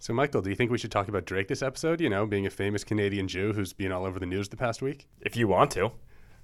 So, 0.00 0.12
Michael, 0.14 0.42
do 0.42 0.50
you 0.50 0.56
think 0.56 0.70
we 0.70 0.78
should 0.78 0.92
talk 0.92 1.08
about 1.08 1.24
Drake 1.24 1.48
this 1.48 1.62
episode? 1.62 2.00
You 2.00 2.08
know, 2.08 2.24
being 2.26 2.46
a 2.46 2.50
famous 2.50 2.84
Canadian 2.84 3.26
Jew 3.26 3.52
who's 3.52 3.72
been 3.72 3.90
all 3.90 4.04
over 4.04 4.20
the 4.20 4.26
news 4.26 4.48
the 4.48 4.56
past 4.56 4.80
week? 4.80 5.08
If 5.20 5.36
you 5.36 5.48
want 5.48 5.72
to. 5.72 5.90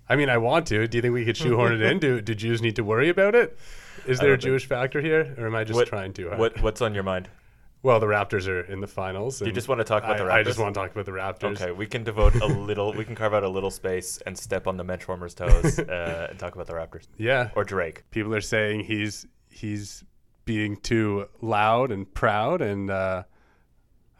I 0.09 0.17
mean, 0.17 0.29
I 0.29 0.37
want 0.39 0.67
to. 0.67 0.87
Do 0.89 0.99
you 0.99 1.03
think 1.03 1.15
we 1.15 1.25
could 1.25 1.37
shoehorn 1.37 1.73
it 1.73 1.81
in? 1.81 1.99
Do, 1.99 2.21
do 2.21 2.35
Jews 2.35 2.61
need 2.61 2.77
to 2.77 2.85
worry 2.85 3.09
about 3.09 3.35
it? 3.35 3.57
Is 4.07 4.19
there 4.19 4.29
a 4.29 4.33
don't 4.33 4.43
think- 4.43 4.51
Jewish 4.51 4.67
factor 4.67 5.01
here, 5.01 5.35
or 5.39 5.47
am 5.47 5.55
I 5.55 5.65
just 5.65 5.77
What- 5.77 5.89
trying 5.89 6.13
too 6.13 6.27
hard? 6.29 6.39
What 6.39 6.61
What's 6.63 6.83
on 6.83 6.95
your 6.95 7.05
mind? 7.05 7.29
Well, 7.83 8.01
the 8.01 8.07
Raptors 8.07 8.49
are 8.49 8.63
in 8.63 8.81
the 8.81 8.87
finals. 8.87 9.43
You 9.43 9.53
just 9.53 9.69
want 9.69 9.79
to 9.79 9.85
talk 9.85 10.05
about 10.05 10.17
I, 10.17 10.19
the 10.19 10.25
Raptors? 10.25 10.33
I 10.33 10.43
just 10.43 10.59
want 10.59 10.75
to 10.75 10.81
talk 10.81 10.91
about 10.91 11.05
the 11.05 11.13
Raptors. 11.13 11.61
Okay, 11.61 11.71
we 11.71 11.87
can 11.87 12.03
devote 12.03 12.35
a 12.37 12.47
little. 12.47 12.93
We 12.95 13.05
can 13.05 13.15
carve 13.15 13.35
out 13.35 13.45
a 13.45 13.49
little 13.49 13.71
space 13.71 14.19
and 14.27 14.37
step 14.37 14.67
on 14.67 14.77
the 14.79 14.85
Menschwarmers' 14.85 15.35
toes 15.37 15.79
uh, 15.89 16.27
and 16.31 16.39
talk 16.39 16.55
about 16.55 16.67
the 16.67 16.73
Raptors 16.73 17.07
Yeah. 17.19 17.51
or 17.55 17.63
Drake. 17.63 18.03
People 18.11 18.35
are 18.35 18.41
saying 18.41 18.81
he's 18.81 19.27
he's 19.51 20.03
being 20.45 20.77
too 20.79 21.29
loud 21.41 21.93
and 21.93 22.13
proud, 22.13 22.61
and 22.63 22.91
uh, 22.91 23.23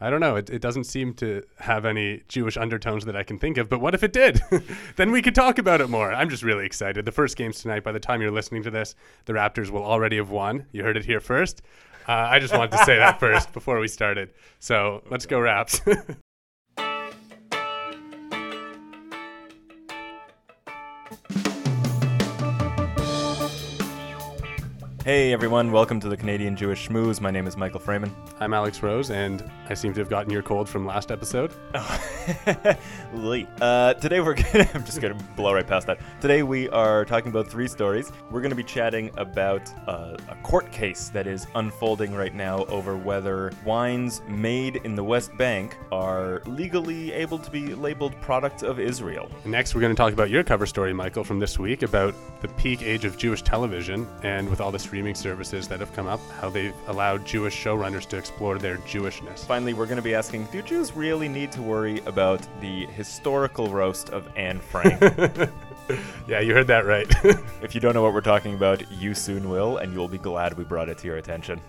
I 0.05 0.11
don't 0.11 0.19
know. 0.19 0.35
It, 0.35 0.51
it 0.51 0.61
doesn't 0.61 0.83
seem 0.83 1.15
to 1.15 1.41
have 1.57 1.83
any 1.83 2.21
Jewish 2.27 2.57
undertones 2.57 3.05
that 3.05 3.15
I 3.15 3.23
can 3.23 3.39
think 3.39 3.57
of. 3.57 3.69
But 3.69 3.81
what 3.81 3.95
if 3.95 4.03
it 4.03 4.13
did? 4.13 4.39
then 4.97 5.11
we 5.11 5.23
could 5.23 5.33
talk 5.33 5.57
about 5.57 5.81
it 5.81 5.89
more. 5.89 6.13
I'm 6.13 6.29
just 6.29 6.43
really 6.43 6.63
excited. 6.63 7.05
The 7.05 7.11
first 7.11 7.35
game's 7.35 7.59
tonight. 7.59 7.83
By 7.83 7.91
the 7.91 7.99
time 7.99 8.21
you're 8.21 8.29
listening 8.29 8.61
to 8.63 8.69
this, 8.69 8.93
the 9.25 9.33
Raptors 9.33 9.71
will 9.71 9.83
already 9.83 10.17
have 10.17 10.29
won. 10.29 10.67
You 10.71 10.83
heard 10.83 10.95
it 10.95 11.05
here 11.05 11.19
first. 11.19 11.63
Uh, 12.07 12.11
I 12.11 12.37
just 12.37 12.53
wanted 12.53 12.73
to 12.73 12.85
say 12.85 12.97
that 12.97 13.19
first 13.19 13.51
before 13.51 13.79
we 13.79 13.87
started. 13.87 14.29
So 14.59 15.01
let's 15.09 15.25
go, 15.25 15.39
Raps. 15.39 15.81
Hey 25.05 25.31
everyone, 25.33 25.71
welcome 25.71 25.99
to 25.99 26.09
the 26.09 26.17
Canadian 26.17 26.55
Jewish 26.55 26.89
Shmooze. 26.89 27.21
My 27.21 27.29
name 27.29 27.45
is 27.45 27.55
Michael 27.55 27.79
Fraiman. 27.79 28.09
I'm 28.39 28.55
Alex 28.55 28.81
Rose, 28.81 29.11
and 29.11 29.47
I 29.69 29.75
seem 29.75 29.93
to 29.93 29.99
have 29.99 30.09
gotten 30.09 30.31
your 30.31 30.41
cold 30.41 30.67
from 30.67 30.83
last 30.83 31.11
episode. 31.11 31.53
uh, 33.61 33.93
today 33.93 34.19
we're 34.19 34.33
gonna. 34.51 34.67
I'm 34.73 34.83
just 34.83 34.99
gonna 35.01 35.13
blow 35.35 35.53
right 35.53 35.67
past 35.67 35.85
that. 35.85 35.99
Today 36.21 36.41
we 36.41 36.69
are 36.69 37.05
talking 37.05 37.29
about 37.29 37.45
three 37.45 37.67
stories. 37.67 38.11
We're 38.31 38.41
gonna 38.41 38.55
be 38.55 38.63
chatting 38.63 39.11
about 39.17 39.71
uh, 39.87 40.17
a 40.27 40.35
court 40.41 40.71
case 40.71 41.09
that 41.09 41.27
is 41.27 41.45
unfolding 41.53 42.15
right 42.15 42.33
now 42.33 42.65
over 42.65 42.97
whether 42.97 43.51
wines 43.63 44.23
made 44.27 44.77
in 44.77 44.95
the 44.95 45.03
West 45.03 45.37
Bank 45.37 45.77
are 45.91 46.41
legally 46.47 47.11
able 47.11 47.37
to 47.37 47.51
be 47.51 47.75
labeled 47.75 48.19
products 48.21 48.63
of 48.63 48.79
Israel. 48.79 49.29
Next, 49.45 49.75
we're 49.75 49.81
going 49.81 49.93
to 49.93 49.97
talk 49.97 50.13
about 50.13 50.31
your 50.31 50.43
cover 50.43 50.65
story, 50.65 50.93
Michael, 50.93 51.23
from 51.23 51.37
this 51.37 51.59
week 51.59 51.83
about 51.83 52.15
the 52.41 52.47
peak 52.47 52.81
age 52.81 53.05
of 53.05 53.19
Jewish 53.19 53.43
television 53.43 54.07
and 54.23 54.49
with 54.49 54.59
all 54.59 54.71
the 54.71 54.79
streaming 54.95 55.13
services 55.13 55.67
that 55.67 55.81
have 55.81 55.91
come 55.91 56.07
up, 56.07 56.21
how 56.39 56.49
they've 56.49 56.73
allowed 56.87 57.25
Jewish 57.25 57.53
showrunners 57.53 58.05
to 58.05 58.15
explore 58.15 58.57
their 58.57 58.77
Jewishness. 58.77 59.39
Finally, 59.39 59.73
we're 59.73 59.87
going 59.87 59.97
to 59.97 60.01
be 60.01 60.15
asking 60.15 60.45
Do 60.53 60.61
Jews 60.61 60.95
really 60.95 61.27
need 61.27 61.51
to 61.51 61.61
worry 61.61 61.99
about 62.05 62.47
the 62.61 62.85
historical 62.85 63.67
roast 63.67 64.11
of 64.11 64.25
Anne 64.37 64.61
Frank? 64.61 65.01
yeah, 66.29 66.39
you 66.39 66.53
heard 66.53 66.67
that 66.67 66.85
right. 66.85 67.13
if 67.61 67.75
you 67.75 67.81
don't 67.81 67.93
know 67.93 68.03
what 68.03 68.13
we're 68.13 68.21
talking 68.21 68.53
about, 68.53 68.89
you 68.89 69.13
soon 69.13 69.49
will, 69.49 69.79
and 69.79 69.91
you'll 69.91 70.07
be 70.07 70.17
glad 70.17 70.57
we 70.57 70.63
brought 70.63 70.87
it 70.87 70.97
to 70.99 71.07
your 71.07 71.17
attention. 71.17 71.59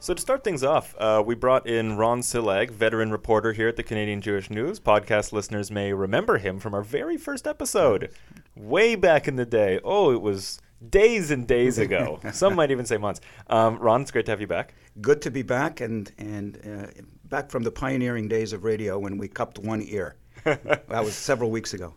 So, 0.00 0.12
to 0.12 0.20
start 0.20 0.42
things 0.42 0.64
off, 0.64 0.92
uh, 0.98 1.22
we 1.24 1.36
brought 1.36 1.68
in 1.68 1.96
Ron 1.96 2.20
Csillag, 2.20 2.72
veteran 2.72 3.12
reporter 3.12 3.52
here 3.52 3.68
at 3.68 3.76
the 3.76 3.84
Canadian 3.84 4.20
Jewish 4.20 4.50
News. 4.50 4.80
Podcast 4.80 5.30
listeners 5.30 5.70
may 5.70 5.92
remember 5.92 6.38
him 6.38 6.58
from 6.58 6.74
our 6.74 6.82
very 6.82 7.16
first 7.16 7.46
episode, 7.46 8.10
way 8.56 8.96
back 8.96 9.28
in 9.28 9.36
the 9.36 9.46
day. 9.46 9.78
Oh, 9.84 10.10
it 10.10 10.20
was 10.20 10.58
days 10.90 11.30
and 11.30 11.46
days 11.46 11.78
ago. 11.78 12.20
Some 12.32 12.54
might 12.54 12.70
even 12.70 12.86
say 12.86 12.96
months. 12.96 13.20
Um, 13.48 13.78
Ron, 13.78 14.02
it's 14.02 14.10
great 14.10 14.26
to 14.26 14.32
have 14.32 14.40
you 14.40 14.46
back. 14.46 14.74
Good 15.00 15.22
to 15.22 15.30
be 15.30 15.42
back 15.42 15.80
and 15.80 16.10
and 16.18 16.58
uh, 16.64 17.02
back 17.24 17.50
from 17.50 17.62
the 17.62 17.72
pioneering 17.72 18.28
days 18.28 18.52
of 18.52 18.64
radio 18.64 18.98
when 18.98 19.18
we 19.18 19.28
cupped 19.28 19.58
one 19.58 19.82
ear. 19.82 20.16
that 20.44 20.88
was 20.88 21.14
several 21.14 21.50
weeks 21.50 21.74
ago. 21.74 21.94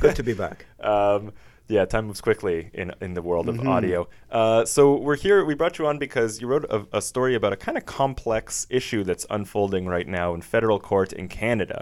Good 0.00 0.16
to 0.16 0.22
be 0.22 0.34
back. 0.34 0.66
Um, 0.80 1.32
yeah, 1.66 1.86
time 1.86 2.08
moves 2.08 2.20
quickly 2.20 2.70
in 2.74 2.92
in 3.00 3.14
the 3.14 3.22
world 3.22 3.48
of 3.48 3.58
audio. 3.66 4.06
Uh, 4.30 4.66
so 4.66 4.96
we're 4.96 5.16
here. 5.16 5.46
We 5.46 5.54
brought 5.54 5.78
you 5.78 5.86
on 5.86 5.98
because 5.98 6.38
you 6.40 6.46
wrote 6.46 6.64
a, 6.64 6.86
a 6.92 7.00
story 7.00 7.34
about 7.34 7.54
a 7.54 7.56
kind 7.56 7.78
of 7.78 7.86
complex 7.86 8.66
issue 8.68 9.02
that's 9.02 9.24
unfolding 9.30 9.86
right 9.86 10.06
now 10.06 10.34
in 10.34 10.42
federal 10.42 10.78
court 10.78 11.14
in 11.14 11.26
Canada. 11.28 11.80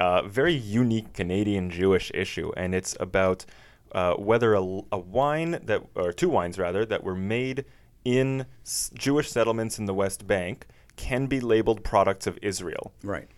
Uh, 0.00 0.22
very 0.22 0.54
unique 0.54 1.12
Canadian 1.12 1.68
Jewish 1.68 2.10
issue, 2.14 2.52
and 2.56 2.74
it's 2.74 2.96
about 3.00 3.44
uh, 3.92 4.14
whether 4.14 4.54
a, 4.54 4.60
a 4.92 4.98
wine 4.98 5.58
that, 5.64 5.82
or 5.94 6.12
two 6.12 6.28
wines 6.28 6.58
rather, 6.58 6.84
that 6.86 7.04
were 7.04 7.14
made 7.14 7.64
in 8.04 8.46
s- 8.64 8.90
Jewish 8.94 9.30
settlements 9.30 9.78
in 9.78 9.86
the 9.86 9.94
West 9.94 10.26
Bank 10.26 10.66
can 10.96 11.26
be 11.26 11.40
labeled 11.40 11.84
products 11.84 12.26
of 12.26 12.38
Israel. 12.42 12.92
Right. 13.02 13.28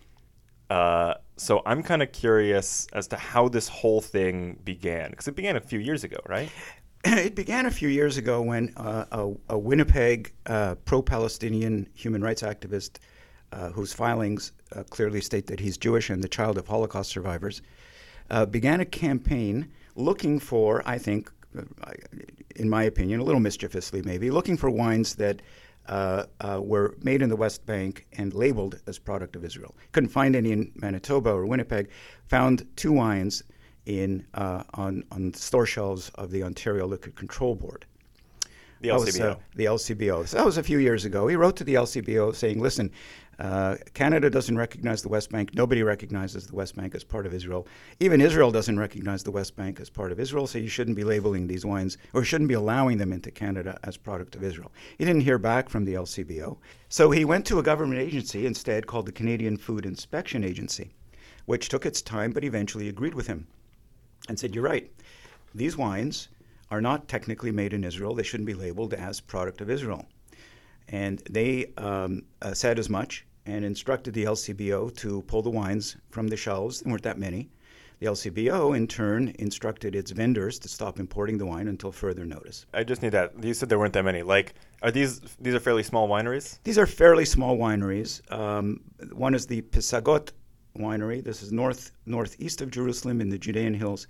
Uh, 0.70 1.14
so 1.36 1.62
I'm 1.66 1.82
kind 1.82 2.02
of 2.02 2.12
curious 2.12 2.86
as 2.92 3.08
to 3.08 3.16
how 3.16 3.48
this 3.48 3.68
whole 3.68 4.00
thing 4.00 4.60
began 4.64 5.10
because 5.10 5.26
it 5.26 5.34
began 5.34 5.56
a 5.56 5.60
few 5.60 5.80
years 5.80 6.04
ago, 6.04 6.18
right? 6.28 6.50
it 7.04 7.34
began 7.34 7.66
a 7.66 7.70
few 7.70 7.88
years 7.88 8.16
ago 8.16 8.40
when 8.42 8.72
uh, 8.76 9.04
a, 9.10 9.54
a 9.54 9.58
Winnipeg 9.58 10.32
uh, 10.46 10.76
pro-Palestinian 10.84 11.88
human 11.94 12.22
rights 12.22 12.42
activist, 12.42 12.98
uh, 13.52 13.70
whose 13.70 13.92
filings 13.92 14.52
uh, 14.76 14.84
clearly 14.84 15.20
state 15.20 15.46
that 15.48 15.58
he's 15.58 15.76
Jewish 15.76 16.10
and 16.10 16.22
the 16.22 16.28
child 16.28 16.56
of 16.56 16.68
Holocaust 16.68 17.10
survivors, 17.10 17.62
uh, 18.30 18.46
began 18.46 18.80
a 18.80 18.84
campaign 18.84 19.72
looking 20.00 20.38
for, 20.38 20.82
I 20.86 20.98
think, 20.98 21.30
uh, 21.56 21.62
in 22.56 22.68
my 22.68 22.82
opinion, 22.84 23.20
a 23.20 23.24
little 23.24 23.40
mischievously 23.40 24.02
maybe, 24.02 24.30
looking 24.30 24.56
for 24.56 24.70
wines 24.70 25.14
that 25.16 25.42
uh, 25.86 26.24
uh, 26.40 26.60
were 26.62 26.94
made 27.02 27.22
in 27.22 27.28
the 27.28 27.36
West 27.36 27.66
Bank 27.66 28.06
and 28.12 28.32
labeled 28.34 28.80
as 28.86 28.98
product 28.98 29.34
of 29.36 29.44
Israel. 29.44 29.74
Couldn't 29.92 30.10
find 30.10 30.36
any 30.36 30.52
in 30.52 30.72
Manitoba 30.74 31.30
or 31.30 31.46
Winnipeg. 31.46 31.88
Found 32.28 32.66
two 32.76 32.92
wines 32.92 33.42
in 33.86 34.24
uh, 34.34 34.62
on 34.74 35.04
on 35.10 35.34
store 35.34 35.66
shelves 35.66 36.10
of 36.14 36.30
the 36.30 36.42
Ontario 36.42 36.86
Liquor 36.86 37.10
Control 37.10 37.54
Board. 37.54 37.86
The 38.82 38.88
That 38.88 39.00
was, 39.00 39.16
LCBO. 39.16 39.30
uh, 39.32 39.36
the 39.56 39.64
LCBO. 39.64 40.28
So 40.28 40.36
that 40.36 40.46
was 40.46 40.58
a 40.58 40.62
few 40.62 40.78
years 40.78 41.04
ago. 41.04 41.26
He 41.26 41.36
wrote 41.36 41.56
to 41.56 41.64
the 41.64 41.74
LCBO 41.74 42.34
saying, 42.34 42.60
"Listen, 42.60 42.90
uh, 43.40 43.76
Canada 43.94 44.28
doesn't 44.28 44.58
recognize 44.58 45.00
the 45.00 45.08
West 45.08 45.30
Bank. 45.30 45.54
Nobody 45.54 45.82
recognizes 45.82 46.46
the 46.46 46.54
West 46.54 46.76
Bank 46.76 46.94
as 46.94 47.02
part 47.02 47.24
of 47.24 47.32
Israel. 47.32 47.66
Even 47.98 48.20
Israel 48.20 48.50
doesn't 48.50 48.78
recognize 48.78 49.22
the 49.22 49.30
West 49.30 49.56
Bank 49.56 49.80
as 49.80 49.88
part 49.88 50.12
of 50.12 50.20
Israel. 50.20 50.46
So 50.46 50.58
you 50.58 50.68
shouldn't 50.68 50.96
be 50.96 51.04
labeling 51.04 51.46
these 51.46 51.64
wines, 51.64 51.96
or 52.12 52.22
shouldn't 52.22 52.48
be 52.48 52.54
allowing 52.54 52.98
them 52.98 53.14
into 53.14 53.30
Canada 53.30 53.80
as 53.82 53.96
product 53.96 54.36
of 54.36 54.44
Israel." 54.44 54.70
He 54.98 55.06
didn't 55.06 55.22
hear 55.22 55.38
back 55.38 55.70
from 55.70 55.86
the 55.86 55.94
LCBO, 55.94 56.58
so 56.90 57.10
he 57.10 57.24
went 57.24 57.46
to 57.46 57.58
a 57.58 57.62
government 57.62 58.00
agency 58.00 58.44
instead 58.44 58.86
called 58.86 59.06
the 59.06 59.12
Canadian 59.12 59.56
Food 59.56 59.86
Inspection 59.86 60.44
Agency, 60.44 60.90
which 61.46 61.70
took 61.70 61.86
its 61.86 62.02
time 62.02 62.32
but 62.32 62.44
eventually 62.44 62.88
agreed 62.88 63.14
with 63.14 63.26
him 63.26 63.46
and 64.28 64.38
said, 64.38 64.54
You're 64.54 64.64
right. 64.64 64.90
These 65.54 65.78
wines 65.78 66.28
are 66.70 66.80
not 66.80 67.08
technically 67.08 67.50
made 67.50 67.72
in 67.72 67.84
Israel. 67.84 68.14
They 68.14 68.22
shouldn't 68.22 68.46
be 68.46 68.54
labeled 68.54 68.92
as 68.92 69.18
product 69.18 69.62
of 69.62 69.70
Israel. 69.70 70.06
And 70.88 71.20
they 71.30 71.72
um, 71.78 72.24
uh, 72.42 72.52
said 72.52 72.78
as 72.78 72.88
much 72.88 73.24
and 73.50 73.64
instructed 73.64 74.14
the 74.14 74.24
LCBO 74.24 74.96
to 74.96 75.22
pull 75.22 75.42
the 75.42 75.50
wines 75.50 75.96
from 76.10 76.28
the 76.28 76.36
shelves. 76.36 76.80
There 76.80 76.90
weren't 76.90 77.02
that 77.02 77.18
many. 77.18 77.50
The 77.98 78.06
LCBO, 78.06 78.74
in 78.74 78.86
turn, 78.86 79.34
instructed 79.38 79.94
its 79.94 80.10
vendors 80.10 80.58
to 80.60 80.68
stop 80.68 80.98
importing 80.98 81.36
the 81.36 81.44
wine 81.44 81.68
until 81.68 81.92
further 81.92 82.24
notice. 82.24 82.64
I 82.72 82.82
just 82.82 83.02
need 83.02 83.12
that. 83.12 83.32
You 83.44 83.52
said 83.52 83.68
there 83.68 83.78
weren't 83.78 83.92
that 83.92 84.04
many. 84.04 84.22
Like, 84.22 84.54
are 84.82 84.90
these 84.90 85.20
these 85.38 85.54
are 85.54 85.60
fairly 85.60 85.82
small 85.82 86.08
wineries? 86.08 86.58
These 86.64 86.78
are 86.78 86.86
fairly 86.86 87.26
small 87.26 87.58
wineries. 87.58 88.22
Um, 88.32 88.80
one 89.12 89.34
is 89.34 89.46
the 89.46 89.60
Pisagot 89.60 90.30
winery. 90.78 91.22
This 91.22 91.42
is 91.42 91.52
north 91.52 91.92
northeast 92.06 92.62
of 92.62 92.70
Jerusalem 92.70 93.20
in 93.20 93.28
the 93.28 93.38
Judean 93.38 93.74
hills. 93.74 94.06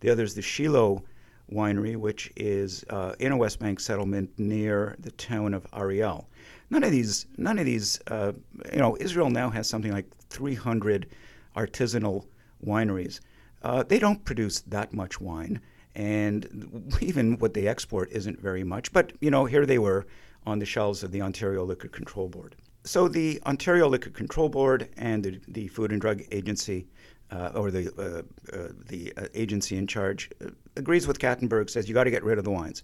The 0.00 0.10
other 0.10 0.22
is 0.22 0.34
the 0.34 0.42
Shiloh 0.42 1.02
winery, 1.50 1.96
which 1.96 2.32
is 2.36 2.84
uh, 2.90 3.14
in 3.18 3.32
a 3.32 3.36
West 3.36 3.58
Bank 3.58 3.80
settlement 3.80 4.30
near 4.38 4.96
the 5.00 5.10
town 5.12 5.52
of 5.52 5.66
Ariel. 5.72 6.28
None 6.72 6.84
of 6.84 6.90
these, 6.90 7.26
none 7.36 7.58
of 7.58 7.66
these, 7.66 8.00
uh, 8.06 8.32
you 8.72 8.78
know, 8.78 8.96
Israel 8.98 9.28
now 9.28 9.50
has 9.50 9.68
something 9.68 9.92
like 9.92 10.06
300 10.30 11.06
artisanal 11.54 12.24
wineries. 12.64 13.20
Uh, 13.62 13.82
they 13.82 13.98
don't 13.98 14.24
produce 14.24 14.60
that 14.60 14.94
much 14.94 15.20
wine, 15.20 15.60
and 15.94 16.96
even 17.02 17.36
what 17.36 17.52
they 17.52 17.66
export 17.68 18.10
isn't 18.10 18.40
very 18.40 18.64
much. 18.64 18.90
But 18.90 19.12
you 19.20 19.30
know, 19.30 19.44
here 19.44 19.66
they 19.66 19.78
were 19.78 20.06
on 20.46 20.60
the 20.60 20.64
shelves 20.64 21.02
of 21.02 21.12
the 21.12 21.20
Ontario 21.20 21.62
Liquor 21.62 21.88
Control 21.88 22.30
Board. 22.30 22.56
So 22.84 23.06
the 23.06 23.38
Ontario 23.44 23.86
Liquor 23.86 24.08
Control 24.08 24.48
Board 24.48 24.88
and 24.96 25.22
the, 25.22 25.40
the 25.48 25.68
Food 25.68 25.92
and 25.92 26.00
Drug 26.00 26.22
Agency, 26.32 26.86
uh, 27.30 27.50
or 27.54 27.70
the 27.70 27.92
uh, 27.98 28.56
uh, 28.56 28.68
the 28.86 29.12
uh, 29.18 29.26
agency 29.34 29.76
in 29.76 29.86
charge, 29.86 30.30
uh, 30.42 30.48
agrees 30.76 31.06
with 31.06 31.18
Kattenburg. 31.18 31.68
Says 31.68 31.86
you 31.86 31.92
got 31.92 32.04
to 32.04 32.10
get 32.10 32.24
rid 32.24 32.38
of 32.38 32.44
the 32.44 32.50
wines. 32.50 32.82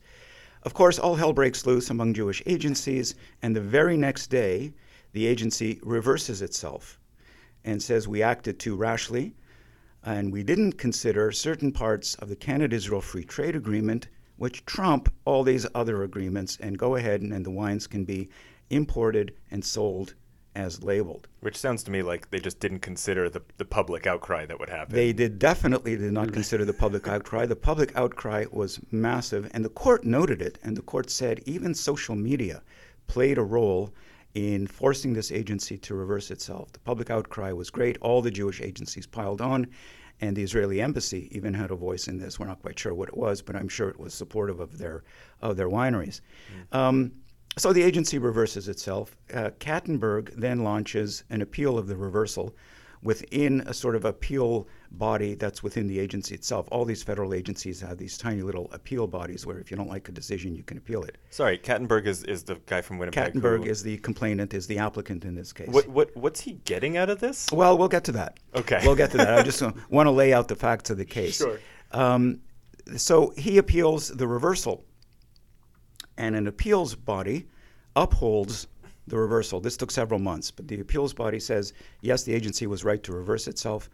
Of 0.62 0.74
course, 0.74 0.98
all 0.98 1.14
hell 1.16 1.32
breaks 1.32 1.66
loose 1.66 1.90
among 1.90 2.14
Jewish 2.14 2.42
agencies, 2.46 3.14
and 3.42 3.54
the 3.54 3.60
very 3.60 3.96
next 3.96 4.28
day, 4.28 4.74
the 5.12 5.26
agency 5.26 5.80
reverses 5.82 6.42
itself 6.42 7.00
and 7.64 7.82
says 7.82 8.06
we 8.06 8.22
acted 8.22 8.58
too 8.58 8.76
rashly 8.76 9.34
and 10.04 10.32
we 10.32 10.42
didn't 10.42 10.78
consider 10.78 11.32
certain 11.32 11.72
parts 11.72 12.14
of 12.16 12.28
the 12.28 12.36
Canada 12.36 12.76
Israel 12.76 13.00
Free 13.00 13.24
Trade 13.24 13.56
Agreement, 13.56 14.08
which 14.36 14.64
trump 14.64 15.12
all 15.24 15.42
these 15.42 15.66
other 15.74 16.02
agreements 16.02 16.56
and 16.60 16.78
go 16.78 16.94
ahead 16.96 17.20
and, 17.20 17.32
and 17.32 17.44
the 17.44 17.50
wines 17.50 17.86
can 17.86 18.04
be 18.04 18.28
imported 18.70 19.34
and 19.50 19.64
sold 19.64 20.14
as 20.58 20.82
labeled. 20.82 21.28
Which 21.40 21.56
sounds 21.56 21.84
to 21.84 21.90
me 21.92 22.02
like 22.02 22.30
they 22.30 22.40
just 22.40 22.58
didn't 22.58 22.80
consider 22.80 23.30
the, 23.30 23.40
the 23.58 23.64
public 23.64 24.06
outcry 24.08 24.44
that 24.46 24.58
would 24.58 24.68
happen. 24.68 24.94
They 24.94 25.12
did 25.12 25.38
definitely 25.38 25.96
did 25.96 26.12
not 26.12 26.32
consider 26.32 26.64
the 26.64 26.72
public 26.72 27.06
outcry. 27.14 27.46
The 27.46 27.56
public 27.56 27.96
outcry 27.96 28.44
was 28.50 28.80
massive, 28.90 29.48
and 29.54 29.64
the 29.64 29.70
court 29.70 30.04
noted 30.04 30.42
it. 30.42 30.58
And 30.64 30.76
the 30.76 30.82
court 30.82 31.10
said 31.10 31.40
even 31.46 31.74
social 31.74 32.16
media 32.16 32.62
played 33.06 33.38
a 33.38 33.42
role 33.42 33.94
in 34.34 34.66
forcing 34.66 35.14
this 35.14 35.30
agency 35.30 35.78
to 35.78 35.94
reverse 35.94 36.30
itself. 36.30 36.72
The 36.72 36.80
public 36.80 37.08
outcry 37.08 37.52
was 37.52 37.70
great. 37.70 37.96
All 38.00 38.20
the 38.20 38.30
Jewish 38.30 38.60
agencies 38.60 39.06
piled 39.06 39.40
on, 39.40 39.68
and 40.20 40.36
the 40.36 40.42
Israeli 40.42 40.80
embassy 40.80 41.28
even 41.30 41.54
had 41.54 41.70
a 41.70 41.76
voice 41.76 42.08
in 42.08 42.18
this. 42.18 42.38
We're 42.38 42.46
not 42.46 42.60
quite 42.62 42.78
sure 42.78 42.94
what 42.94 43.08
it 43.08 43.16
was, 43.16 43.42
but 43.42 43.54
I'm 43.54 43.68
sure 43.68 43.88
it 43.88 43.98
was 44.00 44.12
supportive 44.12 44.58
of 44.58 44.76
their 44.78 45.04
of 45.40 45.56
their 45.56 45.68
wineries. 45.68 46.20
Mm. 46.72 46.76
Um, 46.76 47.12
so 47.58 47.72
the 47.72 47.82
agency 47.82 48.18
reverses 48.18 48.68
itself. 48.68 49.16
Uh, 49.32 49.50
Kattenburg 49.58 50.32
then 50.36 50.64
launches 50.64 51.24
an 51.30 51.42
appeal 51.42 51.78
of 51.78 51.86
the 51.86 51.96
reversal 51.96 52.54
within 53.02 53.60
a 53.66 53.74
sort 53.74 53.94
of 53.94 54.04
appeal 54.04 54.66
body 54.92 55.34
that's 55.34 55.62
within 55.62 55.86
the 55.86 55.98
agency 55.98 56.34
itself. 56.34 56.66
All 56.72 56.84
these 56.84 57.02
federal 57.02 57.34
agencies 57.34 57.80
have 57.80 57.98
these 57.98 58.18
tiny 58.18 58.42
little 58.42 58.68
appeal 58.72 59.06
bodies 59.06 59.46
where 59.46 59.58
if 59.58 59.70
you 59.70 59.76
don't 59.76 59.88
like 59.88 60.08
a 60.08 60.12
decision, 60.12 60.54
you 60.54 60.62
can 60.62 60.78
appeal 60.78 61.02
it. 61.04 61.18
Sorry, 61.30 61.58
Kattenburg 61.58 62.06
is, 62.06 62.24
is 62.24 62.42
the 62.42 62.56
guy 62.66 62.80
from 62.80 62.98
Winnipeg. 62.98 63.34
Kattenburg 63.34 63.64
who... 63.64 63.70
is 63.70 63.82
the 63.82 63.98
complainant, 63.98 64.54
is 64.54 64.66
the 64.66 64.78
applicant 64.78 65.24
in 65.24 65.34
this 65.34 65.52
case. 65.52 65.68
What, 65.68 65.88
what 65.88 66.16
What's 66.16 66.40
he 66.40 66.54
getting 66.64 66.96
out 66.96 67.10
of 67.10 67.20
this? 67.20 67.46
Well, 67.52 67.78
we'll 67.78 67.88
get 67.88 68.04
to 68.04 68.12
that. 68.12 68.38
Okay. 68.54 68.80
We'll 68.82 68.96
get 68.96 69.10
to 69.12 69.18
that. 69.18 69.38
I 69.38 69.42
just 69.42 69.62
want 69.90 70.06
to 70.06 70.10
lay 70.10 70.32
out 70.32 70.48
the 70.48 70.56
facts 70.56 70.90
of 70.90 70.96
the 70.96 71.04
case. 71.04 71.38
Sure. 71.38 71.60
Um, 71.92 72.40
so 72.96 73.32
he 73.36 73.58
appeals 73.58 74.08
the 74.08 74.26
reversal 74.26 74.84
and 76.18 76.36
an 76.36 76.46
appeals 76.46 76.94
body 76.94 77.46
upholds 77.96 78.66
the 79.06 79.16
reversal. 79.16 79.60
This 79.60 79.76
took 79.76 79.90
several 79.90 80.20
months, 80.20 80.50
but 80.50 80.68
the 80.68 80.80
appeals 80.80 81.14
body 81.14 81.40
says 81.40 81.72
yes, 82.02 82.24
the 82.24 82.34
agency 82.34 82.66
was 82.66 82.84
right 82.84 83.02
to 83.04 83.12
reverse 83.12 83.48
itself. 83.48 83.88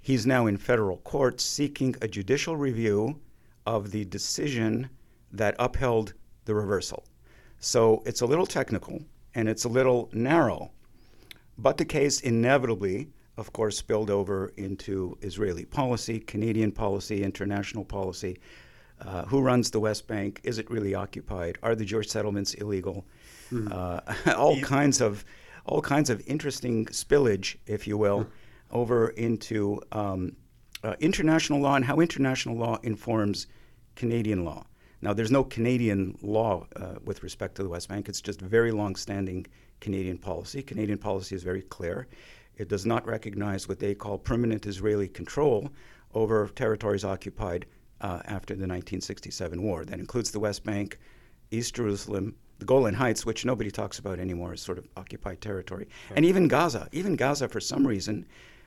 He's 0.00 0.26
now 0.26 0.46
in 0.46 0.58
federal 0.58 0.98
court 0.98 1.40
seeking 1.40 1.94
a 2.02 2.08
judicial 2.08 2.56
review 2.56 3.18
of 3.64 3.92
the 3.92 4.04
decision 4.04 4.90
that 5.30 5.54
upheld 5.58 6.12
the 6.44 6.54
reversal. 6.54 7.04
So 7.60 8.02
it's 8.04 8.20
a 8.20 8.26
little 8.26 8.46
technical 8.46 9.00
and 9.34 9.48
it's 9.48 9.64
a 9.64 9.68
little 9.68 10.10
narrow, 10.12 10.72
but 11.56 11.78
the 11.78 11.84
case 11.84 12.20
inevitably, 12.20 13.08
of 13.36 13.52
course, 13.52 13.78
spilled 13.78 14.10
over 14.10 14.52
into 14.56 15.16
Israeli 15.22 15.64
policy, 15.64 16.18
Canadian 16.18 16.72
policy, 16.72 17.22
international 17.22 17.84
policy. 17.84 18.38
Uh, 19.04 19.24
who 19.24 19.40
runs 19.40 19.70
the 19.70 19.80
West 19.80 20.06
Bank? 20.06 20.40
Is 20.44 20.58
it 20.58 20.70
really 20.70 20.94
occupied? 20.94 21.58
Are 21.62 21.74
the 21.74 21.84
Jewish 21.84 22.08
settlements 22.08 22.54
illegal? 22.54 23.04
Mm. 23.50 23.72
Uh, 23.72 24.34
all 24.36 24.60
kinds 24.60 25.00
of 25.00 25.24
all 25.66 25.80
kinds 25.80 26.10
of 26.10 26.20
interesting 26.26 26.86
spillage, 26.86 27.56
if 27.66 27.86
you 27.86 27.96
will, 27.96 28.26
over 28.70 29.08
into 29.10 29.80
um, 29.92 30.34
uh, 30.82 30.94
international 30.98 31.60
law 31.60 31.76
and 31.76 31.84
how 31.84 32.00
international 32.00 32.56
law 32.56 32.78
informs 32.82 33.46
Canadian 33.94 34.44
law. 34.44 34.66
Now, 35.02 35.12
there's 35.12 35.30
no 35.30 35.44
Canadian 35.44 36.16
law 36.22 36.66
uh, 36.76 36.94
with 37.04 37.22
respect 37.22 37.56
to 37.56 37.62
the 37.62 37.68
West 37.68 37.88
Bank. 37.88 38.08
It's 38.08 38.20
just 38.20 38.40
very 38.40 38.70
long-standing 38.70 39.46
Canadian 39.80 40.18
policy. 40.18 40.62
Canadian 40.62 40.98
policy 40.98 41.34
is 41.34 41.42
very 41.42 41.62
clear. 41.62 42.06
It 42.56 42.68
does 42.68 42.86
not 42.86 43.06
recognize 43.06 43.68
what 43.68 43.78
they 43.78 43.94
call 43.94 44.18
permanent 44.18 44.66
Israeli 44.66 45.08
control 45.08 45.70
over 46.14 46.48
territories 46.48 47.04
occupied 47.04 47.66
uh, 48.02 48.20
after 48.24 48.54
the 48.54 48.66
1967 48.66 49.62
war. 49.62 49.84
That 49.84 49.98
includes 49.98 50.30
the 50.30 50.40
West 50.40 50.64
Bank, 50.64 50.98
East 51.50 51.74
Jerusalem, 51.74 52.34
the 52.58 52.64
Golan 52.64 52.94
Heights, 52.94 53.24
which 53.24 53.44
nobody 53.44 53.70
talks 53.70 53.98
about 53.98 54.18
anymore, 54.18 54.54
is 54.54 54.60
sort 54.60 54.78
of 54.78 54.86
occupied 54.96 55.40
territory, 55.40 55.88
right. 56.10 56.16
and 56.16 56.24
even 56.24 56.48
Gaza. 56.48 56.88
Even 56.92 57.16
Gaza, 57.16 57.48
for 57.48 57.60
some 57.60 57.86
reason, 57.86 58.26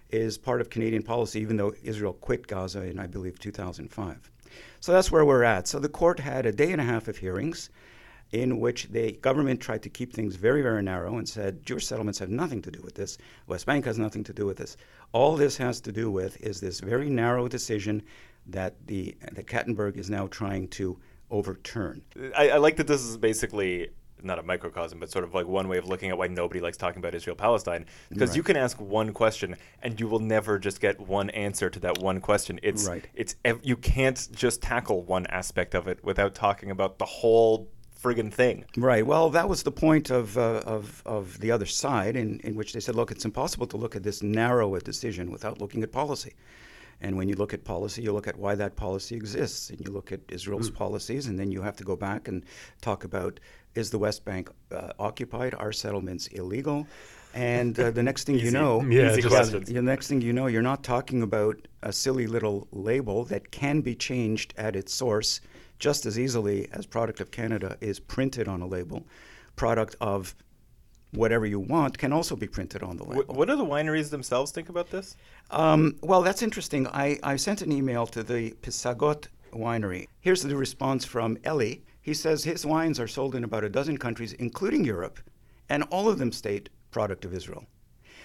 is 0.09 0.37
part 0.37 0.61
of 0.61 0.69
Canadian 0.69 1.03
policy, 1.03 1.39
even 1.41 1.57
though 1.57 1.73
Israel 1.83 2.13
quit 2.13 2.47
Gaza 2.47 2.81
in, 2.83 2.99
I 2.99 3.07
believe, 3.07 3.39
2005. 3.39 4.31
So 4.79 4.91
that's 4.91 5.11
where 5.11 5.25
we're 5.25 5.43
at. 5.43 5.67
So 5.67 5.79
the 5.79 5.89
court 5.89 6.19
had 6.19 6.45
a 6.45 6.51
day 6.51 6.71
and 6.71 6.79
a 6.79 6.83
half 6.83 7.07
of 7.07 7.17
hearings 7.17 7.69
in 8.31 8.59
which 8.59 8.87
the 8.89 9.13
government 9.13 9.61
tried 9.61 9.83
to 9.83 9.89
keep 9.89 10.11
things 10.11 10.35
very, 10.35 10.61
very 10.61 10.81
narrow 10.81 11.17
and 11.17 11.27
said 11.27 11.65
Jewish 11.65 11.85
settlements 11.85 12.19
have 12.19 12.29
nothing 12.29 12.61
to 12.63 12.71
do 12.71 12.81
with 12.81 12.95
this. 12.95 13.17
West 13.47 13.65
Bank 13.65 13.85
has 13.85 13.97
nothing 13.97 14.23
to 14.23 14.33
do 14.33 14.45
with 14.45 14.57
this. 14.57 14.77
All 15.11 15.35
this 15.35 15.57
has 15.57 15.79
to 15.81 15.91
do 15.91 16.11
with 16.11 16.39
is 16.41 16.59
this 16.59 16.79
very 16.79 17.09
narrow 17.09 17.47
decision 17.47 18.03
that 18.47 18.75
the 18.87 19.15
that 19.31 19.47
Kattenburg 19.47 19.97
is 19.97 20.09
now 20.09 20.27
trying 20.27 20.67
to 20.69 20.97
overturn. 21.31 22.01
I, 22.37 22.51
I 22.51 22.57
like 22.57 22.77
that 22.77 22.87
this 22.87 23.01
is 23.01 23.17
basically 23.17 23.89
not 24.23 24.39
a 24.39 24.43
microcosm, 24.43 24.99
but 24.99 25.11
sort 25.11 25.23
of 25.23 25.33
like 25.33 25.45
one 25.45 25.67
way 25.67 25.77
of 25.77 25.87
looking 25.87 26.09
at 26.09 26.17
why 26.17 26.27
nobody 26.27 26.59
likes 26.59 26.77
talking 26.77 26.99
about 26.99 27.13
Israel 27.13 27.35
Palestine. 27.35 27.85
Because 28.09 28.29
right. 28.29 28.37
you 28.37 28.43
can 28.43 28.57
ask 28.57 28.79
one 28.79 29.13
question 29.13 29.55
and 29.81 29.99
you 29.99 30.07
will 30.07 30.19
never 30.19 30.57
just 30.57 30.81
get 30.81 30.99
one 30.99 31.29
answer 31.31 31.69
to 31.69 31.79
that 31.81 31.99
one 31.99 32.19
question. 32.19 32.59
It's 32.63 32.87
right. 32.87 33.07
it's 33.13 33.35
you 33.61 33.77
can't 33.77 34.27
just 34.33 34.61
tackle 34.61 35.03
one 35.03 35.27
aspect 35.27 35.75
of 35.75 35.87
it 35.87 36.03
without 36.03 36.33
talking 36.33 36.71
about 36.71 36.97
the 36.97 37.05
whole 37.05 37.69
friggin' 38.01 38.31
thing. 38.31 38.65
Right. 38.77 39.05
Well, 39.05 39.29
that 39.31 39.49
was 39.49 39.63
the 39.63 39.71
point 39.71 40.09
of 40.09 40.37
uh, 40.37 40.61
of 40.65 41.01
of 41.05 41.39
the 41.39 41.51
other 41.51 41.65
side, 41.65 42.15
in 42.15 42.39
in 42.41 42.55
which 42.55 42.73
they 42.73 42.79
said, 42.79 42.95
look, 42.95 43.11
it's 43.11 43.25
impossible 43.25 43.67
to 43.67 43.77
look 43.77 43.95
at 43.95 44.03
this 44.03 44.21
narrow 44.21 44.75
a 44.75 44.79
decision 44.79 45.31
without 45.31 45.59
looking 45.59 45.83
at 45.83 45.91
policy. 45.91 46.33
And 47.01 47.17
when 47.17 47.27
you 47.27 47.35
look 47.35 47.53
at 47.53 47.63
policy, 47.63 48.01
you 48.01 48.13
look 48.13 48.27
at 48.27 48.37
why 48.37 48.55
that 48.55 48.75
policy 48.75 49.15
exists, 49.15 49.69
and 49.69 49.79
you 49.85 49.91
look 49.91 50.11
at 50.11 50.21
Israel's 50.29 50.71
mm. 50.71 50.75
policies, 50.75 51.27
and 51.27 51.37
then 51.37 51.51
you 51.51 51.61
have 51.61 51.75
to 51.77 51.83
go 51.83 51.95
back 51.95 52.27
and 52.27 52.43
talk 52.81 53.03
about 53.03 53.39
is 53.75 53.91
the 53.91 53.99
West 53.99 54.23
Bank 54.23 54.49
uh, 54.71 54.93
occupied? 54.99 55.53
Are 55.53 55.73
settlements 55.73 56.27
illegal? 56.27 56.87
And 57.33 57.77
uh, 57.77 57.91
the 57.91 58.01
next 58.01 58.23
thing 58.23 58.39
you 58.39 58.51
know, 58.59 58.81
yeah, 58.89 59.09
the 59.15 59.81
next 59.83 60.07
thing 60.07 60.21
you 60.21 60.31
know, 60.31 60.47
you're 60.47 60.61
not 60.61 60.83
talking 60.83 61.21
about 61.21 61.67
a 61.83 61.91
silly 61.91 62.25
little 62.25 62.67
label 62.71 63.25
that 63.25 63.51
can 63.51 63.81
be 63.81 63.93
changed 63.93 64.53
at 64.57 64.75
its 64.75 64.93
source 64.93 65.41
just 65.77 66.05
as 66.05 66.17
easily 66.17 66.69
as 66.71 66.85
product 66.85 67.19
of 67.19 67.31
Canada 67.31 67.77
is 67.81 67.99
printed 67.99 68.47
on 68.47 68.61
a 68.61 68.67
label. 68.67 69.05
Product 69.57 69.95
of 69.99 70.33
whatever 71.15 71.45
you 71.45 71.59
want 71.59 71.97
can 71.97 72.11
also 72.13 72.35
be 72.35 72.47
printed 72.47 72.83
on 72.83 72.97
the 72.97 73.03
label. 73.03 73.23
What, 73.23 73.35
what 73.35 73.47
do 73.47 73.55
the 73.55 73.65
wineries 73.65 74.09
themselves 74.09 74.51
think 74.51 74.69
about 74.69 74.89
this? 74.89 75.15
Um, 75.51 75.95
well, 76.01 76.21
that's 76.21 76.41
interesting. 76.41 76.87
I, 76.87 77.19
I 77.23 77.35
sent 77.35 77.61
an 77.61 77.71
email 77.71 78.05
to 78.07 78.23
the 78.23 78.51
Pisagot 78.61 79.27
winery. 79.53 80.07
Here's 80.19 80.41
the 80.41 80.55
response 80.55 81.05
from 81.05 81.37
Ellie. 81.43 81.83
He 82.01 82.13
says 82.13 82.43
his 82.43 82.65
wines 82.65 82.99
are 82.99 83.07
sold 83.07 83.35
in 83.35 83.43
about 83.43 83.63
a 83.63 83.69
dozen 83.69 83.97
countries, 83.97 84.33
including 84.33 84.83
Europe, 84.83 85.19
and 85.69 85.83
all 85.83 86.09
of 86.09 86.19
them 86.19 86.31
state 86.31 86.69
product 86.91 87.25
of 87.25 87.33
Israel. 87.33 87.65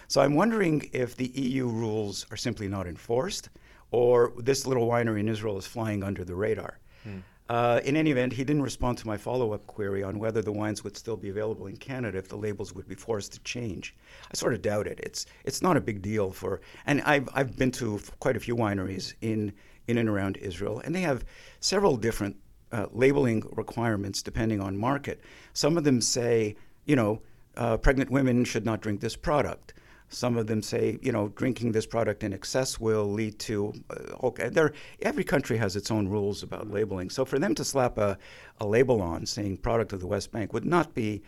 So 0.08 0.20
I'm 0.20 0.34
wondering 0.34 0.90
if 0.92 1.16
the 1.16 1.28
EU 1.28 1.66
rules 1.68 2.26
are 2.30 2.36
simply 2.36 2.68
not 2.68 2.86
enforced, 2.86 3.48
or 3.90 4.32
this 4.38 4.66
little 4.66 4.88
winery 4.88 5.20
in 5.20 5.28
Israel 5.28 5.56
is 5.56 5.66
flying 5.66 6.02
under 6.02 6.24
the 6.24 6.34
radar. 6.34 6.78
Hmm. 7.04 7.18
Uh, 7.50 7.80
in 7.82 7.96
any 7.96 8.12
event, 8.12 8.32
he 8.32 8.44
didn't 8.44 8.62
respond 8.62 8.96
to 8.96 9.08
my 9.08 9.16
follow 9.16 9.52
up 9.52 9.66
query 9.66 10.04
on 10.04 10.20
whether 10.20 10.40
the 10.40 10.52
wines 10.52 10.84
would 10.84 10.96
still 10.96 11.16
be 11.16 11.30
available 11.30 11.66
in 11.66 11.76
Canada 11.76 12.16
if 12.16 12.28
the 12.28 12.36
labels 12.36 12.72
would 12.72 12.86
be 12.86 12.94
forced 12.94 13.32
to 13.32 13.40
change. 13.40 13.96
I 14.32 14.36
sort 14.36 14.54
of 14.54 14.62
doubt 14.62 14.86
it. 14.86 15.00
It's, 15.02 15.26
it's 15.44 15.60
not 15.60 15.76
a 15.76 15.80
big 15.80 16.00
deal 16.00 16.30
for, 16.30 16.60
and 16.86 17.02
I've, 17.02 17.28
I've 17.34 17.56
been 17.56 17.72
to 17.72 18.00
quite 18.20 18.36
a 18.36 18.40
few 18.40 18.54
wineries 18.54 19.14
in, 19.20 19.52
in 19.88 19.98
and 19.98 20.08
around 20.08 20.36
Israel, 20.36 20.80
and 20.84 20.94
they 20.94 21.00
have 21.00 21.24
several 21.58 21.96
different 21.96 22.36
uh, 22.70 22.86
labeling 22.92 23.42
requirements 23.56 24.22
depending 24.22 24.60
on 24.60 24.76
market. 24.76 25.20
Some 25.52 25.76
of 25.76 25.82
them 25.82 26.00
say, 26.00 26.54
you 26.84 26.94
know, 26.94 27.20
uh, 27.56 27.78
pregnant 27.78 28.12
women 28.12 28.44
should 28.44 28.64
not 28.64 28.80
drink 28.80 29.00
this 29.00 29.16
product. 29.16 29.74
Some 30.12 30.36
of 30.36 30.48
them 30.48 30.60
say, 30.60 30.98
you 31.00 31.12
know, 31.12 31.28
drinking 31.28 31.70
this 31.70 31.86
product 31.86 32.24
in 32.24 32.32
excess 32.32 32.80
will 32.80 33.06
lead 33.06 33.38
to. 33.40 33.72
Uh, 33.88 34.26
okay, 34.26 34.48
there. 34.48 34.72
Every 35.02 35.22
country 35.22 35.56
has 35.56 35.76
its 35.76 35.90
own 35.90 36.08
rules 36.08 36.42
about 36.42 36.68
labeling. 36.68 37.10
So 37.10 37.24
for 37.24 37.38
them 37.38 37.54
to 37.54 37.64
slap 37.64 37.96
a, 37.96 38.18
a 38.58 38.66
label 38.66 39.00
on 39.00 39.24
saying 39.24 39.58
"product 39.58 39.92
of 39.92 40.00
the 40.00 40.08
West 40.08 40.32
Bank" 40.32 40.52
would 40.52 40.64
not 40.64 40.94
be, 40.94 41.22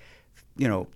you 0.57 0.69
know, 0.69 0.89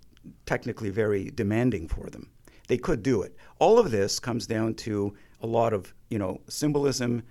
technically 0.46 0.90
very 0.90 1.30
demanding 1.30 1.86
for 1.86 2.10
them. 2.10 2.28
They 2.66 2.76
could 2.76 3.04
do 3.04 3.22
it. 3.22 3.36
All 3.60 3.78
of 3.78 3.92
this 3.92 4.18
comes 4.18 4.48
down 4.48 4.74
to 4.74 5.14
a 5.40 5.46
lot 5.46 5.72
of, 5.72 5.94
you 6.10 6.18
know, 6.18 6.40
symbolism 6.48 7.22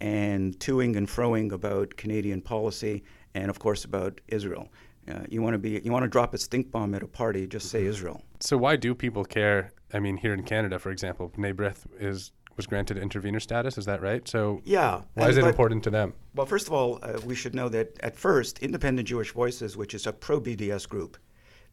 and 0.00 0.58
toing 0.58 0.96
and 0.96 1.06
froing 1.06 1.52
about 1.52 1.96
Canadian 1.96 2.40
policy 2.40 3.04
and, 3.34 3.48
of 3.48 3.60
course, 3.60 3.84
about 3.84 4.20
Israel. 4.26 4.68
Uh, 5.08 5.20
you 5.28 5.40
want 5.40 5.54
to 5.54 5.58
be 5.58 5.80
you 5.84 5.92
want 5.92 6.02
to 6.02 6.08
drop 6.08 6.34
a 6.34 6.38
stink 6.38 6.70
bomb 6.70 6.94
at 6.94 7.02
a 7.02 7.06
party, 7.06 7.46
just 7.46 7.70
say. 7.70 7.84
Israel. 7.90 8.22
So 8.40 8.56
why 8.56 8.76
do 8.76 8.94
people 8.94 9.24
care 9.24 9.72
I 9.92 9.98
mean, 9.98 10.16
here 10.16 10.34
in 10.34 10.42
Canada, 10.42 10.78
for 10.78 10.90
example, 10.90 11.30
B'nai 11.30 11.54
B'rith 11.54 11.86
is 11.98 12.32
was 12.56 12.66
granted 12.66 12.98
intervener 12.98 13.40
status. 13.40 13.78
Is 13.78 13.86
that 13.86 14.02
right? 14.02 14.26
So 14.28 14.60
yeah, 14.64 15.02
why 15.14 15.28
is 15.28 15.36
it 15.38 15.44
important 15.44 15.82
to 15.84 15.90
them? 15.90 16.14
Well, 16.34 16.46
first 16.46 16.66
of 16.66 16.72
all, 16.72 16.98
uh, 17.02 17.18
we 17.24 17.34
should 17.34 17.54
know 17.54 17.68
that 17.70 17.98
at 18.00 18.16
first, 18.16 18.58
Independent 18.58 19.08
Jewish 19.08 19.32
Voices, 19.32 19.76
which 19.76 19.94
is 19.94 20.06
a 20.06 20.12
pro 20.12 20.40
BDS 20.40 20.88
group, 20.88 21.16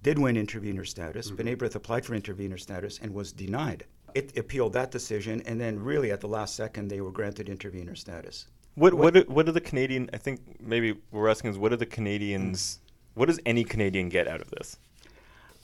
did 0.03 0.17
win 0.17 0.37
intervener 0.37 0.85
status. 0.85 1.31
mm-hmm. 1.31 1.47
B'nai 1.47 1.57
B'rith 1.57 1.75
applied 1.75 2.05
for 2.05 2.13
intervener 2.13 2.57
status 2.57 2.99
and 3.01 3.13
was 3.13 3.33
denied. 3.33 3.85
It 4.15 4.37
appealed 4.37 4.73
that 4.73 4.89
decision, 4.91 5.43
and 5.45 5.59
then 5.59 5.77
really 5.79 6.11
at 6.11 6.21
the 6.21 6.27
last 6.27 6.55
second, 6.55 6.87
they 6.87 7.01
were 7.01 7.11
granted 7.11 7.49
intervener 7.49 7.95
status. 7.95 8.47
What 8.75 8.93
what 8.93 9.13
do, 9.15 9.25
what 9.27 9.45
do 9.45 9.51
the 9.51 9.61
Canadian? 9.61 10.09
I 10.13 10.17
think 10.17 10.61
maybe 10.61 10.95
we're 11.11 11.29
asking 11.29 11.51
is 11.51 11.57
what 11.57 11.69
do 11.69 11.77
the 11.77 11.85
Canadians? 11.85 12.79
What 13.15 13.25
does 13.25 13.39
any 13.45 13.63
Canadian 13.63 14.09
get 14.09 14.27
out 14.27 14.39
of 14.39 14.51
this? 14.51 14.77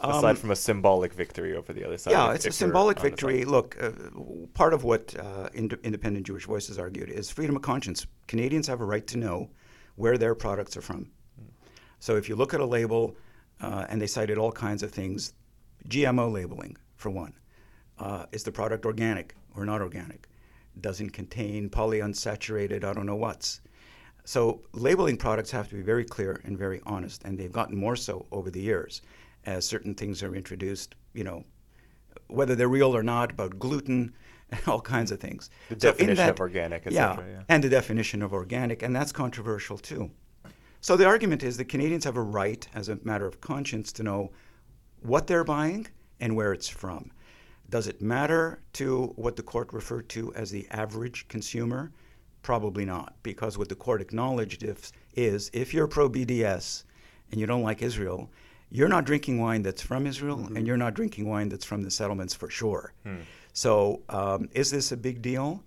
Aside 0.04 0.32
Um, 0.32 0.36
from 0.36 0.52
a 0.52 0.56
symbolic 0.56 1.14
victory 1.14 1.56
over 1.56 1.72
the 1.72 1.86
other 1.86 1.98
side. 1.98 2.12
Yeah, 2.12 2.34
it's 2.34 2.46
a 2.46 2.52
symbolic 2.52 3.00
victory. 3.00 3.46
Look, 3.46 3.82
uh, 3.82 3.92
part 4.54 4.74
of 4.74 4.84
what 4.84 5.16
uh, 5.18 5.48
ind- 5.54 5.80
independent 5.84 6.26
Jewish 6.26 6.46
voices 6.46 6.78
argued 6.78 7.10
is 7.10 7.30
freedom 7.30 7.56
of 7.56 7.62
conscience. 7.62 8.06
Canadians 8.28 8.68
have 8.68 8.82
a 8.82 8.86
right 8.86 9.08
to 9.08 9.18
know 9.18 9.50
where 9.96 10.18
their 10.18 10.36
products 10.36 10.76
are 10.76 10.82
from. 10.82 11.10
So 12.00 12.18
if 12.18 12.28
you 12.28 12.36
look 12.36 12.54
at 12.54 12.60
a 12.60 12.66
label, 12.66 13.16
uh, 13.62 13.86
and 13.88 14.02
they 14.02 14.08
cited 14.08 14.38
all 14.38 14.52
kinds 14.52 14.84
of 14.84 14.92
things, 14.92 15.34
GMO 15.88 16.30
labeling 16.30 16.76
for 16.96 17.10
one. 17.10 17.34
Uh, 17.98 18.26
is 18.34 18.44
the 18.44 18.52
product 18.52 18.86
organic 18.86 19.36
or 19.56 19.66
not 19.66 19.82
organic? 19.82 20.28
Doesn't 20.82 21.12
contain 21.12 21.70
polyunsaturated, 21.70 22.84
I 22.84 22.92
don't 22.92 23.06
know 23.06 23.16
what's. 23.16 23.62
So 24.26 24.62
labeling 24.74 25.16
products 25.16 25.52
have 25.52 25.70
to 25.70 25.76
be 25.76 25.82
very 25.82 26.04
clear 26.04 26.42
and 26.44 26.58
very 26.58 26.82
honest, 26.86 27.24
and 27.24 27.38
they've 27.38 27.52
gotten 27.52 27.78
more 27.78 27.96
so 27.96 28.26
over 28.32 28.50
the 28.50 28.62
years 28.62 29.02
as 29.46 29.66
certain 29.66 29.96
things 29.96 30.24
are 30.24 30.36
introduced, 30.36 30.96
you 31.14 31.24
know, 31.24 31.44
whether 32.28 32.56
they're 32.56 32.70
real 32.70 32.96
or 32.96 33.04
not, 33.04 33.32
about 33.32 33.60
gluten 33.60 34.14
and 34.52 34.62
all 34.68 34.82
kinds 34.82 35.12
of 35.12 35.20
things. 35.20 35.50
The 35.70 35.80
So 35.80 35.90
in 35.90 35.96
definition 35.98 36.30
of 36.30 36.40
organic, 36.40 36.86
yeah, 36.86 37.16
cetera, 37.16 37.32
yeah. 37.32 37.44
and 37.50 37.64
the 37.64 37.70
definition 37.70 38.22
of 38.22 38.34
organic, 38.34 38.84
and 38.84 38.96
that's 38.96 39.12
controversial 39.12 39.78
too. 39.78 40.12
So 40.82 40.98
the 40.98 41.06
argument 41.06 41.44
is 41.44 41.56
that 41.58 41.66
Canadians 41.66 42.04
have 42.04 42.18
a 42.18 42.22
right, 42.22 42.68
as 42.76 42.90
a 42.90 43.00
matter 43.04 43.26
of 43.26 43.40
conscience, 43.40 43.94
to 43.94 44.04
know 44.04 44.32
what 45.02 45.28
they're 45.28 45.46
buying 45.46 45.88
and 46.20 46.36
where 46.36 46.54
it's 46.54 46.68
from. 46.68 47.12
Does 47.70 47.88
it 47.88 48.02
matter 48.02 48.62
to 48.74 49.14
what 49.16 49.36
the 49.36 49.44
court 49.44 49.72
referred 49.74 50.10
to 50.10 50.34
as 50.36 50.52
the 50.52 50.68
average 50.72 51.28
consumer? 51.28 51.92
Probably 52.42 52.86
not, 52.86 53.16
because 53.24 53.58
what 53.58 53.70
the 53.70 53.76
court 53.76 54.02
acknowledged 54.02 54.64
if, 54.64 54.92
is 55.16 55.50
if 55.54 55.74
you're 55.74 55.88
pro 55.88 56.10
BDS 56.10 56.84
and 57.32 57.40
you 57.40 57.48
don't 57.48 57.64
like 57.64 57.82
Israel, 57.82 58.30
you're 58.74 58.90
not 58.90 59.06
drinking 59.06 59.40
wine 59.40 59.62
that's 59.62 59.84
from 59.84 60.08
Israel, 60.08 60.50
and 60.56 60.66
you're 60.66 60.78
not 60.78 60.96
drinking 60.96 61.30
wine 61.30 61.48
that's 61.48 61.64
from 61.64 61.84
the 61.84 61.92
settlements 61.92 62.34
for 62.34 62.50
sure. 62.50 62.92
So, 63.54 64.02
um, 64.10 64.50
is 64.54 64.72
this 64.72 64.92
a 64.92 64.98
big 64.98 65.22
deal? 65.22 65.64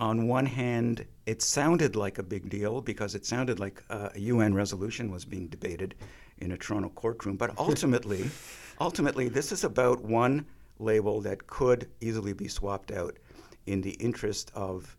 On 0.00 0.26
one 0.26 0.46
hand, 0.46 1.04
it 1.26 1.42
sounded 1.42 1.94
like 1.94 2.16
a 2.16 2.22
big 2.22 2.48
deal 2.48 2.80
because 2.80 3.14
it 3.14 3.26
sounded 3.26 3.60
like 3.60 3.84
uh, 3.90 4.08
a 4.14 4.20
UN 4.20 4.54
resolution 4.54 5.10
was 5.10 5.26
being 5.26 5.48
debated 5.48 5.94
in 6.38 6.52
a 6.52 6.56
Toronto 6.56 6.88
courtroom. 6.88 7.36
But 7.36 7.52
ultimately, 7.58 8.30
ultimately, 8.80 9.28
this 9.28 9.52
is 9.52 9.64
about 9.64 10.02
one 10.02 10.46
label 10.78 11.20
that 11.20 11.46
could 11.48 11.90
easily 12.00 12.32
be 12.32 12.48
swapped 12.48 12.92
out 12.92 13.18
in 13.66 13.82
the 13.82 13.92
interest 14.00 14.50
of 14.54 14.96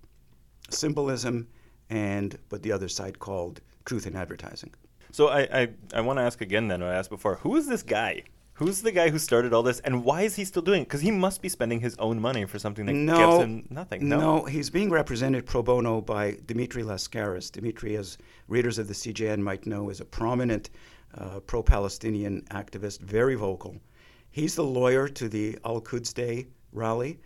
symbolism 0.69 1.47
and 1.89 2.37
what 2.49 2.61
the 2.61 2.71
other 2.71 2.89
side 2.89 3.17
called 3.17 3.61
truth 3.85 4.05
in 4.05 4.15
advertising. 4.15 4.71
So 5.11 5.27
I 5.27 5.41
I, 5.61 5.69
I 5.93 6.01
want 6.01 6.17
to 6.19 6.23
ask 6.23 6.41
again. 6.41 6.67
Then 6.67 6.81
what 6.81 6.91
I 6.91 6.95
asked 6.95 7.09
before. 7.09 7.35
Who 7.35 7.55
is 7.55 7.67
this 7.67 7.83
guy? 7.83 8.23
Who's 8.53 8.81
the 8.81 8.91
guy 8.91 9.09
who 9.09 9.19
started 9.19 9.53
all 9.53 9.63
this, 9.63 9.79
and 9.79 10.03
why 10.03 10.23
is 10.23 10.35
he 10.35 10.43
still 10.43 10.61
doing 10.61 10.81
it? 10.81 10.85
Because 10.85 10.99
he 10.99 11.11
must 11.11 11.41
be 11.41 11.47
spending 11.47 11.79
his 11.79 11.95
own 11.97 12.19
money 12.19 12.43
for 12.43 12.59
something 12.59 12.85
that 12.87 12.93
no, 12.93 13.15
gets 13.15 13.43
him 13.45 13.67
nothing. 13.69 14.09
No. 14.09 14.43
he's 14.43 14.69
being 14.69 14.89
represented 14.89 15.45
pro 15.45 15.63
bono 15.63 16.01
by 16.01 16.37
Dimitri 16.45 16.83
Lascaris. 16.83 17.49
Dimitri, 17.49 17.95
as 17.95 18.17
readers 18.49 18.77
of 18.77 18.89
the 18.89 18.93
CJN 18.93 19.39
might 19.39 19.65
know, 19.65 19.89
is 19.89 20.01
a 20.01 20.05
prominent 20.05 20.71
uh, 21.17 21.39
pro-Palestinian 21.39 22.41
activist, 22.51 22.99
very 22.99 23.35
vocal. 23.35 23.77
He's 24.31 24.55
the 24.55 24.63
lawyer 24.63 25.07
to 25.07 25.29
the 25.29 25.57
Al 25.65 25.81
Quds 25.81 26.13
Day 26.13 26.47
rally. 26.71 27.19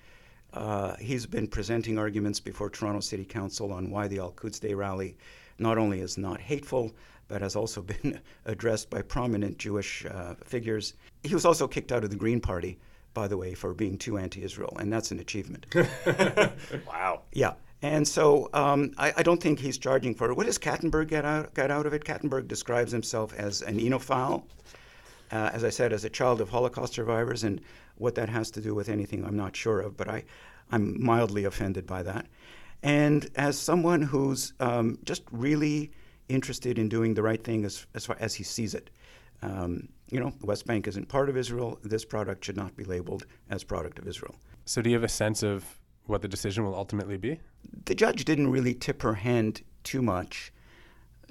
Uh, 0.53 0.95
he's 0.97 1.25
been 1.25 1.47
presenting 1.47 1.97
arguments 1.97 2.39
before 2.39 2.69
Toronto 2.69 2.99
City 2.99 3.25
Council 3.25 3.73
on 3.73 3.89
why 3.89 4.07
the 4.07 4.19
Al 4.19 4.31
Quds 4.31 4.59
Day 4.59 4.73
rally 4.73 5.17
not 5.59 5.77
only 5.77 5.99
is 5.99 6.17
not 6.17 6.39
hateful, 6.39 6.91
but 7.27 7.41
has 7.41 7.55
also 7.55 7.81
been 8.01 8.19
addressed 8.45 8.89
by 8.89 9.01
prominent 9.01 9.57
Jewish 9.57 10.05
uh, 10.05 10.35
figures. 10.43 10.93
He 11.23 11.33
was 11.33 11.45
also 11.45 11.67
kicked 11.67 11.91
out 11.91 12.03
of 12.03 12.09
the 12.09 12.15
Green 12.15 12.39
Party, 12.39 12.79
by 13.13 13.27
the 13.27 13.37
way, 13.37 13.53
for 13.53 13.73
being 13.73 13.97
too 13.97 14.17
anti 14.17 14.43
Israel, 14.43 14.75
and 14.79 14.91
that's 14.91 15.11
an 15.11 15.19
achievement. 15.19 15.65
wow. 16.87 17.21
Yeah. 17.31 17.53
And 17.81 18.07
so 18.07 18.49
um, 18.53 18.93
I, 18.97 19.13
I 19.17 19.23
don't 19.23 19.43
think 19.43 19.59
he's 19.59 19.77
charging 19.77 20.15
for 20.15 20.31
it. 20.31 20.37
What 20.37 20.45
does 20.45 20.57
Kattenburg 20.57 21.09
get 21.09 21.25
out, 21.25 21.53
get 21.53 21.69
out 21.69 21.85
of 21.85 21.93
it? 21.93 22.05
Kattenburg 22.05 22.47
describes 22.47 22.93
himself 22.93 23.33
as 23.33 23.61
an 23.61 23.77
enophile, 23.77 24.43
uh, 25.31 25.49
as 25.53 25.65
I 25.65 25.69
said, 25.69 25.91
as 25.91 26.05
a 26.05 26.09
child 26.09 26.39
of 26.39 26.49
Holocaust 26.49 26.93
survivors, 26.93 27.43
and 27.43 27.59
what 27.97 28.15
that 28.15 28.29
has 28.29 28.51
to 28.51 28.61
do 28.61 28.73
with 28.73 28.87
anything, 28.87 29.25
I'm 29.25 29.35
not 29.35 29.55
sure 29.55 29.81
of, 29.81 29.97
but 29.97 30.07
I, 30.07 30.23
I'm 30.71 31.03
mildly 31.03 31.43
offended 31.43 31.85
by 31.85 32.03
that. 32.03 32.25
And 32.83 33.29
as 33.35 33.57
someone 33.57 34.01
who's 34.01 34.53
um, 34.59 34.97
just 35.03 35.23
really 35.31 35.91
interested 36.33 36.79
in 36.79 36.89
doing 36.89 37.13
the 37.13 37.23
right 37.23 37.43
thing 37.43 37.65
as, 37.65 37.85
as 37.93 38.05
far 38.05 38.17
as 38.19 38.33
he 38.33 38.43
sees 38.43 38.73
it, 38.73 38.89
um, 39.41 39.87
you 40.09 40.19
know, 40.19 40.33
the 40.39 40.45
West 40.45 40.65
Bank 40.65 40.87
isn't 40.87 41.07
part 41.07 41.29
of 41.29 41.37
Israel. 41.37 41.79
This 41.83 42.05
product 42.05 42.45
should 42.45 42.57
not 42.57 42.75
be 42.75 42.83
labeled 42.83 43.25
as 43.49 43.63
product 43.63 43.99
of 43.99 44.07
Israel. 44.07 44.35
So, 44.65 44.81
do 44.81 44.89
you 44.89 44.95
have 44.95 45.03
a 45.03 45.09
sense 45.09 45.43
of 45.43 45.65
what 46.05 46.21
the 46.21 46.27
decision 46.27 46.63
will 46.63 46.75
ultimately 46.75 47.17
be? 47.17 47.39
the 47.85 47.95
judge 47.95 48.25
didn't 48.25 48.51
really 48.51 48.73
tip 48.73 49.01
her 49.01 49.15
hand 49.15 49.61
too 49.83 50.01
much. 50.01 50.51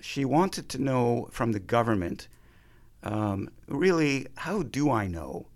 She 0.00 0.24
wanted 0.24 0.68
to 0.70 0.78
know 0.82 1.28
from 1.30 1.52
the 1.52 1.60
government, 1.60 2.28
um, 3.02 3.48
really, 3.68 4.26
how 4.36 4.62
do 4.62 4.90
I 4.90 5.06
know? 5.06 5.46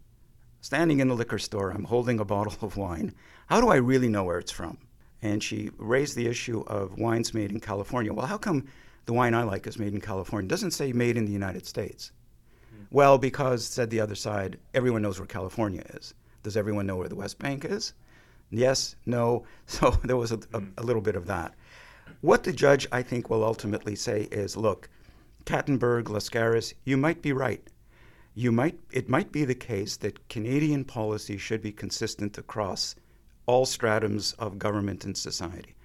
Standing 0.61 1.01
in 1.01 1.09
the 1.09 1.15
liquor 1.15 1.39
store, 1.39 1.71
I'm 1.71 1.85
holding 1.85 2.19
a 2.19 2.25
bottle 2.25 2.55
of 2.61 2.77
wine. 2.77 3.15
How 3.47 3.61
do 3.61 3.69
I 3.69 3.77
really 3.77 4.09
know 4.09 4.25
where 4.25 4.39
it's 4.39 4.53
from? 4.53 4.79
And 5.23 5.43
she 5.43 5.71
raised 5.79 6.17
the 6.17 6.27
issue 6.27 6.61
of 6.67 6.99
wines 6.99 7.35
made 7.35 7.51
in 7.51 7.61
California. 7.61 8.13
Well, 8.13 8.27
how 8.27 8.39
come 8.39 8.67
the 9.07 9.13
wine 9.13 9.35
I 9.35 9.45
like 9.45 9.67
is 9.67 9.79
made 9.79 9.95
in 9.95 10.01
California? 10.01 10.47
It 10.47 10.51
doesn't 10.51 10.73
say 10.73 10.93
made 10.93 11.17
in 11.17 11.25
the 11.25 11.33
United 11.33 11.67
States. 11.67 12.13
Well, 12.91 13.19
because, 13.19 13.65
said 13.65 13.91
the 13.91 14.01
other 14.01 14.15
side, 14.15 14.59
everyone 14.75 15.03
knows 15.03 15.19
where 15.19 15.27
California 15.27 15.83
is. 15.95 16.15
Does 16.43 16.57
everyone 16.57 16.87
know 16.87 16.97
where 16.97 17.09
the 17.09 17.17
West 17.17 17.39
Bank 17.39 17.65
is? 17.65 17.95
Yes, 18.51 18.97
no. 19.07 19.45
So 19.67 19.91
there 20.05 20.17
was 20.17 20.33
a, 20.33 20.41
a, 20.53 20.63
a 20.79 20.83
little 20.83 21.03
bit 21.03 21.17
of 21.17 21.27
that. 21.27 21.55
What 22.21 22.45
the 22.45 22.53
judge, 22.53 22.87
I 22.93 23.03
think, 23.03 23.29
will 23.29 23.45
ultimately 23.45 23.97
say 23.97 24.23
is 24.31 24.57
look, 24.57 24.89
Kattenburg, 25.45 26.05
Lascaris, 26.05 26.75
you 26.85 26.97
might 26.97 27.23
be 27.23 27.33
right. 27.33 27.65
You 28.35 28.51
might, 28.53 28.79
it 28.91 29.09
might 29.09 29.33
be 29.33 29.45
the 29.45 29.55
case 29.55 29.97
that 29.99 30.29
Canadian 30.29 30.85
policy 30.85 31.39
should 31.39 31.63
be 31.63 31.73
consistent 31.73 32.39
across 32.39 32.97
all 33.47 33.65
stratums 33.65 34.35
of 34.39 34.59
government 34.59 35.05
and 35.05 35.17
society. 35.17 35.76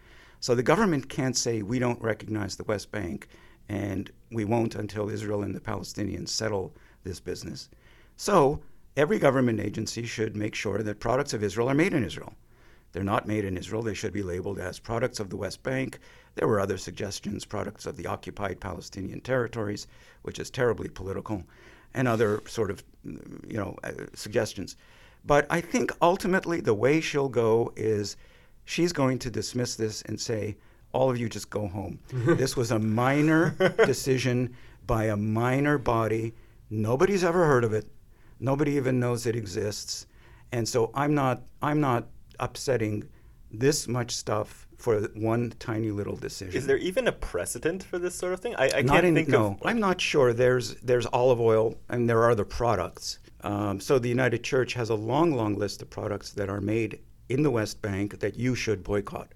So 0.41 0.55
the 0.55 0.63
government 0.63 1.07
can't 1.07 1.37
say 1.37 1.61
we 1.61 1.77
don't 1.77 2.01
recognize 2.01 2.55
the 2.55 2.63
West 2.63 2.91
Bank 2.91 3.27
and 3.69 4.11
we 4.31 4.43
won't 4.43 4.73
until 4.73 5.07
Israel 5.07 5.43
and 5.43 5.55
the 5.55 5.59
Palestinians 5.59 6.29
settle 6.29 6.73
this 7.03 7.19
business. 7.19 7.69
So 8.15 8.59
every 8.97 9.19
government 9.19 9.59
agency 9.59 10.03
should 10.05 10.35
make 10.35 10.55
sure 10.55 10.79
that 10.79 10.99
products 10.99 11.33
of 11.33 11.43
Israel 11.43 11.69
are 11.69 11.75
made 11.75 11.93
in 11.93 12.03
Israel. 12.03 12.33
They're 12.91 13.03
not 13.03 13.27
made 13.27 13.45
in 13.45 13.55
Israel. 13.55 13.83
They 13.83 13.93
should 13.93 14.13
be 14.13 14.23
labeled 14.23 14.57
as 14.57 14.79
products 14.79 15.19
of 15.19 15.29
the 15.29 15.37
West 15.37 15.61
Bank. 15.61 15.99
There 16.33 16.47
were 16.47 16.59
other 16.59 16.77
suggestions, 16.77 17.45
products 17.45 17.85
of 17.85 17.95
the 17.95 18.07
occupied 18.07 18.59
Palestinian 18.59 19.21
territories, 19.21 19.85
which 20.23 20.39
is 20.39 20.49
terribly 20.49 20.89
political, 20.89 21.43
and 21.93 22.07
other 22.07 22.41
sort 22.47 22.71
of, 22.71 22.83
you 23.03 23.57
know, 23.57 23.77
uh, 23.83 23.91
suggestions. 24.15 24.75
But 25.23 25.45
I 25.51 25.61
think 25.61 25.91
ultimately 26.01 26.61
the 26.61 26.73
way 26.73 26.99
she'll 26.99 27.29
go 27.29 27.71
is 27.75 28.17
she's 28.65 28.93
going 28.93 29.19
to 29.19 29.29
dismiss 29.29 29.75
this 29.75 30.01
and 30.03 30.19
say, 30.19 30.57
all 30.93 31.09
of 31.09 31.17
you 31.17 31.29
just 31.29 31.49
go 31.49 31.67
home. 31.67 31.99
this 32.11 32.55
was 32.55 32.71
a 32.71 32.79
minor 32.79 33.55
decision 33.85 34.55
by 34.87 35.05
a 35.05 35.15
minor 35.15 35.77
body. 35.77 36.33
Nobody's 36.69 37.23
ever 37.23 37.45
heard 37.45 37.63
of 37.63 37.73
it. 37.73 37.87
Nobody 38.39 38.73
even 38.73 38.99
knows 38.99 39.25
it 39.25 39.35
exists. 39.35 40.07
And 40.51 40.67
so 40.67 40.91
I'm 40.93 41.13
not 41.13 41.43
I'm 41.61 41.79
not 41.79 42.07
upsetting 42.39 43.07
this 43.51 43.87
much 43.87 44.11
stuff 44.11 44.67
for 44.77 45.01
one 45.13 45.53
tiny 45.59 45.91
little 45.91 46.15
decision. 46.15 46.55
Is 46.55 46.65
there 46.65 46.77
even 46.77 47.07
a 47.07 47.11
precedent 47.11 47.83
for 47.83 47.99
this 47.99 48.15
sort 48.15 48.33
of 48.33 48.39
thing? 48.39 48.55
I, 48.55 48.71
I 48.77 48.81
not 48.81 48.93
can't 48.93 49.05
in, 49.05 49.15
think 49.15 49.29
no, 49.29 49.47
of. 49.47 49.61
I'm 49.63 49.79
not 49.79 50.01
sure. 50.01 50.33
There's 50.33 50.75
there's 50.75 51.05
olive 51.07 51.39
oil 51.39 51.75
and 51.89 52.09
there 52.09 52.19
are 52.19 52.31
other 52.31 52.45
products. 52.45 53.19
Um, 53.43 53.79
so 53.79 53.97
the 53.99 54.09
United 54.09 54.43
Church 54.43 54.73
has 54.73 54.89
a 54.89 54.95
long, 54.95 55.33
long 55.33 55.55
list 55.55 55.81
of 55.81 55.89
products 55.89 56.31
that 56.31 56.49
are 56.49 56.61
made 56.61 56.99
in 57.31 57.43
the 57.43 57.51
West 57.51 57.81
Bank 57.81 58.19
that 58.19 58.37
you 58.37 58.55
should 58.55 58.83
boycott. 58.83 59.33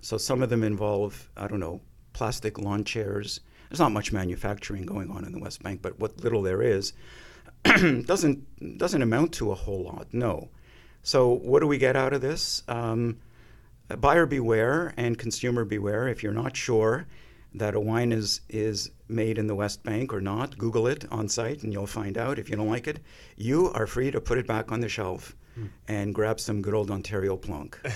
So 0.00 0.18
some 0.18 0.42
of 0.42 0.50
them 0.50 0.62
involve 0.62 1.30
I 1.36 1.46
don't 1.46 1.60
know 1.60 1.80
plastic 2.12 2.58
lawn 2.58 2.84
chairs. 2.84 3.40
There's 3.68 3.80
not 3.80 3.92
much 3.92 4.12
manufacturing 4.12 4.84
going 4.84 5.10
on 5.10 5.24
in 5.24 5.32
the 5.32 5.38
West 5.38 5.62
Bank, 5.62 5.80
but 5.82 5.98
what 5.98 6.20
little 6.22 6.42
there 6.42 6.62
is 6.62 6.92
doesn't 7.64 8.78
doesn't 8.78 9.02
amount 9.02 9.32
to 9.34 9.50
a 9.50 9.54
whole 9.54 9.82
lot. 9.82 10.08
No. 10.12 10.50
So 11.02 11.28
what 11.28 11.60
do 11.60 11.66
we 11.66 11.78
get 11.78 11.96
out 11.96 12.12
of 12.12 12.20
this? 12.20 12.62
Um, 12.68 13.18
buyer 13.88 14.26
beware 14.26 14.94
and 14.96 15.18
consumer 15.18 15.64
beware. 15.64 16.08
If 16.08 16.22
you're 16.22 16.32
not 16.32 16.56
sure 16.56 17.06
that 17.54 17.74
a 17.74 17.80
wine 17.80 18.12
is 18.12 18.40
is 18.48 18.90
made 19.08 19.38
in 19.38 19.46
the 19.46 19.54
West 19.54 19.82
Bank 19.82 20.12
or 20.12 20.20
not, 20.20 20.58
Google 20.58 20.86
it 20.86 21.04
on 21.10 21.28
site 21.28 21.62
and 21.62 21.72
you'll 21.72 21.86
find 21.86 22.18
out. 22.18 22.38
If 22.38 22.50
you 22.50 22.56
don't 22.56 22.68
like 22.68 22.86
it, 22.86 23.00
you 23.36 23.70
are 23.72 23.86
free 23.86 24.10
to 24.10 24.20
put 24.20 24.38
it 24.38 24.46
back 24.46 24.70
on 24.70 24.80
the 24.80 24.88
shelf 24.88 25.34
and 25.88 26.14
grab 26.14 26.40
some 26.40 26.62
good 26.62 26.74
old 26.74 26.90
Ontario 26.90 27.36
plonk. 27.36 27.80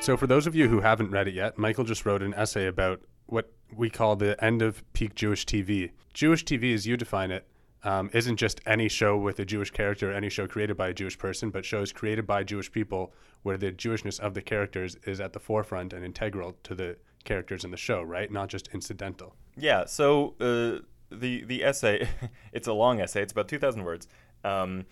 So, 0.00 0.16
for 0.16 0.26
those 0.26 0.46
of 0.46 0.54
you 0.54 0.66
who 0.66 0.80
haven't 0.80 1.10
read 1.10 1.28
it 1.28 1.34
yet, 1.34 1.58
Michael 1.58 1.84
just 1.84 2.06
wrote 2.06 2.22
an 2.22 2.32
essay 2.32 2.66
about 2.66 3.02
what 3.26 3.52
we 3.76 3.90
call 3.90 4.16
the 4.16 4.42
end 4.42 4.62
of 4.62 4.82
peak 4.94 5.14
Jewish 5.14 5.44
TV. 5.44 5.90
Jewish 6.14 6.42
TV, 6.42 6.72
as 6.72 6.86
you 6.86 6.96
define 6.96 7.30
it, 7.30 7.46
um, 7.84 8.08
isn't 8.14 8.36
just 8.36 8.62
any 8.64 8.88
show 8.88 9.18
with 9.18 9.38
a 9.40 9.44
Jewish 9.44 9.70
character, 9.70 10.10
or 10.10 10.14
any 10.14 10.30
show 10.30 10.46
created 10.46 10.78
by 10.78 10.88
a 10.88 10.94
Jewish 10.94 11.18
person, 11.18 11.50
but 11.50 11.66
shows 11.66 11.92
created 11.92 12.26
by 12.26 12.42
Jewish 12.42 12.72
people 12.72 13.12
where 13.42 13.58
the 13.58 13.72
Jewishness 13.72 14.18
of 14.20 14.32
the 14.32 14.40
characters 14.40 14.96
is 15.04 15.20
at 15.20 15.34
the 15.34 15.38
forefront 15.38 15.92
and 15.92 16.02
integral 16.02 16.56
to 16.62 16.74
the 16.74 16.96
characters 17.24 17.62
in 17.62 17.70
the 17.70 17.76
show, 17.76 18.02
right? 18.02 18.32
Not 18.32 18.48
just 18.48 18.68
incidental. 18.68 19.34
Yeah. 19.54 19.84
So 19.84 20.34
uh, 20.40 20.82
the 21.10 21.44
the 21.44 21.64
essay, 21.64 22.08
it's 22.52 22.68
a 22.68 22.72
long 22.72 23.00
essay. 23.00 23.22
It's 23.22 23.32
about 23.32 23.48
two 23.48 23.58
thousand 23.58 23.84
words. 23.84 24.08
Um, 24.44 24.86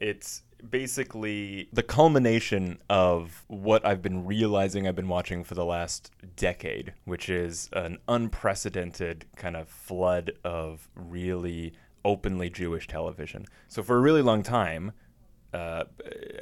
it's 0.00 0.42
basically 0.70 1.68
the 1.72 1.82
culmination 1.82 2.78
of 2.88 3.44
what 3.48 3.84
I've 3.86 4.02
been 4.02 4.24
realizing 4.24 4.88
I've 4.88 4.96
been 4.96 5.08
watching 5.08 5.44
for 5.44 5.54
the 5.54 5.64
last 5.64 6.10
decade, 6.36 6.94
which 7.04 7.28
is 7.28 7.68
an 7.72 7.98
unprecedented 8.08 9.26
kind 9.36 9.56
of 9.56 9.68
flood 9.68 10.32
of 10.42 10.88
really 10.94 11.74
openly 12.04 12.50
Jewish 12.50 12.86
television. 12.86 13.46
So 13.68 13.82
for 13.82 13.96
a 13.96 14.00
really 14.00 14.22
long 14.22 14.42
time, 14.42 14.92
uh, 15.52 15.84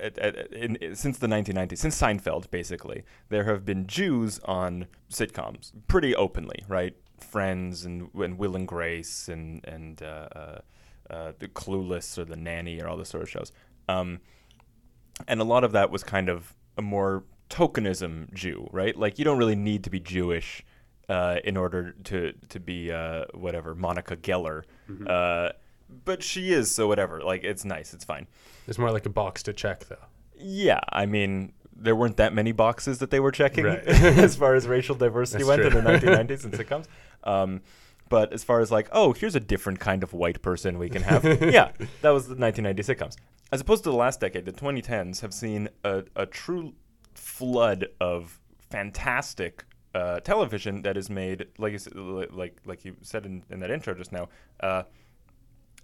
at, 0.00 0.19
at, 0.19 0.52
in, 0.52 0.97
since 0.97 1.19
the 1.19 1.26
1990s, 1.26 1.79
since 1.79 2.00
Seinfeld, 2.00 2.50
basically, 2.50 3.05
there 3.29 3.45
have 3.45 3.64
been 3.64 3.87
Jews 3.87 4.41
on 4.45 4.87
sitcoms 5.11 5.73
pretty 5.87 6.17
openly, 6.17 6.64
right? 6.67 6.97
Friends 7.23 7.85
and, 7.85 8.09
and 8.14 8.38
Will 8.38 8.57
and 8.57 8.67
Grace 8.67 9.29
and 9.29 9.64
and 9.64 10.02
uh, 10.02 10.29
uh, 10.35 10.59
uh 11.11 11.33
the 11.38 11.49
Clueless 11.49 12.19
or 12.19 12.25
the 12.25 12.37
Nanny 12.37 12.81
or 12.81 12.88
all 12.88 12.97
this 12.97 13.09
sort 13.09 13.23
of 13.23 13.31
shows. 13.31 13.52
Um, 13.88 14.21
and 15.29 15.41
a 15.41 15.45
lot 15.45 15.64
of 15.64 15.73
that 15.73 15.91
was 15.91 16.02
kind 16.02 16.29
of 16.29 16.55
a 16.76 16.83
more 16.83 17.25
tokenism 17.50 18.33
Jew, 18.33 18.69
right? 18.73 18.97
Like 18.97 19.19
you 19.19 19.25
don't 19.25 19.38
really 19.38 19.57
need 19.57 19.85
to 19.85 19.91
be 19.91 20.00
Jewish 20.00 20.64
uh, 21.09 21.37
in 21.45 21.57
order 21.57 21.95
to 22.05 22.33
to 22.49 22.61
be 22.61 22.91
uh, 22.91 23.26
whatever 23.35 23.75
Monica 23.75 24.17
Geller, 24.17 24.64
mm-hmm. 24.88 25.07
uh, 25.09 25.50
but 26.05 26.23
she 26.23 26.52
is, 26.52 26.71
so 26.71 26.88
whatever. 26.88 27.21
Like 27.23 27.45
it's 27.45 27.64
nice, 27.64 27.93
it's 27.93 28.05
fine. 28.05 28.26
It's 28.67 28.79
more 28.79 28.91
like 28.91 29.07
a 29.07 29.11
box 29.11 29.43
to 29.45 29.52
check, 29.52 29.87
though. 29.88 29.97
Yeah, 30.38 30.81
I 30.91 31.07
mean, 31.07 31.52
there 31.75 31.97
weren't 31.97 32.17
that 32.17 32.33
many 32.33 32.52
boxes 32.52 32.99
that 32.99 33.11
they 33.11 33.21
were 33.21 33.33
checking 33.33 33.64
right. 33.64 33.79
as 33.87 34.37
far 34.43 34.55
as 34.55 34.67
racial 34.67 34.95
diversity 34.95 35.45
went 35.45 35.62
true. 35.62 35.79
in 35.79 35.85
the 35.85 35.91
1990s 35.91 36.45
in 36.45 36.50
sitcoms. 36.52 36.87
Um, 37.25 37.61
but 38.09 38.33
as 38.33 38.45
far 38.45 38.61
as 38.61 38.71
like, 38.71 38.88
oh, 38.93 39.12
here's 39.12 39.35
a 39.35 39.41
different 39.41 39.81
kind 39.81 40.02
of 40.02 40.12
white 40.12 40.43
person 40.43 40.79
we 40.79 40.91
can 40.91 41.02
have, 41.02 41.25
yeah, 41.25 41.73
that 42.02 42.11
was 42.11 42.29
the 42.29 42.37
1990 42.37 42.83
sitcoms. 42.83 43.17
As 43.50 43.61
opposed 43.61 43.85
to 43.85 43.91
the 43.91 43.97
last 43.97 44.21
decade, 44.21 44.45
the 44.45 44.52
2010s 44.52 45.21
have 45.21 45.33
seen 45.33 45.69
a, 45.85 46.05
a 46.14 46.26
true 46.26 46.75
flood 47.14 47.87
of 48.00 48.38
fantastic 48.71 49.64
uh, 49.95 50.21
television 50.21 50.83
that 50.83 50.97
is 50.97 51.11
made, 51.11 51.47
like 51.59 51.73
you 51.73 51.79
said, 51.79 51.95
like 51.97 52.57
like 52.64 52.85
you 52.85 52.97
said 53.02 53.26
in, 53.26 53.45
in 53.50 53.61
that 53.61 53.71
intro 53.71 53.95
just 53.95 54.12
now, 54.12 54.29
uh, 54.61 54.85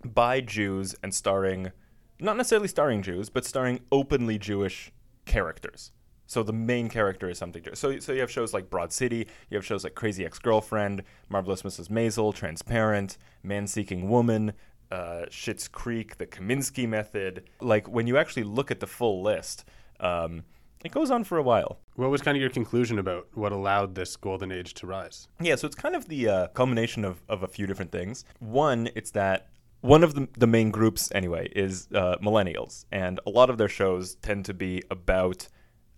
by 0.04 0.40
Jews 0.40 0.94
and 1.02 1.14
starring, 1.14 1.72
not 2.20 2.36
necessarily 2.36 2.68
starring 2.68 3.02
Jews, 3.02 3.28
but 3.28 3.44
starring 3.44 3.80
openly 3.92 4.38
Jewish 4.38 4.92
characters. 5.28 5.92
So 6.26 6.42
the 6.42 6.52
main 6.52 6.88
character 6.88 7.30
is 7.30 7.38
something. 7.38 7.62
So 7.74 7.98
so 8.00 8.12
you 8.12 8.20
have 8.20 8.30
shows 8.30 8.52
like 8.52 8.68
Broad 8.68 8.92
City, 8.92 9.28
you 9.48 9.56
have 9.56 9.64
shows 9.64 9.84
like 9.84 9.94
Crazy 9.94 10.26
Ex-Girlfriend, 10.26 11.02
Marvelous 11.28 11.62
Mrs. 11.62 11.88
Maisel, 11.88 12.34
Transparent, 12.34 13.16
Man 13.42 13.66
Seeking 13.66 14.08
Woman, 14.10 14.52
uh, 14.90 15.24
Schitt's 15.30 15.68
Creek, 15.68 16.18
The 16.18 16.26
Kominsky 16.26 16.88
Method. 16.88 17.44
Like 17.60 17.88
when 17.88 18.06
you 18.06 18.18
actually 18.18 18.44
look 18.44 18.70
at 18.70 18.80
the 18.80 18.86
full 18.86 19.22
list, 19.22 19.64
um, 20.00 20.44
it 20.84 20.92
goes 20.92 21.10
on 21.10 21.24
for 21.24 21.38
a 21.38 21.42
while. 21.42 21.78
What 21.96 22.10
was 22.10 22.20
kind 22.20 22.36
of 22.36 22.40
your 22.40 22.50
conclusion 22.50 22.98
about 22.98 23.28
what 23.34 23.52
allowed 23.52 23.94
this 23.94 24.14
golden 24.16 24.52
age 24.52 24.74
to 24.74 24.86
rise? 24.86 25.28
Yeah, 25.40 25.56
so 25.56 25.66
it's 25.66 25.74
kind 25.74 25.96
of 25.96 26.08
the 26.08 26.28
uh, 26.28 26.46
culmination 26.48 27.04
of, 27.04 27.22
of 27.28 27.42
a 27.42 27.48
few 27.48 27.66
different 27.66 27.90
things. 27.90 28.24
One, 28.38 28.90
it's 28.94 29.10
that 29.12 29.48
one 29.80 30.02
of 30.02 30.14
the, 30.14 30.28
the 30.36 30.46
main 30.46 30.70
groups, 30.70 31.10
anyway, 31.14 31.50
is 31.54 31.88
uh, 31.94 32.16
millennials. 32.22 32.84
And 32.90 33.20
a 33.26 33.30
lot 33.30 33.50
of 33.50 33.58
their 33.58 33.68
shows 33.68 34.16
tend 34.16 34.44
to 34.46 34.54
be 34.54 34.82
about 34.90 35.48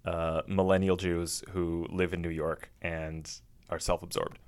uh, 0.05 0.43
millennial 0.47 0.97
Jews 0.97 1.43
who 1.51 1.87
live 1.91 2.13
in 2.13 2.23
New 2.23 2.31
York 2.31 2.71
and 2.83 3.31
are 3.69 3.79
self 3.79 4.03
absorbed. 4.03 4.39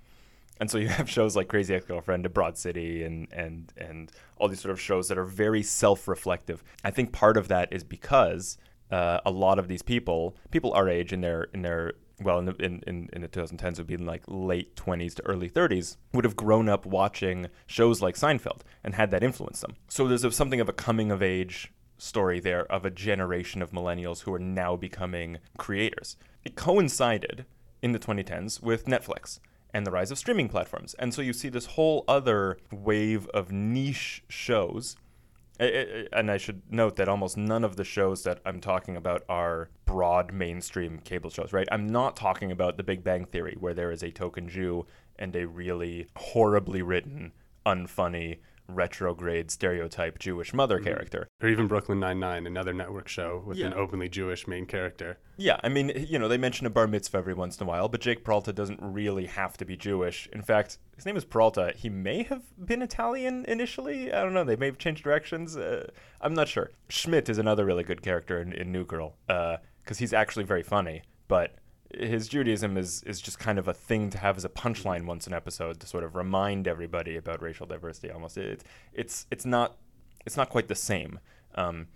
And 0.61 0.71
so 0.71 0.79
you 0.79 0.89
have 0.89 1.09
shows 1.17 1.35
like 1.35 1.49
Crazy 1.49 1.75
Ex 1.75 1.85
Girlfriend, 1.85 2.33
Broad 2.33 2.57
City, 2.59 3.03
and 3.05 3.29
and 3.33 3.73
and 3.77 4.13
all 4.37 4.49
these 4.49 4.61
sort 4.61 4.73
of 4.73 4.81
shows 4.81 5.09
that 5.09 5.19
are 5.19 5.25
very 5.25 5.63
self-reflective. 5.63 6.63
I 6.85 6.91
think 6.91 7.13
part 7.13 7.37
of 7.37 7.49
that 7.49 7.73
is 7.73 7.85
because 7.85 8.59
uh, 8.91 9.21
a 9.25 9.31
lot 9.31 9.59
of 9.59 9.69
these 9.69 9.83
people, 9.83 10.37
people 10.51 10.73
our 10.73 10.89
age 10.89 11.13
in 11.13 11.21
their 11.21 11.45
in 11.55 11.63
their 11.63 11.95
well 12.25 12.39
in 12.39 12.47
the 12.47 12.55
in, 12.57 12.83
in, 12.87 13.09
in 13.13 13.23
the 13.23 13.29
2010s 13.29 13.79
would 13.79 13.87
be 13.87 13.95
in 13.95 14.07
like 14.07 14.23
late 14.27 14.75
20s 14.77 15.15
to 15.15 15.27
early 15.27 15.49
30s 15.49 15.97
would 16.13 16.25
have 16.25 16.37
grown 16.37 16.69
up 16.69 16.87
watching 16.87 17.49
shows 17.67 18.01
like 18.03 18.15
Seinfeld 18.15 18.61
and 18.85 18.95
had 18.95 19.11
that 19.11 19.23
influence 19.23 19.61
them. 19.61 19.77
So 19.89 20.09
there's 20.09 20.25
a, 20.25 20.33
something 20.33 20.61
of 20.61 20.69
a 20.69 20.73
coming 20.73 21.11
of 21.11 21.23
age 21.23 21.73
story 21.99 22.41
there 22.41 22.67
of 22.67 22.85
a 22.85 22.91
generation 22.91 23.63
of 23.63 23.71
millennials 23.71 24.23
who 24.23 24.35
are 24.35 24.39
now 24.39 24.77
becoming 24.77 25.39
creators. 25.57 26.17
It 26.45 26.57
coincided 26.57 27.47
in 27.81 27.93
the 27.93 27.99
2010s 27.99 28.63
with 28.63 28.87
Netflix 28.87 29.39
and 29.73 29.87
the 29.87 29.91
rise 29.91 30.11
of 30.11 30.19
streaming 30.19 30.49
platforms. 30.49 30.95
And 30.99 31.15
so 31.15 31.23
you 31.23 31.33
see 31.33 31.49
this 31.49 31.67
whole 31.67 32.05
other 32.07 32.59
wave 32.71 33.27
of 33.29 33.51
niche 33.51 34.23
shows. 34.29 34.97
And 35.61 36.31
I 36.31 36.39
should 36.39 36.63
note 36.71 36.97
that 36.97 37.09
almost 37.09 37.37
none 37.37 37.63
of 37.63 37.77
the 37.77 37.85
shows 37.85 38.25
that 38.25 38.41
I'm 38.45 38.61
talking 38.61 38.97
about 38.97 39.23
are 39.29 39.71
broad 39.85 40.33
mainstream 40.33 40.99
cable 40.99 41.31
shows, 41.31 41.53
right? 41.53 41.69
I'm 41.71 41.87
not 41.89 42.17
talking 42.17 42.51
about 42.51 42.77
The 42.77 42.83
Big 42.83 43.05
Bang 43.05 43.27
Theory, 43.27 43.57
where 43.61 43.75
there 43.75 43.93
is 43.93 44.03
a 44.03 44.11
token 44.11 44.49
Jew 44.49 44.87
and 45.19 45.37
a 45.37 45.47
really 45.47 46.09
horribly 46.17 46.83
written, 46.83 47.33
unfunny, 47.67 48.39
retrograde 48.75 49.51
stereotype 49.51 50.19
Jewish 50.19 50.53
mother 50.53 50.77
mm-hmm. 50.77 50.87
character. 50.87 51.29
Or 51.43 51.49
even 51.49 51.67
Brooklyn 51.67 52.01
Nine 52.01 52.21
Nine, 52.21 52.47
another 52.47 52.73
network 52.73 53.09
show 53.09 53.43
with 53.47 53.59
yeah. 53.59 53.67
an 53.67 53.75
openly 53.75 54.09
Jewish 54.09 54.47
main 54.47 54.67
character. 54.67 55.19
Yeah, 55.37 55.59
I 55.63 55.69
mean, 55.69 55.93
you 56.09 56.19
know, 56.19 56.29
they 56.29 56.39
mention 56.39 56.67
a 56.67 56.71
bar 56.71 56.87
mitzvah 56.87 57.19
every 57.19 57.35
once 57.35 57.59
in 57.59 57.67
a 57.67 57.69
while, 57.69 57.89
but 57.89 58.01
Jake 58.01 58.25
Peralta 58.25 58.53
doesn't 58.53 58.81
really 58.83 59.27
have 59.27 59.57
to 59.59 59.65
be 59.65 59.77
Jewish. 59.77 60.29
In 60.33 60.43
fact, 60.43 60.79
his 60.97 61.07
name 61.07 61.17
is 61.17 61.25
Peralta. 61.25 61.73
He 61.77 61.89
may 61.89 62.23
have 62.25 62.43
been 62.65 62.83
Italian 62.83 63.45
initially. 63.47 64.13
I 64.13 64.23
don't 64.23 64.35
know. 64.35 64.45
They 64.45 64.57
may 64.57 64.67
have 64.67 64.79
changed 64.79 65.05
directions. 65.05 65.57
Uh, 65.57 65.91
I'm 66.21 66.35
not 66.35 66.49
sure. 66.49 66.71
Schmidt 66.89 67.29
is 67.29 67.39
another 67.39 67.65
really 67.65 67.85
good 67.85 68.03
character 68.03 68.41
in, 68.41 68.53
in 68.53 68.71
New 68.71 68.85
Girl 68.85 69.17
because 69.27 69.57
uh, 69.91 69.99
he's 69.99 70.13
actually 70.13 70.45
very 70.45 70.63
funny, 70.63 71.03
but 71.29 71.57
his 71.99 72.29
Judaism 72.29 72.77
is 72.77 73.03
is 73.05 73.21
just 73.21 73.39
kind 73.39 73.59
of 73.59 73.69
a 73.69 73.75
thing 73.75 74.11
to 74.11 74.19
have 74.19 74.37
as 74.37 74.45
a 74.45 74.49
punchline 74.49 75.07
once 75.07 75.27
an 75.27 75.33
episode 75.33 75.81
to 75.81 75.87
sort 75.87 76.05
of 76.05 76.15
remind 76.15 76.67
everybody 76.67 77.17
about 77.17 77.43
racial 77.43 77.67
diversity. 77.67 78.11
Almost, 78.11 78.39
it's 78.39 78.65
it's 78.93 79.27
it's 79.31 79.45
not 79.45 79.77
it's 80.25 80.37
not 80.37 80.49
quite 80.49 80.69
the 80.69 80.75
same. 80.75 81.21
Um, 81.55 81.89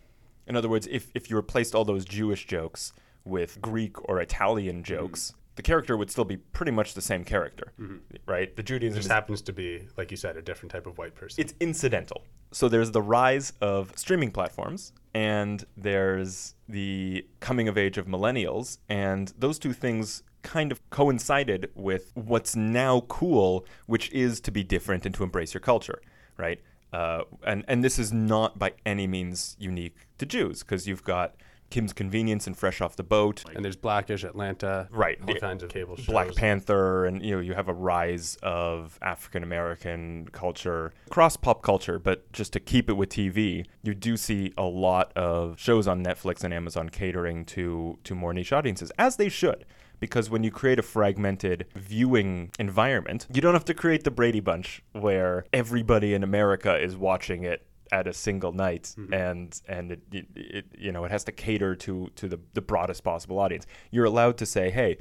in 0.46 0.56
other 0.56 0.68
words, 0.68 0.86
if 0.90 1.10
if 1.14 1.30
you 1.30 1.36
replaced 1.36 1.74
all 1.74 1.84
those 1.84 2.04
Jewish 2.04 2.46
jokes 2.46 2.92
with 3.24 3.60
Greek 3.60 4.08
or 4.08 4.20
Italian 4.20 4.82
jokes. 4.84 5.32
The 5.56 5.62
character 5.62 5.96
would 5.96 6.10
still 6.10 6.24
be 6.24 6.36
pretty 6.36 6.70
much 6.70 6.94
the 6.94 7.00
same 7.00 7.24
character, 7.24 7.72
mm-hmm. 7.80 7.96
right? 8.26 8.54
The 8.54 8.62
Judaism 8.62 8.96
just 8.96 9.10
happens 9.10 9.42
to 9.42 9.52
be, 9.52 9.88
like 9.96 10.10
you 10.10 10.16
said, 10.16 10.36
a 10.36 10.42
different 10.42 10.70
type 10.70 10.86
of 10.86 10.98
white 10.98 11.14
person. 11.14 11.42
It's 11.42 11.54
incidental. 11.60 12.22
So 12.52 12.68
there's 12.68 12.90
the 12.90 13.02
rise 13.02 13.52
of 13.60 13.92
streaming 13.96 14.30
platforms 14.30 14.92
and 15.14 15.64
there's 15.76 16.54
the 16.68 17.26
coming 17.40 17.68
of 17.68 17.78
age 17.78 17.98
of 17.98 18.06
millennials. 18.06 18.78
And 18.88 19.32
those 19.38 19.58
two 19.58 19.72
things 19.72 20.22
kind 20.42 20.70
of 20.70 20.88
coincided 20.90 21.70
with 21.74 22.12
what's 22.14 22.54
now 22.54 23.00
cool, 23.08 23.64
which 23.86 24.12
is 24.12 24.40
to 24.40 24.50
be 24.50 24.62
different 24.62 25.06
and 25.06 25.14
to 25.14 25.24
embrace 25.24 25.54
your 25.54 25.60
culture, 25.60 26.00
right? 26.36 26.60
Uh, 26.92 27.24
and 27.44 27.64
and 27.66 27.82
this 27.82 27.98
is 27.98 28.12
not 28.12 28.58
by 28.58 28.72
any 28.86 29.06
means 29.06 29.56
unique 29.58 29.96
to 30.18 30.24
Jews 30.24 30.62
because 30.62 30.86
you've 30.86 31.02
got 31.02 31.34
Kim's 31.70 31.92
Convenience 31.92 32.46
and 32.46 32.56
Fresh 32.56 32.80
Off 32.80 32.96
the 32.96 33.02
Boat. 33.02 33.44
And 33.54 33.64
there's 33.64 33.76
Blackish, 33.76 34.24
Atlanta, 34.24 34.88
right? 34.90 35.18
All 35.26 35.34
kinds 35.36 35.62
of 35.62 35.70
cable 35.70 35.96
shows. 35.96 36.06
Black 36.06 36.34
Panther, 36.34 37.06
and 37.06 37.22
you 37.22 37.34
know 37.34 37.40
you 37.40 37.54
have 37.54 37.68
a 37.68 37.74
rise 37.74 38.36
of 38.42 38.98
African 39.02 39.42
American 39.42 40.28
culture 40.32 40.92
across 41.06 41.36
pop 41.36 41.62
culture. 41.62 41.98
But 41.98 42.32
just 42.32 42.52
to 42.54 42.60
keep 42.60 42.88
it 42.88 42.94
with 42.94 43.08
TV, 43.08 43.66
you 43.82 43.94
do 43.94 44.16
see 44.16 44.52
a 44.56 44.64
lot 44.64 45.12
of 45.16 45.58
shows 45.58 45.86
on 45.86 46.04
Netflix 46.04 46.44
and 46.44 46.52
Amazon 46.54 46.88
catering 46.88 47.44
to 47.46 47.98
to 48.04 48.14
more 48.14 48.32
niche 48.32 48.52
audiences, 48.52 48.92
as 48.98 49.16
they 49.16 49.28
should 49.28 49.64
because 50.00 50.28
when 50.28 50.44
you 50.44 50.50
create 50.50 50.78
a 50.78 50.82
fragmented 50.82 51.66
viewing 51.74 52.50
environment, 52.58 53.26
you 53.32 53.40
don't 53.40 53.54
have 53.54 53.64
to 53.64 53.74
create 53.74 54.04
the 54.04 54.10
Brady 54.10 54.40
Bunch 54.40 54.82
where 54.92 55.46
everybody 55.52 56.14
in 56.14 56.22
America 56.22 56.78
is 56.78 56.96
watching 56.96 57.44
it 57.44 57.66
at 57.92 58.06
a 58.06 58.12
single 58.12 58.52
night 58.52 58.94
mm-hmm. 58.98 59.12
and 59.12 59.60
and 59.68 59.92
it, 59.92 60.00
it, 60.12 60.26
it, 60.34 60.64
you 60.78 60.92
know 60.92 61.04
it 61.04 61.10
has 61.10 61.24
to 61.24 61.32
cater 61.32 61.74
to 61.74 62.10
to 62.14 62.28
the, 62.28 62.40
the 62.54 62.60
broadest 62.60 63.04
possible 63.04 63.38
audience 63.38 63.66
you're 63.90 64.04
allowed 64.04 64.36
to 64.36 64.46
say 64.46 64.70
hey 64.70 64.96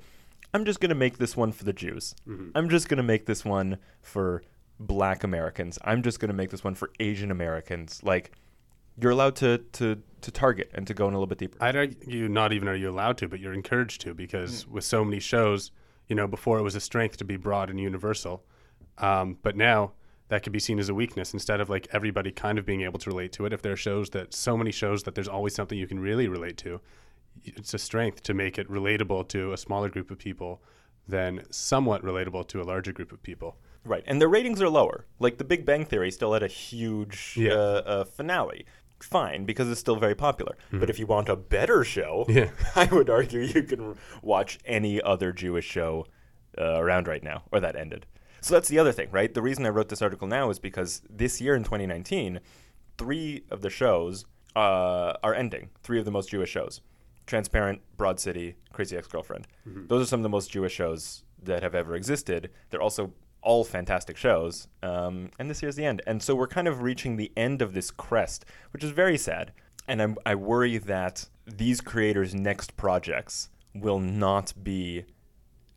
i'm 0.53 0.65
just 0.65 0.79
going 0.79 0.89
to 0.89 0.95
make 0.95 1.17
this 1.17 1.35
one 1.35 1.51
for 1.51 1.63
the 1.63 1.73
jews 1.73 2.15
mm-hmm. 2.27 2.49
i'm 2.55 2.69
just 2.69 2.89
going 2.89 2.97
to 2.97 3.03
make 3.03 3.25
this 3.25 3.43
one 3.43 3.77
for 4.01 4.43
black 4.79 5.23
americans 5.23 5.79
i'm 5.83 6.01
just 6.03 6.19
going 6.19 6.29
to 6.29 6.35
make 6.35 6.49
this 6.49 6.63
one 6.63 6.75
for 6.75 6.91
asian 6.99 7.31
americans 7.31 8.01
like 8.03 8.31
you're 8.97 9.11
allowed 9.11 9.35
to 9.37 9.59
to 9.73 10.01
to 10.21 10.31
target 10.31 10.71
and 10.73 10.87
to 10.87 10.93
go 10.93 11.07
in 11.07 11.13
a 11.13 11.17
little 11.17 11.27
bit 11.27 11.37
deeper. 11.37 11.57
I'd 11.61 11.75
argue 11.75 12.27
not 12.27 12.51
even 12.51 12.67
are 12.67 12.75
you 12.75 12.89
allowed 12.89 13.17
to, 13.19 13.27
but 13.27 13.39
you're 13.39 13.53
encouraged 13.53 14.01
to 14.01 14.13
because 14.13 14.67
with 14.67 14.83
so 14.83 15.05
many 15.05 15.19
shows, 15.19 15.71
you 16.07 16.15
know, 16.15 16.27
before 16.27 16.57
it 16.57 16.63
was 16.63 16.75
a 16.75 16.79
strength 16.79 17.17
to 17.17 17.25
be 17.25 17.37
broad 17.37 17.69
and 17.69 17.79
universal, 17.79 18.43
um, 18.97 19.37
but 19.43 19.55
now 19.55 19.91
that 20.29 20.43
could 20.43 20.53
be 20.53 20.59
seen 20.59 20.79
as 20.79 20.89
a 20.89 20.93
weakness 20.93 21.33
instead 21.33 21.59
of 21.61 21.69
like 21.69 21.87
everybody 21.91 22.31
kind 22.31 22.57
of 22.57 22.65
being 22.65 22.81
able 22.81 22.99
to 22.99 23.09
relate 23.09 23.31
to 23.33 23.45
it. 23.45 23.53
If 23.53 23.61
there 23.61 23.73
are 23.73 23.77
shows 23.77 24.09
that 24.11 24.33
so 24.33 24.57
many 24.57 24.71
shows 24.71 25.03
that 25.03 25.13
there's 25.15 25.27
always 25.27 25.53
something 25.53 25.77
you 25.77 25.87
can 25.87 25.99
really 25.99 26.27
relate 26.27 26.57
to, 26.57 26.81
it's 27.43 27.73
a 27.73 27.77
strength 27.77 28.23
to 28.23 28.33
make 28.33 28.57
it 28.57 28.67
relatable 28.69 29.27
to 29.29 29.53
a 29.53 29.57
smaller 29.57 29.89
group 29.89 30.09
of 30.09 30.17
people 30.17 30.61
than 31.07 31.43
somewhat 31.51 32.01
relatable 32.03 32.47
to 32.47 32.61
a 32.61 32.63
larger 32.63 32.91
group 32.91 33.11
of 33.11 33.21
people. 33.21 33.57
Right, 33.83 34.03
and 34.07 34.19
their 34.19 34.27
ratings 34.29 34.59
are 34.63 34.69
lower. 34.69 35.05
Like 35.19 35.37
The 35.37 35.43
Big 35.43 35.63
Bang 35.63 35.85
Theory 35.85 36.09
still 36.09 36.33
had 36.33 36.41
a 36.41 36.47
huge 36.47 37.35
Yeah. 37.37 37.51
uh, 37.53 37.81
uh, 37.85 38.03
finale. 38.05 38.65
Fine, 38.99 39.45
because 39.45 39.69
it's 39.69 39.79
still 39.79 39.97
very 39.97 40.15
popular. 40.15 40.55
But 40.71 40.89
if 40.89 40.97
you 40.97 41.05
want 41.05 41.29
a 41.29 41.35
better 41.35 41.83
show, 41.83 42.25
Yeah. 42.27 42.49
I 42.75 42.85
would 42.85 43.09
argue 43.11 43.41
you 43.41 43.61
can 43.61 43.95
watch 44.23 44.57
any 44.65 44.99
other 45.01 45.31
Jewish 45.31 45.65
show 45.65 46.07
uh, 46.57 46.79
around 46.81 47.07
right 47.07 47.21
now, 47.21 47.43
or 47.51 47.59
that 47.59 47.75
ended. 47.75 48.07
So 48.45 48.53
that's 48.53 48.69
the 48.69 48.77
other 48.77 48.91
thing, 48.91 49.09
right? 49.09 49.33
The 49.33 49.41
reason 49.41 49.65
I 49.65 49.69
wrote 49.69 49.89
this 49.89 50.03
article 50.03 50.27
now 50.27 50.51
is 50.51 50.59
because 50.59 51.01
this 51.09 51.41
year 51.41 51.55
in 51.55 51.63
2019, 51.63 52.39
three 52.95 53.43
of 53.49 53.63
the 53.63 53.71
shows 53.71 54.27
uh, 54.55 55.13
are 55.23 55.33
ending. 55.33 55.69
Three 55.81 55.97
of 55.97 56.05
the 56.05 56.11
most 56.11 56.29
Jewish 56.29 56.51
shows: 56.51 56.79
Transparent, 57.25 57.81
Broad 57.97 58.19
City, 58.19 58.53
Crazy 58.71 58.95
Ex-Girlfriend. 58.95 59.47
Those 59.87 60.03
are 60.03 60.05
some 60.05 60.19
of 60.19 60.23
the 60.23 60.29
most 60.29 60.51
Jewish 60.51 60.73
shows 60.73 61.23
that 61.41 61.63
have 61.63 61.73
ever 61.73 61.95
existed. 61.95 62.51
They're 62.69 62.83
also 62.83 63.13
all 63.41 63.63
fantastic 63.63 64.15
shows, 64.15 64.67
um, 64.83 65.31
and 65.39 65.49
this 65.49 65.63
year's 65.63 65.75
the 65.75 65.85
end. 65.85 66.03
And 66.05 66.21
so 66.21 66.35
we're 66.35 66.45
kind 66.45 66.67
of 66.67 66.83
reaching 66.83 67.15
the 67.15 67.31
end 67.35 67.63
of 67.63 67.73
this 67.73 67.89
crest, 67.89 68.45
which 68.73 68.83
is 68.83 68.91
very 68.91 69.17
sad. 69.17 69.53
And 69.87 69.99
I'm, 69.99 70.17
I 70.23 70.35
worry 70.35 70.77
that 70.77 71.29
these 71.47 71.81
creators' 71.81 72.35
next 72.35 72.77
projects 72.77 73.49
will 73.73 73.99
not 73.99 74.53
be 74.63 75.05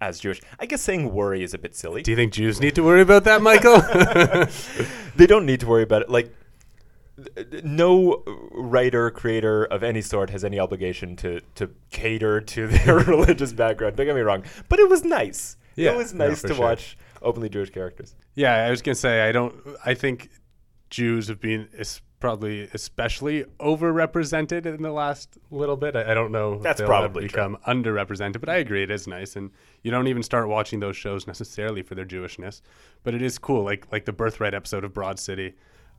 as 0.01 0.21
Jewish. 0.21 0.41
I 0.59 0.67
guess 0.67 0.83
saying 0.83 1.13
worry 1.13 1.43
is 1.43 1.55
a 1.55 1.59
bit 1.59 1.75
silly. 1.75 2.03
Do 2.03 2.11
you 2.11 2.17
think 2.17 2.33
Jews 2.33 2.61
need 2.61 2.75
to 2.77 2.83
worry 2.83 3.01
about 3.01 3.25
that, 3.25 3.43
Michael? 3.43 3.81
they 5.17 5.27
don't 5.27 5.47
need 5.47 5.61
to 5.61 5.67
worry 5.67 5.83
about 5.83 6.03
it. 6.03 6.11
Like, 6.11 6.35
no 7.65 8.23
writer, 8.53 9.11
creator 9.11 9.65
of 9.65 9.83
any 9.83 10.01
sort 10.01 10.31
has 10.31 10.45
any 10.45 10.59
obligation 10.61 11.17
to 11.17 11.41
to 11.57 11.71
cater 11.91 12.41
to 12.41 12.69
their 12.69 12.95
religious 12.99 13.53
background. 13.53 13.97
Don't 13.97 14.07
get 14.07 14.15
me 14.15 14.21
wrong, 14.21 14.45
but 14.69 14.79
it 14.79 14.89
was 14.89 15.05
nice. 15.05 15.57
Yeah, 15.75 15.93
it 15.93 15.97
was 15.97 16.15
nice 16.15 16.41
for 16.41 16.49
to 16.49 16.55
sure. 16.55 16.65
watch 16.65 16.97
openly 17.23 17.49
Jewish 17.49 17.71
characters. 17.71 18.15
Yeah, 18.35 18.55
I 18.55 18.71
was 18.71 18.83
gonna 18.83 18.95
say 18.95 19.23
I 19.23 19.33
don't. 19.33 19.55
I 19.85 19.95
think 19.95 20.31
Jews 20.91 21.29
have 21.29 21.41
been 21.41 21.69
probably 22.21 22.69
especially 22.75 23.45
overrepresented 23.61 24.67
in 24.67 24.83
the 24.83 24.93
last 24.93 25.39
little 25.51 25.77
bit. 25.77 25.97
I, 25.97 26.11
I 26.11 26.15
don't 26.15 26.33
know. 26.33 26.59
That's 26.59 26.81
probably 26.81 27.29
true. 27.29 27.29
become 27.29 27.59
underrepresented, 27.67 28.41
but 28.41 28.49
I 28.49 28.57
agree 28.57 28.83
it 28.83 28.91
is 28.91 29.07
nice, 29.07 29.37
and 29.37 29.51
you 29.83 29.91
don't 29.91 30.09
even 30.09 30.23
start 30.23 30.49
watching 30.49 30.81
those 30.81 30.97
shows 30.97 31.27
necessarily 31.27 31.83
for 31.83 31.95
their 31.95 32.05
Jewishness, 32.07 32.61
but 33.05 33.15
it 33.15 33.23
is 33.23 33.39
cool. 33.39 33.63
Like 33.65 33.91
like 33.93 34.05
the 34.05 34.13
Birthright 34.13 34.55
episode 34.55 34.85
of 34.85 34.93
Broad 34.93 35.19
City. 35.19 35.55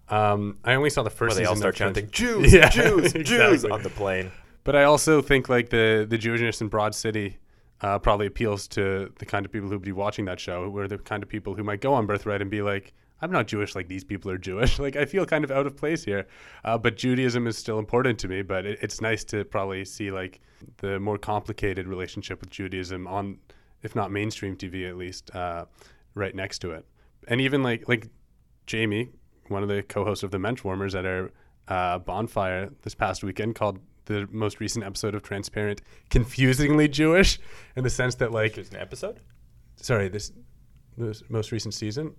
Um, 0.09 0.57
I 0.63 0.73
only 0.73 0.89
saw 0.89 1.03
the 1.03 1.09
first. 1.09 1.35
Where 1.35 1.43
they 1.43 1.45
all 1.45 1.55
season 1.55 1.61
start 1.61 1.75
chanting 1.75 2.09
Jews, 2.11 2.51
Yeah, 2.53 2.69
Jews, 2.69 3.13
Jews 3.13 3.31
exactly. 3.31 3.71
on 3.71 3.83
the 3.83 3.89
plane. 3.91 4.31
But 4.63 4.75
I 4.75 4.83
also 4.83 5.21
think 5.21 5.49
like 5.49 5.69
the 5.69 6.05
the 6.09 6.17
Jewishness 6.17 6.61
in 6.61 6.67
Broad 6.67 6.93
City 6.95 7.37
uh, 7.81 7.99
probably 7.99 8.27
appeals 8.27 8.67
to 8.69 9.11
the 9.19 9.25
kind 9.25 9.45
of 9.45 9.51
people 9.51 9.69
who'd 9.69 9.81
be 9.81 9.91
watching 9.91 10.25
that 10.25 10.39
show, 10.39 10.69
who 10.69 10.77
are 10.79 10.87
the 10.87 10.97
kind 10.97 11.23
of 11.23 11.29
people 11.29 11.55
who 11.55 11.63
might 11.63 11.79
go 11.81 11.93
on 11.93 12.05
Birthright 12.05 12.41
and 12.41 12.51
be 12.51 12.61
like, 12.61 12.93
"I'm 13.21 13.31
not 13.31 13.47
Jewish 13.47 13.75
like 13.75 13.87
these 13.87 14.03
people 14.03 14.31
are 14.31 14.37
Jewish." 14.37 14.79
like 14.85 14.95
I 14.95 15.05
feel 15.05 15.25
kind 15.25 15.43
of 15.43 15.51
out 15.51 15.67
of 15.67 15.75
place 15.75 16.03
here. 16.03 16.27
Uh, 16.63 16.77
but 16.77 16.97
Judaism 16.97 17.47
is 17.47 17.57
still 17.57 17.79
important 17.79 18.19
to 18.19 18.27
me. 18.27 18.41
But 18.41 18.65
it, 18.65 18.79
it's 18.81 19.01
nice 19.01 19.23
to 19.25 19.45
probably 19.45 19.85
see 19.85 20.11
like 20.11 20.41
the 20.77 20.99
more 20.99 21.17
complicated 21.17 21.87
relationship 21.87 22.39
with 22.41 22.49
Judaism 22.49 23.07
on, 23.07 23.37
if 23.83 23.95
not 23.95 24.11
mainstream 24.11 24.55
TV 24.55 24.87
at 24.89 24.97
least, 24.97 25.33
uh, 25.35 25.65
right 26.15 26.35
next 26.35 26.59
to 26.59 26.71
it. 26.71 26.85
And 27.27 27.41
even 27.41 27.63
like 27.63 27.87
like 27.87 28.07
Jamie, 28.65 29.09
one 29.47 29.63
of 29.63 29.69
the 29.69 29.83
co-hosts 29.83 30.23
of 30.23 30.31
the 30.31 30.37
Menschwarmers 30.37 30.97
at 30.97 31.05
our 31.05 31.31
uh, 31.67 31.99
bonfire 31.99 32.69
this 32.81 32.95
past 32.95 33.23
weekend, 33.23 33.55
called 33.55 33.79
the 34.05 34.27
most 34.31 34.59
recent 34.59 34.83
episode 34.83 35.13
of 35.15 35.21
Transparent 35.21 35.81
confusingly 36.09 36.87
Jewish, 36.87 37.39
in 37.75 37.83
the 37.83 37.89
sense 37.89 38.15
that 38.15 38.31
like, 38.31 38.55
There's 38.55 38.71
an 38.71 38.77
episode. 38.77 39.19
sorry, 39.75 40.09
this 40.09 40.31
this 40.97 41.23
most 41.29 41.51
recent 41.51 41.73
season, 41.73 42.15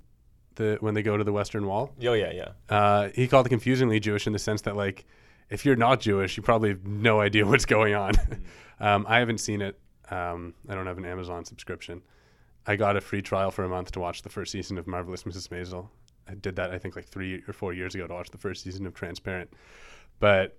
the 0.56 0.76
when 0.80 0.94
they 0.94 1.02
go 1.02 1.16
to 1.16 1.24
the 1.24 1.32
Western 1.32 1.66
Wall, 1.66 1.92
Oh 2.04 2.12
yeah, 2.12 2.32
yeah. 2.32 2.48
uh, 2.68 3.08
he 3.14 3.28
called 3.28 3.46
it 3.46 3.50
confusingly 3.50 4.00
Jewish 4.00 4.26
in 4.26 4.32
the 4.32 4.38
sense 4.38 4.62
that 4.62 4.76
like, 4.76 5.04
if 5.48 5.64
you're 5.64 5.76
not 5.76 6.00
Jewish, 6.00 6.36
you 6.36 6.42
probably 6.42 6.70
have 6.70 6.86
no 6.86 7.20
idea 7.20 7.46
what's 7.50 7.66
going 7.66 7.94
on. 7.94 8.12
um, 8.80 9.06
I 9.08 9.18
haven't 9.18 9.38
seen 9.38 9.60
it. 9.62 9.78
Um, 10.10 10.54
I 10.68 10.74
don't 10.74 10.86
have 10.86 10.98
an 10.98 11.04
Amazon 11.04 11.44
subscription. 11.44 12.02
I 12.66 12.76
got 12.76 12.96
a 12.96 13.00
free 13.00 13.22
trial 13.22 13.50
for 13.50 13.64
a 13.64 13.68
month 13.68 13.92
to 13.92 14.00
watch 14.00 14.22
the 14.22 14.28
first 14.28 14.52
season 14.52 14.76
of 14.76 14.86
Marvelous 14.86 15.22
Mrs. 15.22 15.48
Maisel. 15.48 15.88
I 16.28 16.34
did 16.34 16.56
that 16.56 16.70
I 16.70 16.78
think 16.78 16.94
like 16.96 17.06
three 17.06 17.42
or 17.48 17.52
four 17.52 17.72
years 17.72 17.94
ago 17.94 18.06
to 18.06 18.12
watch 18.14 18.30
the 18.30 18.38
first 18.38 18.62
season 18.64 18.86
of 18.86 18.94
Transparent. 18.94 19.50
But 20.18 20.58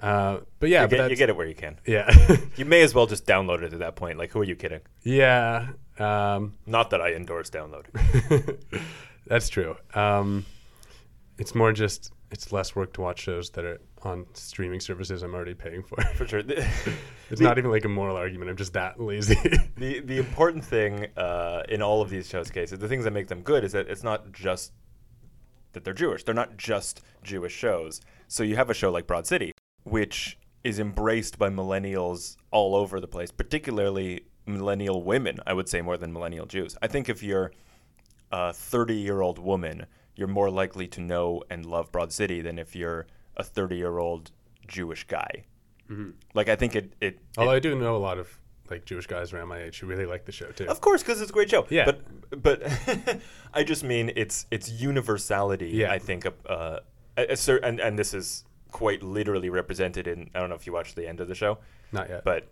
uh, 0.00 0.40
but 0.60 0.68
yeah, 0.68 0.82
you, 0.82 0.88
but 0.88 0.96
get, 0.96 1.10
you 1.10 1.16
get 1.16 1.28
it 1.28 1.36
where 1.36 1.46
you 1.46 1.54
can. 1.56 1.80
yeah, 1.86 2.08
You 2.56 2.64
may 2.64 2.82
as 2.82 2.94
well 2.94 3.06
just 3.06 3.26
download 3.26 3.62
it 3.62 3.72
at 3.72 3.80
that 3.80 3.96
point. 3.96 4.16
Like, 4.18 4.30
who 4.30 4.40
are 4.40 4.44
you 4.44 4.54
kidding? 4.56 4.80
yeah. 5.02 5.68
Um, 5.98 6.54
Not 6.66 6.90
that 6.90 7.00
I 7.00 7.14
endorse 7.14 7.50
downloading. 7.50 7.90
That's 9.28 9.48
true. 9.48 9.76
Um, 9.94 10.46
it's 11.38 11.54
more 11.54 11.72
just 11.72 12.12
it's 12.30 12.52
less 12.52 12.76
work 12.76 12.92
to 12.94 13.00
watch 13.00 13.20
shows 13.20 13.50
that 13.50 13.64
are 13.64 13.80
on 14.02 14.26
streaming 14.34 14.80
services 14.80 15.22
I'm 15.22 15.34
already 15.34 15.54
paying 15.54 15.82
for. 15.82 16.00
For 16.14 16.26
sure. 16.26 16.42
The, 16.42 16.66
It's 17.30 17.40
not 17.42 17.58
even 17.58 17.70
like 17.70 17.84
a 17.84 17.88
moral 17.88 18.16
argument. 18.16 18.50
I'm 18.50 18.56
just 18.56 18.72
that 18.72 18.98
lazy. 18.98 19.34
the, 19.76 20.00
the 20.00 20.16
important 20.16 20.64
thing 20.64 21.08
uh, 21.16 21.62
in 21.68 21.82
all 21.82 22.00
of 22.00 22.08
these 22.08 22.26
shows 22.26 22.50
cases, 22.50 22.78
the 22.78 22.88
things 22.88 23.04
that 23.04 23.12
make 23.12 23.28
them 23.28 23.42
good, 23.42 23.64
is 23.64 23.72
that 23.72 23.88
it's 23.88 24.02
not 24.02 24.32
just 24.32 24.72
that 25.72 25.84
they're 25.84 25.92
Jewish. 25.92 26.24
They're 26.24 26.34
not 26.34 26.56
just 26.56 27.02
Jewish 27.22 27.52
shows. 27.52 28.00
So 28.28 28.42
you 28.42 28.56
have 28.56 28.70
a 28.70 28.74
show 28.74 28.90
like 28.90 29.06
Broad 29.06 29.26
City, 29.26 29.52
which 29.84 30.38
is 30.64 30.78
embraced 30.78 31.38
by 31.38 31.50
millennials 31.50 32.36
all 32.50 32.74
over 32.74 32.98
the 32.98 33.08
place, 33.08 33.30
particularly 33.30 34.22
millennial 34.46 35.02
women, 35.02 35.38
I 35.46 35.52
would 35.52 35.68
say, 35.68 35.82
more 35.82 35.98
than 35.98 36.12
millennial 36.14 36.46
Jews. 36.46 36.76
I 36.80 36.86
think 36.86 37.10
if 37.10 37.22
you're 37.22 37.52
a 38.32 38.52
30 38.52 38.94
year 38.94 39.20
old 39.20 39.38
woman, 39.38 39.86
you're 40.16 40.28
more 40.28 40.50
likely 40.50 40.86
to 40.88 41.00
know 41.00 41.42
and 41.50 41.64
love 41.64 41.90
Broad 41.92 42.12
City 42.12 42.40
than 42.40 42.58
if 42.58 42.74
you're 42.76 43.06
a 43.36 43.44
30 43.44 43.76
year 43.76 43.98
old 43.98 44.30
Jewish 44.66 45.04
guy. 45.04 45.44
Like, 46.34 46.50
I 46.50 46.56
think 46.56 46.76
it. 46.76 46.92
it, 47.00 47.14
it 47.14 47.18
Although 47.38 47.52
I 47.52 47.60
do 47.60 47.74
know 47.78 47.96
a 47.96 47.98
lot 47.98 48.18
of 48.18 48.28
like 48.70 48.84
Jewish 48.84 49.06
guys 49.06 49.32
around 49.32 49.48
my 49.48 49.62
age 49.62 49.78
who 49.80 49.86
really 49.86 50.04
like 50.04 50.26
the 50.26 50.32
show 50.32 50.50
too. 50.50 50.66
Of 50.68 50.82
course, 50.82 51.02
because 51.02 51.22
it's 51.22 51.30
a 51.30 51.32
great 51.32 51.48
show. 51.48 51.66
Yeah. 51.70 51.86
But 51.86 52.42
but 52.42 53.20
I 53.54 53.64
just 53.64 53.82
mean 53.84 54.12
its 54.14 54.44
its 54.50 54.70
universality. 54.70 55.70
Yeah. 55.70 55.90
I 55.90 55.98
think 55.98 56.26
uh, 56.26 56.80
a, 57.16 57.32
a 57.32 57.36
cer- 57.36 57.56
and 57.64 57.80
and 57.80 57.98
this 57.98 58.12
is 58.12 58.44
quite 58.70 59.02
literally 59.02 59.48
represented 59.48 60.06
in. 60.06 60.28
I 60.34 60.40
don't 60.40 60.50
know 60.50 60.56
if 60.56 60.66
you 60.66 60.74
watched 60.74 60.94
the 60.96 61.08
end 61.08 61.20
of 61.20 61.28
the 61.28 61.34
show, 61.34 61.56
Not 61.90 62.10
yet. 62.10 62.22
but 62.24 62.48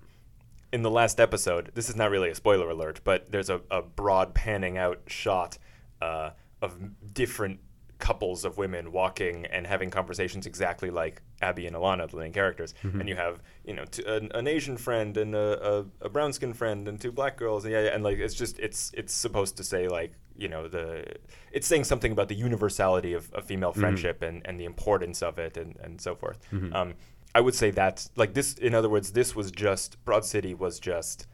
in 0.73 0.81
the 0.83 0.91
last 0.91 1.21
episode, 1.21 1.71
this 1.75 1.89
is 1.91 1.97
not 1.97 2.11
really 2.11 2.31
a 2.31 2.35
spoiler 2.35 2.71
alert, 2.71 3.01
but 3.05 3.31
there's 3.31 3.51
a, 3.51 3.61
a 3.71 3.83
broad 3.83 4.35
panning 4.35 4.79
out 4.79 5.01
shot 5.07 5.59
uh, 6.01 6.31
of 6.63 6.77
different 7.15 7.61
couples 7.99 8.45
of 8.45 8.59
women 8.59 8.93
walking 8.93 9.47
and 9.47 9.67
having 9.67 9.89
conversations 9.91 10.45
exactly 10.47 10.91
like 10.91 11.23
Abby 11.41 11.67
and 11.67 11.75
Alana, 11.75 12.11
the 12.11 12.19
main 12.19 12.33
characters. 12.33 12.75
And 13.01 13.09
you 13.09 13.17
have, 13.17 13.43
you 13.65 13.73
know, 13.75 13.87
t- 13.87 14.05
an, 14.07 14.31
an 14.35 14.47
Asian 14.47 14.77
friend 14.77 15.17
and 15.17 15.35
a, 15.35 15.79
a, 15.79 15.85
a 16.03 16.09
brown 16.11 16.35
skin 16.35 16.53
friend 16.53 16.89
and 16.89 17.01
two 17.01 17.11
black 17.11 17.39
girls. 17.39 17.65
And 17.65 17.73
yeah, 17.73 17.85
yeah, 17.85 17.95
and 17.95 18.05
like 18.05 18.19
it's 18.19 18.35
just 18.35 18.59
it's 18.59 18.93
it's 18.95 19.15
supposed 19.15 19.57
to 19.57 19.65
say 19.65 19.89
like 19.89 20.13
you 20.37 20.49
know 20.49 20.69
the 20.69 21.07
it's 21.53 21.67
saying 21.67 21.85
something 21.85 22.13
about 22.13 22.29
the 22.29 22.35
universality 22.35 23.15
of, 23.15 23.33
of 23.33 23.45
female 23.45 23.73
friendship 23.73 24.21
and, 24.21 24.43
and 24.45 24.61
the 24.61 24.67
importance 24.67 25.23
of 25.23 25.39
it 25.39 25.57
and, 25.57 25.77
and 25.83 25.99
so 25.99 26.15
forth. 26.15 26.39
Um, 26.75 26.95
I 27.35 27.41
would 27.41 27.55
say 27.55 27.71
that 27.73 28.07
like 28.17 28.35
this 28.35 28.55
in 28.55 28.75
other 28.75 28.91
words, 28.91 29.13
this 29.13 29.35
was 29.35 29.51
just 29.51 30.05
Broad 30.05 30.25
City 30.27 30.53
was 30.55 30.79
just 30.81 31.27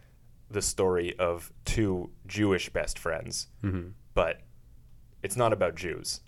the 0.49 0.63
story 0.63 1.19
of 1.19 1.53
two 1.65 2.11
Jewish 2.29 2.69
best 2.71 2.99
friends, 3.01 3.49
but 4.15 4.41
it's 5.23 5.37
not 5.37 5.53
about 5.53 5.75
Jews. 5.75 6.21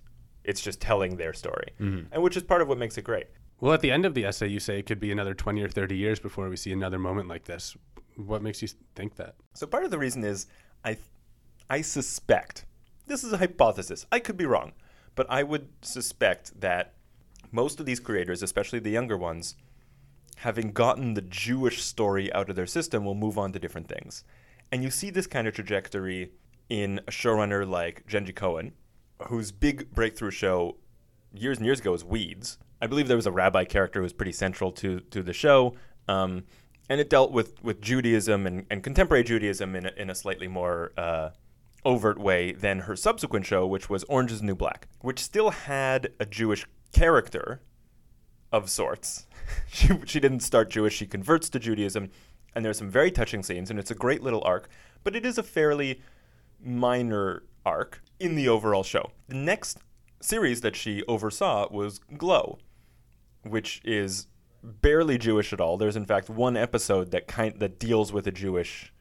It's 0.45 0.61
just 0.61 0.81
telling 0.81 1.17
their 1.17 1.33
story, 1.33 1.73
mm-hmm. 1.81 2.13
and 2.13 2.23
which 2.23 2.37
is 2.37 2.43
part 2.43 2.63
of 2.63 2.69
what 2.69 2.79
makes 2.79 2.99
it 2.99 3.03
great. 3.03 3.27
well, 3.61 3.73
at 3.73 3.81
the 3.81 3.91
end 3.91 4.05
of 4.05 4.15
the 4.15 4.25
essay, 4.25 4.49
you 4.49 4.61
say 4.61 4.79
it 4.79 4.87
could 4.87 5.01
be 5.01 5.11
another 5.11 5.35
20 5.35 5.63
or 5.63 5.69
30 5.69 5.97
years 5.97 6.21
before 6.21 6.49
we 6.49 6.57
see 6.57 6.73
another 6.73 6.99
moment 6.99 7.29
like 7.29 7.45
this. 7.45 7.77
What 8.17 8.43
makes 8.43 8.61
you 8.61 8.69
think 8.95 9.17
that? 9.17 9.35
So 9.55 9.67
part 9.67 9.85
of 9.85 9.91
the 9.91 9.99
reason 9.99 10.23
is 10.23 10.47
I, 10.85 10.99
I 11.71 11.81
suspect 11.81 12.67
this 13.07 13.25
is 13.25 13.33
a 13.33 13.39
hypothesis. 13.39 14.07
I 14.13 14.19
could 14.19 14.37
be 14.37 14.47
wrong, 14.47 14.73
but 15.15 15.27
I 15.31 15.43
would 15.43 15.69
suspect 15.83 16.61
that 16.61 16.95
most 17.53 17.81
of 17.81 17.87
these 17.87 18.01
creators, 18.01 18.43
especially 18.43 18.81
the 18.81 18.91
younger 18.91 19.17
ones, 19.17 19.57
having 20.37 20.73
gotten 20.73 21.15
the 21.15 21.23
Jewish 21.23 21.83
story 21.83 22.33
out 22.33 22.51
of 22.51 22.57
their 22.57 22.67
system, 22.67 23.05
will 23.05 23.15
move 23.15 23.39
on 23.39 23.53
to 23.53 23.59
different 23.59 23.89
things. 23.89 24.25
And 24.73 24.83
you 24.83 24.91
see 24.91 25.11
this 25.11 25.27
kind 25.27 25.47
of 25.47 25.55
trajectory 25.55 26.33
in 26.69 27.01
a 27.07 27.11
showrunner 27.11 27.69
like 27.69 28.07
Jenji 28.09 28.35
Kohan, 28.35 28.73
whose 29.29 29.53
big 29.53 29.93
breakthrough 29.93 30.31
show 30.31 30.77
years 31.33 31.59
and 31.59 31.67
years 31.67 31.81
ago 31.81 31.93
was 31.93 32.05
Weeds. 32.05 32.59
I 32.81 32.87
believe 32.87 33.09
there 33.09 33.17
was 33.17 33.27
a 33.27 33.33
rabbi 33.33 33.65
character 33.65 34.01
who 34.01 34.05
was 34.05 34.13
pretty 34.13 34.33
central 34.33 34.73
to 34.73 35.01
to 35.01 35.23
the 35.23 35.33
show, 35.33 35.75
um, 36.09 36.45
and 36.89 37.01
it 37.01 37.09
dealt 37.11 37.33
with 37.33 37.63
with 37.63 37.81
Judaism 37.81 38.47
and, 38.47 38.67
and 38.71 38.83
contemporary 38.83 39.25
Judaism 39.25 39.75
in 39.75 39.87
a, 39.87 39.93
in 39.97 40.11
a 40.11 40.15
slightly 40.15 40.49
more 40.49 40.93
uh, 40.97 41.31
overt 41.85 42.19
way 42.19 42.53
than 42.53 42.81
her 42.81 42.97
subsequent 42.97 43.47
show, 43.47 43.67
which 43.67 43.89
was 43.89 44.05
Orange 44.05 44.33
Is 44.33 44.41
the 44.41 44.47
New 44.47 44.55
Black, 44.55 44.89
which 45.01 45.19
still 45.19 45.51
had 45.51 46.13
a 46.19 46.27
Jewish 46.27 46.67
character 46.93 47.63
of 48.53 48.71
sorts. 48.71 49.27
she 49.69 49.89
she 50.05 50.21
didn't 50.21 50.41
start 50.41 50.71
Jewish; 50.71 50.95
she 50.95 51.07
converts 51.07 51.49
to 51.51 51.59
Judaism, 51.59 52.11
and 52.55 52.65
there's 52.65 52.79
some 52.79 52.91
very 52.91 53.11
touching 53.11 53.43
scenes, 53.43 53.71
and 53.71 53.79
it's 53.79 53.91
a 53.91 53.95
great 53.95 54.23
little 54.23 54.43
arc. 54.45 54.69
But 55.03 55.17
it 55.17 55.25
is 55.25 55.39
a 55.39 55.43
fairly 55.43 56.01
minor 56.63 57.45
arc 57.65 58.03
in 58.19 58.35
the 58.37 58.49
overall 58.49 58.83
show. 58.83 59.11
The 59.29 59.35
next 59.37 59.79
series 60.21 60.61
that 60.63 60.77
she 60.77 61.03
oversaw 61.09 61.69
was 61.71 61.99
Glow, 62.17 62.59
which 63.43 63.81
is 63.85 64.27
barely 64.63 65.19
Jewish 65.19 65.53
at 65.53 65.61
all. 65.61 65.77
There's 65.77 65.97
in 65.97 66.07
fact 66.07 66.31
one 66.31 66.57
episode 66.57 67.11
that 67.11 67.27
kind 67.27 67.59
that 67.61 67.79
deals 67.79 68.13
with 68.13 68.27
a 68.27 68.33
Jewish 68.33 68.93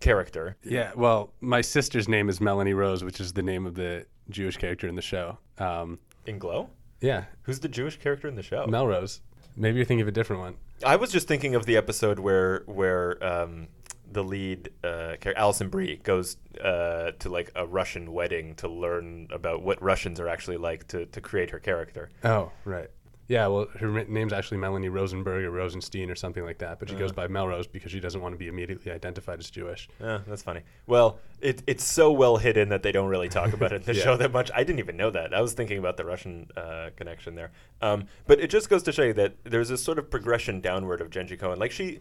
character. 0.00 0.56
Yeah, 0.64 0.92
well, 0.96 1.32
my 1.40 1.60
sister's 1.60 2.08
name 2.08 2.28
is 2.28 2.40
Melanie 2.40 2.72
Rose, 2.74 3.04
which 3.04 3.20
is 3.20 3.34
the 3.34 3.42
name 3.42 3.66
of 3.66 3.74
the 3.74 4.06
Jewish 4.30 4.56
character 4.56 4.88
in 4.88 4.94
the 4.94 5.02
show. 5.02 5.38
Um, 5.58 5.98
In 6.26 6.38
Glow? 6.38 6.70
yeah, 7.00 7.24
Who's 7.42 7.60
the 7.60 7.68
Jewish 7.68 7.98
character 7.98 8.28
in 8.28 8.34
the 8.36 8.42
show? 8.42 8.66
Melrose. 8.66 9.20
Maybe 9.56 9.76
you're 9.76 9.84
thinking 9.84 10.02
of 10.02 10.08
a 10.08 10.12
different 10.12 10.40
one. 10.42 10.54
I 10.86 10.96
was 10.96 11.10
just 11.12 11.28
thinking 11.28 11.54
of 11.54 11.66
the 11.66 11.76
episode 11.76 12.18
where 12.18 12.62
where 12.66 13.22
um, 13.22 13.68
the 14.12 14.24
lead 14.24 14.70
uh, 14.82 15.16
character, 15.20 15.34
Alison 15.36 15.68
Brie 15.68 15.96
goes 16.02 16.36
uh, 16.62 17.12
to 17.18 17.28
like 17.28 17.50
a 17.54 17.66
Russian 17.66 18.12
wedding 18.12 18.54
to 18.56 18.68
learn 18.68 19.28
about 19.32 19.62
what 19.62 19.82
Russians 19.82 20.18
are 20.20 20.28
actually 20.28 20.56
like 20.56 20.88
to, 20.88 21.06
to 21.06 21.20
create 21.20 21.50
her 21.50 21.58
character. 21.60 22.10
Oh, 22.24 22.50
right. 22.64 22.90
Yeah, 23.28 23.46
well, 23.46 23.68
her 23.78 24.04
name's 24.06 24.32
actually 24.32 24.56
Melanie 24.58 24.88
Rosenberg 24.88 25.44
or 25.44 25.52
Rosenstein 25.52 26.10
or 26.10 26.16
something 26.16 26.44
like 26.44 26.58
that, 26.58 26.80
but 26.80 26.88
she 26.88 26.96
Uh-huh. 26.96 27.04
goes 27.04 27.12
by 27.12 27.28
Melrose 27.28 27.68
because 27.68 27.92
she 27.92 28.00
doesn't 28.00 28.20
want 28.20 28.34
to 28.34 28.36
be 28.40 28.48
immediately 28.48 28.90
identified 28.90 29.38
as 29.38 29.48
Jewish. 29.48 29.88
Yeah, 30.00 30.18
that's 30.26 30.42
funny. 30.42 30.62
Well, 30.88 31.20
it, 31.40 31.62
it's 31.68 31.84
so 31.84 32.10
well 32.10 32.38
hidden 32.38 32.70
that 32.70 32.82
they 32.82 32.90
don't 32.90 33.08
really 33.08 33.28
talk 33.28 33.52
about 33.52 33.70
it 33.70 33.76
in 33.76 33.82
the 33.84 33.94
Yeah. 33.98 34.02
show 34.02 34.16
that 34.16 34.32
much. 34.32 34.50
I 34.52 34.64
didn't 34.64 34.80
even 34.80 34.96
know 34.96 35.10
that. 35.12 35.32
I 35.32 35.40
was 35.42 35.52
thinking 35.52 35.78
about 35.78 35.96
the 35.96 36.04
Russian 36.04 36.48
uh, 36.56 36.90
connection 36.96 37.36
there. 37.36 37.52
Um, 37.80 38.06
but 38.26 38.40
it 38.40 38.50
just 38.50 38.68
goes 38.68 38.82
to 38.82 38.90
show 38.90 39.04
you 39.04 39.12
that 39.12 39.36
there's 39.44 39.68
this 39.68 39.80
sort 39.80 40.00
of 40.00 40.10
progression 40.10 40.60
downward 40.60 41.00
of 41.00 41.08
Jenji 41.10 41.38
Kohan. 41.38 41.58
Like 41.58 41.70
she, 41.70 42.00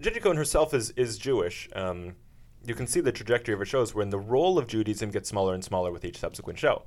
Jenji 0.00 0.20
Kohan 0.20 0.36
herself 0.36 0.74
is 0.74 0.90
is 0.90 1.18
Jewish. 1.18 1.68
Um, 1.74 2.14
you 2.64 2.74
can 2.74 2.86
see 2.86 3.00
the 3.00 3.12
trajectory 3.12 3.52
of 3.54 3.58
her 3.60 3.64
shows 3.64 3.94
when 3.94 4.10
the 4.10 4.18
role 4.18 4.58
of 4.58 4.66
Judaism 4.66 5.10
gets 5.10 5.28
smaller 5.28 5.54
and 5.54 5.64
smaller 5.64 5.90
with 5.92 6.04
each 6.04 6.18
subsequent 6.18 6.58
show. 6.58 6.82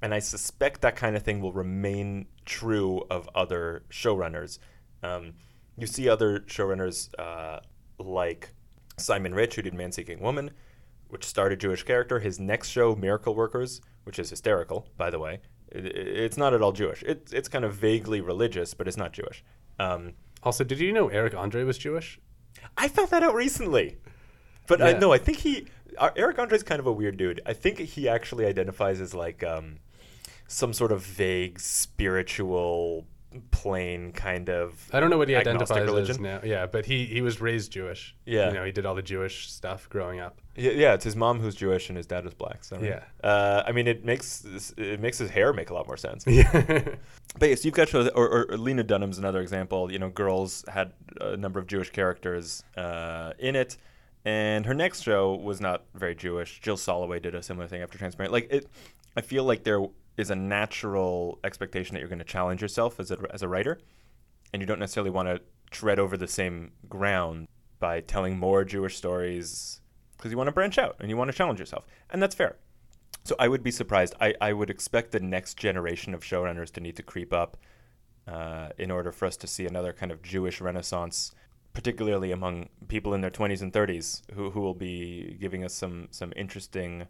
And 0.00 0.12
I 0.12 0.18
suspect 0.18 0.80
that 0.80 0.96
kind 0.96 1.14
of 1.16 1.22
thing 1.22 1.40
will 1.40 1.52
remain 1.52 2.26
true 2.44 3.04
of 3.10 3.28
other 3.34 3.84
showrunners. 3.90 4.58
Um, 5.02 5.34
you 5.78 5.86
see 5.86 6.08
other 6.08 6.40
showrunners 6.40 7.08
uh, 7.18 7.60
like 7.98 8.52
Simon 8.96 9.32
Rich, 9.34 9.54
who 9.54 9.62
did 9.62 9.74
Man 9.74 9.92
Seeking 9.92 10.20
Woman, 10.20 10.50
which 11.08 11.24
starred 11.24 11.52
a 11.52 11.56
Jewish 11.56 11.84
character. 11.84 12.18
His 12.18 12.40
next 12.40 12.70
show, 12.70 12.96
Miracle 12.96 13.34
Workers, 13.34 13.80
which 14.04 14.18
is 14.18 14.30
hysterical, 14.30 14.88
by 14.96 15.08
the 15.10 15.18
way. 15.20 15.40
It- 15.70 15.86
it's 15.96 16.36
not 16.36 16.52
at 16.52 16.62
all 16.62 16.72
Jewish. 16.72 17.02
It, 17.04 17.28
it's 17.32 17.48
kind 17.48 17.64
of 17.64 17.74
vaguely 17.74 18.20
religious, 18.20 18.74
but 18.74 18.88
it's 18.88 18.96
not 18.96 19.12
Jewish. 19.12 19.44
Um, 19.78 20.14
Also, 20.42 20.64
did 20.64 20.80
you 20.80 20.92
know 20.92 21.08
Eric 21.08 21.34
Andre 21.34 21.62
was 21.62 21.78
Jewish? 21.78 22.18
I 22.76 22.88
found 22.88 23.10
that 23.10 23.22
out 23.22 23.34
recently. 23.34 23.96
But 24.66 24.80
I 24.80 24.90
Yeah. 24.90 24.98
no, 24.98 25.12
I 25.12 25.18
think 25.18 25.38
he 25.38 25.66
uh, 25.98 26.10
Eric 26.16 26.38
Andre's 26.38 26.62
kind 26.62 26.80
of 26.80 26.86
a 26.86 26.92
weird 26.92 27.16
dude. 27.16 27.40
I 27.44 27.52
think 27.52 27.78
he 27.78 28.08
actually 28.08 28.46
identifies 28.46 29.00
as 29.00 29.14
like 29.14 29.44
um, 29.44 29.78
some 30.48 30.72
sort 30.72 30.92
of 30.92 31.02
vague 31.02 31.60
spiritual 31.60 33.06
plane 33.50 34.12
kind 34.12 34.48
of. 34.50 34.88
I 34.92 35.00
don't 35.00 35.10
know 35.10 35.18
what 35.18 35.28
he 35.28 35.36
identifies 35.36 35.78
as 35.78 35.84
religion. 35.86 36.22
now. 36.22 36.40
Yeah, 36.44 36.66
but 36.66 36.84
he, 36.86 37.06
he 37.06 37.20
was 37.22 37.40
raised 37.40 37.72
Jewish. 37.72 38.14
Yeah. 38.26 38.48
You 38.48 38.54
know, 38.54 38.64
he 38.64 38.72
did 38.72 38.86
all 38.86 38.94
the 38.94 39.02
Jewish 39.02 39.50
stuff 39.50 39.88
growing 39.88 40.20
up. 40.20 40.40
Yeah, 40.56 40.72
yeah, 40.72 40.92
it's 40.94 41.04
his 41.04 41.16
mom 41.16 41.40
who's 41.40 41.54
Jewish 41.54 41.88
and 41.88 41.96
his 41.96 42.06
dad 42.06 42.24
was 42.24 42.34
black. 42.34 42.62
So 42.64 42.78
Yeah. 42.80 43.02
uh, 43.24 43.62
I 43.66 43.72
mean, 43.72 43.86
it 43.86 44.04
makes 44.04 44.44
it 44.76 45.00
makes 45.00 45.16
his 45.18 45.30
hair 45.30 45.52
make 45.52 45.70
a 45.70 45.74
lot 45.74 45.86
more 45.86 45.96
sense. 45.96 46.24
Yeah. 46.26 46.82
But 47.38 47.48
yes, 47.48 47.64
you've 47.64 47.72
got 47.72 47.88
shows, 47.88 48.08
or, 48.10 48.50
or 48.50 48.58
Lena 48.58 48.82
Dunham's 48.82 49.16
another 49.16 49.40
example. 49.40 49.90
You 49.90 49.98
know, 49.98 50.10
Girls 50.10 50.66
had 50.68 50.92
a 51.18 51.34
number 51.34 51.58
of 51.58 51.66
Jewish 51.66 51.88
characters 51.88 52.62
uh, 52.76 53.32
in 53.38 53.56
it, 53.56 53.78
and 54.26 54.66
her 54.66 54.74
next 54.74 55.00
show 55.02 55.34
was 55.36 55.58
not 55.58 55.84
very 55.94 56.14
Jewish. 56.14 56.60
Jill 56.60 56.76
Soloway 56.76 57.22
did 57.22 57.34
a 57.34 57.42
similar 57.42 57.66
thing 57.66 57.80
after 57.80 57.96
Transparent. 57.96 58.34
Like 58.34 58.48
it, 58.52 58.66
I 59.16 59.22
feel 59.22 59.44
like 59.44 59.64
there 59.64 59.80
is 60.16 60.30
a 60.30 60.34
natural 60.34 61.38
expectation 61.44 61.94
that 61.94 62.00
you're 62.00 62.08
going 62.08 62.18
to 62.18 62.24
challenge 62.24 62.62
yourself 62.62 63.00
as 63.00 63.10
a 63.10 63.18
as 63.32 63.42
a 63.42 63.48
writer, 63.48 63.78
and 64.52 64.60
you 64.62 64.66
don't 64.66 64.78
necessarily 64.78 65.10
want 65.10 65.28
to 65.28 65.40
tread 65.70 65.98
over 65.98 66.16
the 66.16 66.28
same 66.28 66.72
ground 66.88 67.48
by 67.78 68.00
telling 68.00 68.38
more 68.38 68.64
Jewish 68.64 68.96
stories 68.96 69.80
because 70.16 70.30
you 70.30 70.36
want 70.36 70.48
to 70.48 70.52
branch 70.52 70.78
out 70.78 70.96
and 71.00 71.10
you 71.10 71.16
want 71.16 71.30
to 71.30 71.36
challenge 71.36 71.58
yourself, 71.58 71.86
and 72.10 72.22
that's 72.22 72.34
fair. 72.34 72.56
So 73.24 73.36
I 73.38 73.48
would 73.48 73.62
be 73.62 73.70
surprised. 73.70 74.14
I, 74.20 74.34
I 74.40 74.52
would 74.52 74.70
expect 74.70 75.12
the 75.12 75.20
next 75.20 75.56
generation 75.56 76.12
of 76.12 76.22
showrunners 76.22 76.70
to 76.72 76.80
need 76.80 76.96
to 76.96 77.02
creep 77.02 77.32
up 77.32 77.56
uh, 78.26 78.70
in 78.78 78.90
order 78.90 79.12
for 79.12 79.26
us 79.26 79.36
to 79.38 79.46
see 79.46 79.66
another 79.66 79.92
kind 79.92 80.10
of 80.10 80.22
Jewish 80.22 80.60
renaissance, 80.60 81.32
particularly 81.72 82.32
among 82.32 82.68
people 82.88 83.14
in 83.14 83.20
their 83.20 83.30
20s 83.30 83.62
and 83.62 83.72
30s 83.72 84.22
who, 84.34 84.50
who 84.50 84.60
will 84.60 84.74
be 84.74 85.36
giving 85.40 85.64
us 85.64 85.72
some, 85.72 86.08
some 86.10 86.32
interesting 86.36 87.06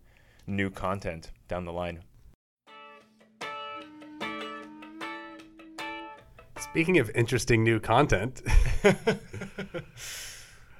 new 0.46 0.70
content 0.70 1.30
down 1.48 1.64
the 1.64 1.72
line. 1.72 2.02
Speaking 6.72 6.98
of 7.00 7.10
interesting 7.10 7.64
new 7.64 7.78
content, 7.78 8.40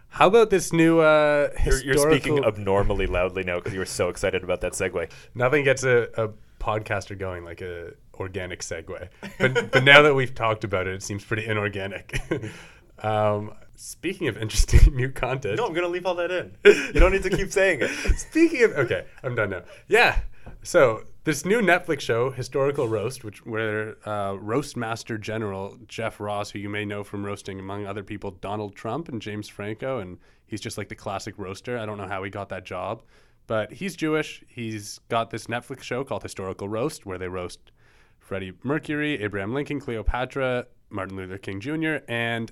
how 0.09 0.27
about 0.27 0.49
this 0.49 0.73
new 0.73 1.01
uh, 1.01 1.51
You're, 1.67 1.85
you're 1.85 2.11
speaking 2.11 2.43
abnormally 2.43 3.07
loudly 3.07 3.45
now 3.45 3.59
because 3.59 3.75
you 3.75 3.79
were 3.79 3.85
so 3.85 4.09
excited 4.09 4.43
about 4.43 4.63
that 4.63 4.73
segue. 4.73 5.11
Nothing 5.35 5.65
gets 5.65 5.85
a, 5.85 6.09
a 6.17 6.31
podcaster 6.59 7.19
going 7.19 7.45
like 7.45 7.61
a 7.61 7.93
organic 8.15 8.61
segue. 8.61 9.07
But 9.39 9.71
but 9.71 9.85
now 9.85 10.01
that 10.01 10.15
we've 10.15 10.35
talked 10.35 10.65
about 10.65 10.87
it, 10.87 10.95
it 10.95 11.03
seems 11.03 11.27
pretty 11.27 11.45
inorganic. 11.45 12.19
um, 13.03 13.53
speaking 13.77 14.29
of 14.29 14.39
interesting 14.39 14.81
new 14.97 15.11
content. 15.11 15.59
No, 15.59 15.67
I'm 15.67 15.75
going 15.75 15.85
to 15.85 15.93
leave 15.93 16.07
all 16.07 16.15
that 16.15 16.31
in. 16.31 16.57
You 16.65 17.01
don't 17.01 17.13
need 17.13 17.25
to 17.25 17.37
keep 17.37 17.53
saying 17.53 17.81
it. 17.83 17.91
Speaking 18.19 18.63
of, 18.63 18.73
okay, 18.73 19.05
I'm 19.23 19.35
done 19.35 19.51
now. 19.51 19.65
Yeah. 19.89 20.21
So 20.63 21.03
this 21.25 21.45
new 21.45 21.61
Netflix 21.61 22.01
show, 22.01 22.31
Historical 22.31 22.89
Roast, 22.89 23.23
which 23.23 23.47
where 23.47 23.97
uh, 24.09 24.35
roast 24.35 24.77
master 24.77 25.17
general 25.19 25.79
Jeff 25.87 26.19
Ross, 26.19 26.51
who 26.51 26.59
you 26.59 26.69
may 26.69 26.85
know 26.85 27.05
from 27.05 27.25
roasting 27.25 27.61
among 27.61 27.87
other 27.87 28.03
people 28.03 28.33
Donald 28.33 28.75
Trump 28.75 29.09
and 29.09 29.23
James 29.23 29.49
Franco, 29.49 30.01
and 30.01 30.19
he's 30.47 30.61
just 30.61 30.77
like 30.77 30.89
the 30.89 30.97
classic 30.97 31.39
roaster. 31.39 31.79
I 31.79 31.87
don't 31.87 31.99
know 31.99 32.09
how 32.09 32.25
he 32.25 32.31
got 32.31 32.49
that 32.49 32.65
job, 32.65 33.03
but 33.47 33.73
he's 33.73 33.95
Jewish. 33.95 34.43
He's 34.49 34.99
got 35.09 35.31
this 35.31 35.47
Netflix 35.47 35.83
show 35.83 36.03
called 36.03 36.25
Historical 36.25 36.69
Roast, 36.69 37.07
where 37.07 37.19
they 37.19 37.29
roast 37.29 37.71
Freddie 38.19 38.53
Mercury, 38.65 39.23
Abraham 39.23 39.55
Lincoln, 39.55 39.79
Cleopatra, 39.81 40.67
Martin 40.91 41.17
Luther 41.17 41.39
King 41.39 41.61
Jr., 41.61 41.99
and 42.09 42.51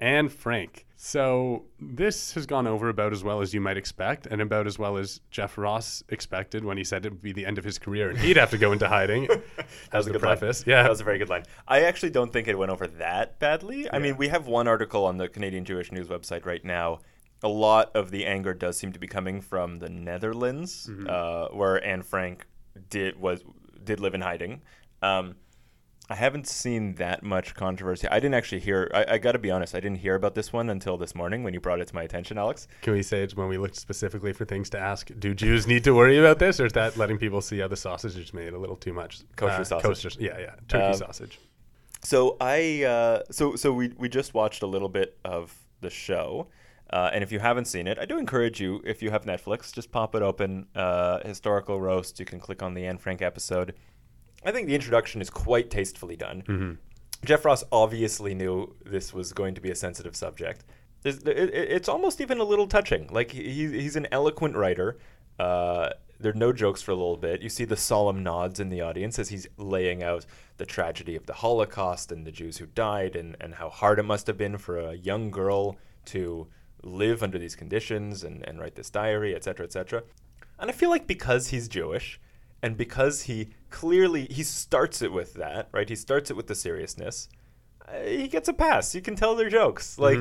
Anne 0.00 0.28
Frank. 0.28 0.86
So 0.96 1.64
this 1.80 2.34
has 2.34 2.44
gone 2.44 2.66
over 2.66 2.88
about 2.90 3.12
as 3.12 3.24
well 3.24 3.40
as 3.40 3.54
you 3.54 3.60
might 3.60 3.76
expect, 3.78 4.26
and 4.26 4.42
about 4.42 4.66
as 4.66 4.78
well 4.78 4.98
as 4.98 5.20
Jeff 5.30 5.56
Ross 5.56 6.02
expected 6.10 6.62
when 6.64 6.76
he 6.76 6.84
said 6.84 7.06
it 7.06 7.12
would 7.12 7.22
be 7.22 7.32
the 7.32 7.46
end 7.46 7.56
of 7.56 7.64
his 7.64 7.78
career 7.78 8.10
and 8.10 8.18
he'd 8.18 8.36
have 8.36 8.50
to 8.50 8.58
go 8.58 8.72
into 8.72 8.86
hiding. 8.88 9.26
That 9.90 9.98
was 9.98 10.06
a 10.06 10.10
good 10.10 10.22
line. 10.22 10.36
preface. 10.38 10.64
Yeah. 10.66 10.82
that 10.82 10.90
was 10.90 11.00
a 11.00 11.04
very 11.04 11.18
good 11.18 11.28
line. 11.30 11.44
I 11.66 11.82
actually 11.84 12.10
don't 12.10 12.32
think 12.32 12.48
it 12.48 12.56
went 12.58 12.70
over 12.70 12.86
that 12.86 13.38
badly. 13.38 13.90
I 13.92 13.98
mean, 13.98 14.16
we 14.16 14.28
have 14.28 14.46
one 14.46 14.68
article 14.68 15.04
on 15.06 15.16
the 15.16 15.28
Canadian 15.28 15.64
Jewish 15.64 15.90
News 15.90 16.08
website 16.08 16.44
right 16.46 16.64
now. 16.64 17.00
A 17.42 17.48
lot 17.48 17.90
of 17.94 18.10
the 18.10 18.26
anger 18.26 18.52
does 18.54 18.76
seem 18.76 18.92
to 18.92 18.98
be 18.98 19.06
coming 19.06 19.40
from 19.40 19.78
the 19.78 19.88
Netherlands, 19.88 20.86
Mm-hmm. 20.90 21.06
uh, 21.08 21.56
where 21.56 21.82
Anne 21.84 22.02
Frank 22.02 22.46
did 22.90 23.18
was 23.18 23.42
did 23.82 23.98
live 24.00 24.14
in 24.14 24.20
hiding. 24.20 24.60
Um, 25.02 25.36
I 26.10 26.16
haven't 26.16 26.48
seen 26.48 26.96
that 26.96 27.22
much 27.22 27.54
controversy. 27.54 28.08
I 28.08 28.16
didn't 28.16 28.34
actually 28.34 28.60
hear. 28.60 28.90
I, 28.92 29.14
I 29.14 29.18
got 29.18 29.32
to 29.32 29.38
be 29.38 29.48
honest. 29.52 29.76
I 29.76 29.80
didn't 29.80 29.98
hear 29.98 30.16
about 30.16 30.34
this 30.34 30.52
one 30.52 30.68
until 30.68 30.96
this 30.96 31.14
morning 31.14 31.44
when 31.44 31.54
you 31.54 31.60
brought 31.60 31.80
it 31.80 31.86
to 31.86 31.94
my 31.94 32.02
attention, 32.02 32.36
Alex. 32.36 32.66
Can 32.82 32.94
we 32.94 33.02
say 33.02 33.22
it's 33.22 33.36
when 33.36 33.46
we 33.46 33.58
looked 33.58 33.76
specifically 33.76 34.32
for 34.32 34.44
things 34.44 34.68
to 34.70 34.78
ask? 34.78 35.08
Do 35.20 35.34
Jews 35.34 35.68
need 35.68 35.84
to 35.84 35.94
worry 35.94 36.18
about 36.18 36.40
this, 36.40 36.58
or 36.58 36.66
is 36.66 36.72
that 36.72 36.96
letting 36.96 37.16
people 37.16 37.40
see 37.40 37.60
how 37.60 37.68
the 37.68 37.76
sausage 37.76 38.16
is 38.16 38.34
made 38.34 38.52
a 38.52 38.58
little 38.58 38.74
too 38.74 38.92
much? 38.92 39.20
Kosher 39.36 39.62
sausage. 39.64 40.02
Kosher, 40.02 40.20
yeah, 40.20 40.36
yeah, 40.38 40.54
turkey 40.66 40.84
Um, 40.84 40.94
sausage. 40.94 41.38
So 42.02 42.36
I 42.40 42.82
uh, 42.82 43.22
so 43.30 43.54
so 43.54 43.72
we 43.72 43.92
we 43.96 44.08
just 44.08 44.34
watched 44.34 44.64
a 44.64 44.66
little 44.66 44.88
bit 44.88 45.16
of 45.24 45.54
the 45.80 45.90
show, 45.90 46.48
uh, 46.92 47.10
and 47.12 47.22
if 47.22 47.30
you 47.30 47.38
haven't 47.38 47.66
seen 47.66 47.86
it, 47.86 48.00
I 48.00 48.04
do 48.04 48.18
encourage 48.18 48.60
you. 48.60 48.82
If 48.84 49.00
you 49.00 49.10
have 49.12 49.26
Netflix, 49.26 49.72
just 49.72 49.92
pop 49.92 50.16
it 50.16 50.22
open. 50.22 50.66
Uh, 50.74 51.20
historical 51.24 51.80
roast. 51.80 52.18
You 52.18 52.26
can 52.26 52.40
click 52.40 52.64
on 52.64 52.74
the 52.74 52.84
Anne 52.84 52.98
Frank 52.98 53.22
episode. 53.22 53.74
I 54.44 54.52
think 54.52 54.66
the 54.68 54.74
introduction 54.74 55.20
is 55.20 55.30
quite 55.30 55.70
tastefully 55.70 56.16
done. 56.16 56.78
Jeff 57.24 57.44
Ross 57.44 57.62
obviously 57.70 58.34
knew 58.34 58.74
this 58.84 59.12
was 59.12 59.32
going 59.32 59.54
to 59.54 59.60
be 59.60 59.70
a 59.70 59.74
sensitive 59.74 60.16
subject. 60.16 60.64
It- 61.04 61.26
it- 61.28 61.54
It's 61.54 61.88
almost 61.88 62.20
even 62.20 62.38
a 62.38 62.44
little 62.44 62.66
touching. 62.66 63.08
Like 63.12 63.30
he, 63.32 63.42
he's 63.68 63.96
an 63.96 64.06
eloquent 64.10 64.56
writer. 64.56 64.98
Uh, 65.38 65.90
There 66.18 66.32
are 66.32 66.34
no 66.34 66.52
jokes 66.52 66.82
for 66.82 66.90
a 66.92 66.94
little 66.94 67.16
bit. 67.16 67.40
You 67.40 67.48
see 67.48 67.64
the 67.64 67.76
solemn 67.76 68.22
nods 68.22 68.60
in 68.60 68.68
the 68.68 68.82
audience 68.82 69.18
as 69.18 69.30
he's 69.30 69.46
laying 69.56 70.02
out 70.02 70.26
the 70.58 70.66
tragedy 70.66 71.16
of 71.16 71.24
the 71.24 71.32
Holocaust 71.32 72.12
and 72.12 72.26
the 72.26 72.30
Jews 72.32 72.58
who 72.58 72.66
died 72.66 73.16
and, 73.16 73.36
and 73.40 73.54
how 73.54 73.70
hard 73.70 73.98
it 73.98 74.02
must 74.02 74.26
have 74.26 74.36
been 74.36 74.58
for 74.58 74.78
a 74.78 74.94
young 74.94 75.30
girl 75.30 75.78
to 76.06 76.46
live 76.82 77.22
under 77.22 77.38
these 77.38 77.56
conditions 77.56 78.22
and, 78.22 78.46
and 78.46 78.60
write 78.60 78.74
this 78.74 78.90
diary, 78.90 79.34
etc., 79.34 79.64
etc. 79.64 80.02
And 80.58 80.68
I 80.70 80.74
feel 80.74 80.90
like 80.90 81.06
because 81.06 81.48
he's 81.48 81.68
Jewish 81.68 82.20
and 82.62 82.76
because 82.76 83.22
he 83.22 83.48
clearly 83.70 84.26
he 84.30 84.42
starts 84.42 85.02
it 85.02 85.12
with 85.12 85.34
that, 85.34 85.68
right? 85.72 85.88
He 85.88 85.96
starts 85.96 86.30
it 86.30 86.36
with 86.36 86.46
the 86.46 86.54
seriousness. 86.54 87.28
Uh, 87.88 88.00
he 88.02 88.28
gets 88.28 88.48
a 88.48 88.52
pass. 88.52 88.94
You 88.94 89.00
can 89.02 89.16
tell 89.16 89.34
they're 89.34 89.48
jokes. 89.50 89.98
Like 89.98 90.18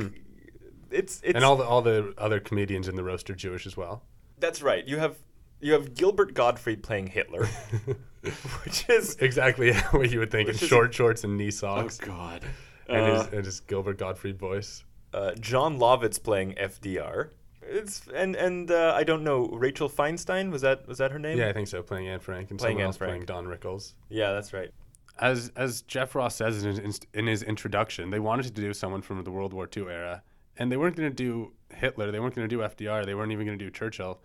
it's 0.91 1.21
it's 1.23 1.35
and 1.35 1.43
all 1.43 1.55
the 1.55 1.63
all 1.65 1.81
the 1.81 2.13
other 2.17 2.39
comedians 2.39 2.87
in 2.87 2.95
the 2.95 3.03
roast 3.03 3.29
are 3.29 3.35
Jewish 3.35 3.65
as 3.67 3.75
well. 3.77 4.03
that's 4.39 4.61
right. 4.61 4.87
You 4.87 4.97
have 4.97 5.17
you 5.61 5.73
have 5.73 5.93
Gilbert 5.93 6.33
Gottfried 6.33 6.81
playing 6.83 7.07
Hitler, 7.07 7.45
which 8.63 8.87
is 8.89 9.15
Exactly 9.17 9.73
what 9.91 10.09
you 10.11 10.19
would 10.19 10.31
think 10.31 10.49
in 10.49 10.55
short 10.55 10.93
shorts 10.93 11.23
and 11.23 11.37
knee 11.37 11.51
socks, 11.51 11.99
Oh 12.01 12.05
God. 12.05 12.43
and, 12.87 12.97
Uh, 13.01 13.23
his, 13.23 13.33
and 13.33 13.45
his 13.45 13.59
Gilbert 13.61 13.97
Gottfried 13.97 14.39
voice. 14.39 14.83
uh, 15.13 15.33
Jon 15.35 15.77
Lovitz 15.77 16.21
playing 16.21 16.53
FDR. 16.55 17.29
It's 17.71 18.07
and 18.13 18.35
and 18.35 18.71
uh, 18.71 18.93
I 18.95 19.03
don't 19.03 19.23
know 19.23 19.47
Rachel 19.47 19.89
Feinstein 19.89 20.51
was 20.51 20.61
that 20.61 20.87
was 20.87 20.97
that 20.97 21.11
her 21.11 21.19
name? 21.19 21.37
Yeah, 21.37 21.49
I 21.49 21.53
think 21.53 21.67
so. 21.67 21.81
Playing 21.83 22.07
Anne 22.07 22.19
Frank 22.19 22.49
and 22.49 22.59
Playing 22.59 22.73
someone 22.77 22.81
Anne 22.81 22.87
else 22.87 22.97
Frank. 22.97 23.11
playing 23.11 23.25
Don 23.25 23.45
Rickles. 23.45 23.93
yeah, 24.09 24.33
that's 24.33 24.53
right. 24.53 24.71
As 25.19 25.51
as 25.55 25.81
Jeff 25.83 26.15
Ross 26.15 26.35
says 26.35 26.63
in 26.63 26.75
his, 26.83 26.99
in 27.13 27.27
his 27.27 27.43
introduction, 27.43 28.09
they 28.09 28.19
wanted 28.19 28.43
to 28.55 28.61
do 28.61 28.73
someone 28.73 29.01
from 29.01 29.23
the 29.23 29.31
World 29.31 29.53
War 29.53 29.67
II 29.75 29.83
era, 29.83 30.23
and 30.57 30.71
they 30.71 30.77
weren't 30.77 30.95
going 30.95 31.09
to 31.09 31.15
do 31.15 31.51
Hitler. 31.73 32.11
They 32.11 32.19
weren't 32.19 32.35
going 32.35 32.47
to 32.47 32.55
do 32.55 32.61
FDR. 32.61 33.05
They 33.05 33.15
weren't 33.15 33.31
even 33.31 33.45
going 33.45 33.59
to 33.59 33.65
do 33.65 33.69
Churchill, 33.69 34.21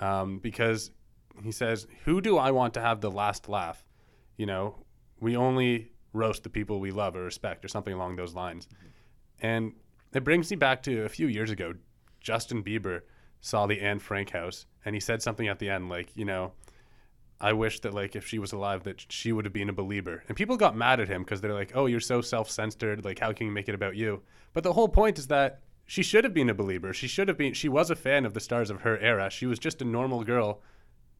um, 0.00 0.38
because 0.38 0.90
he 1.42 1.52
says, 1.52 1.86
"Who 2.04 2.20
do 2.20 2.38
I 2.38 2.50
want 2.50 2.74
to 2.74 2.80
have 2.80 3.00
the 3.00 3.10
last 3.10 3.48
laugh?" 3.48 3.84
You 4.36 4.46
know, 4.46 4.84
we 5.20 5.36
only 5.36 5.92
roast 6.12 6.42
the 6.42 6.50
people 6.50 6.80
we 6.80 6.90
love 6.90 7.14
or 7.16 7.22
respect, 7.22 7.64
or 7.64 7.68
something 7.68 7.94
along 7.94 8.16
those 8.16 8.34
lines. 8.34 8.68
And 9.40 9.72
it 10.12 10.24
brings 10.24 10.50
me 10.50 10.56
back 10.56 10.82
to 10.82 11.04
a 11.04 11.08
few 11.08 11.26
years 11.28 11.50
ago. 11.50 11.74
Justin 12.22 12.62
Bieber 12.62 13.02
saw 13.40 13.66
the 13.66 13.80
Anne 13.80 13.98
Frank 13.98 14.30
house, 14.30 14.66
and 14.84 14.94
he 14.94 15.00
said 15.00 15.22
something 15.22 15.48
at 15.48 15.58
the 15.58 15.68
end 15.68 15.88
like, 15.88 16.16
you 16.16 16.24
know, 16.24 16.52
I 17.40 17.52
wish 17.52 17.80
that 17.80 17.92
like 17.92 18.14
if 18.14 18.26
she 18.26 18.38
was 18.38 18.52
alive 18.52 18.84
that 18.84 19.04
she 19.08 19.32
would 19.32 19.44
have 19.44 19.52
been 19.52 19.68
a 19.68 19.72
believer. 19.72 20.22
And 20.28 20.36
people 20.36 20.56
got 20.56 20.76
mad 20.76 21.00
at 21.00 21.08
him 21.08 21.24
because 21.24 21.40
they're 21.40 21.52
like, 21.52 21.72
"Oh, 21.74 21.86
you're 21.86 21.98
so 21.98 22.20
self-centered. 22.20 23.04
Like 23.04 23.18
how 23.18 23.32
can 23.32 23.48
you 23.48 23.52
make 23.52 23.68
it 23.68 23.74
about 23.74 23.96
you?" 23.96 24.22
But 24.52 24.62
the 24.62 24.74
whole 24.74 24.88
point 24.88 25.18
is 25.18 25.26
that 25.26 25.60
she 25.84 26.04
should 26.04 26.22
have 26.22 26.32
been 26.32 26.48
a 26.48 26.54
believer. 26.54 26.92
She 26.92 27.08
should 27.08 27.26
have 27.26 27.36
been 27.36 27.52
she 27.52 27.68
was 27.68 27.90
a 27.90 27.96
fan 27.96 28.24
of 28.24 28.34
the 28.34 28.40
stars 28.40 28.70
of 28.70 28.82
her 28.82 28.96
era. 28.98 29.28
She 29.28 29.46
was 29.46 29.58
just 29.58 29.82
a 29.82 29.84
normal 29.84 30.22
girl 30.22 30.62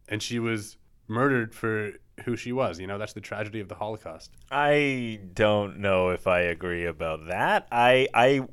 and 0.08 0.22
she 0.22 0.38
was 0.38 0.76
murdered 1.08 1.54
for 1.54 1.92
who 2.24 2.36
she 2.36 2.52
was. 2.52 2.78
You 2.78 2.86
know, 2.86 2.98
that's 2.98 3.12
the 3.12 3.20
tragedy 3.20 3.58
of 3.60 3.68
the 3.68 3.74
Holocaust. 3.74 4.30
I 4.50 5.20
don't 5.34 5.78
know 5.78 6.10
if 6.10 6.28
I 6.28 6.40
agree 6.42 6.86
about 6.86 7.26
that. 7.28 7.66
I 7.72 8.08
I 8.14 8.46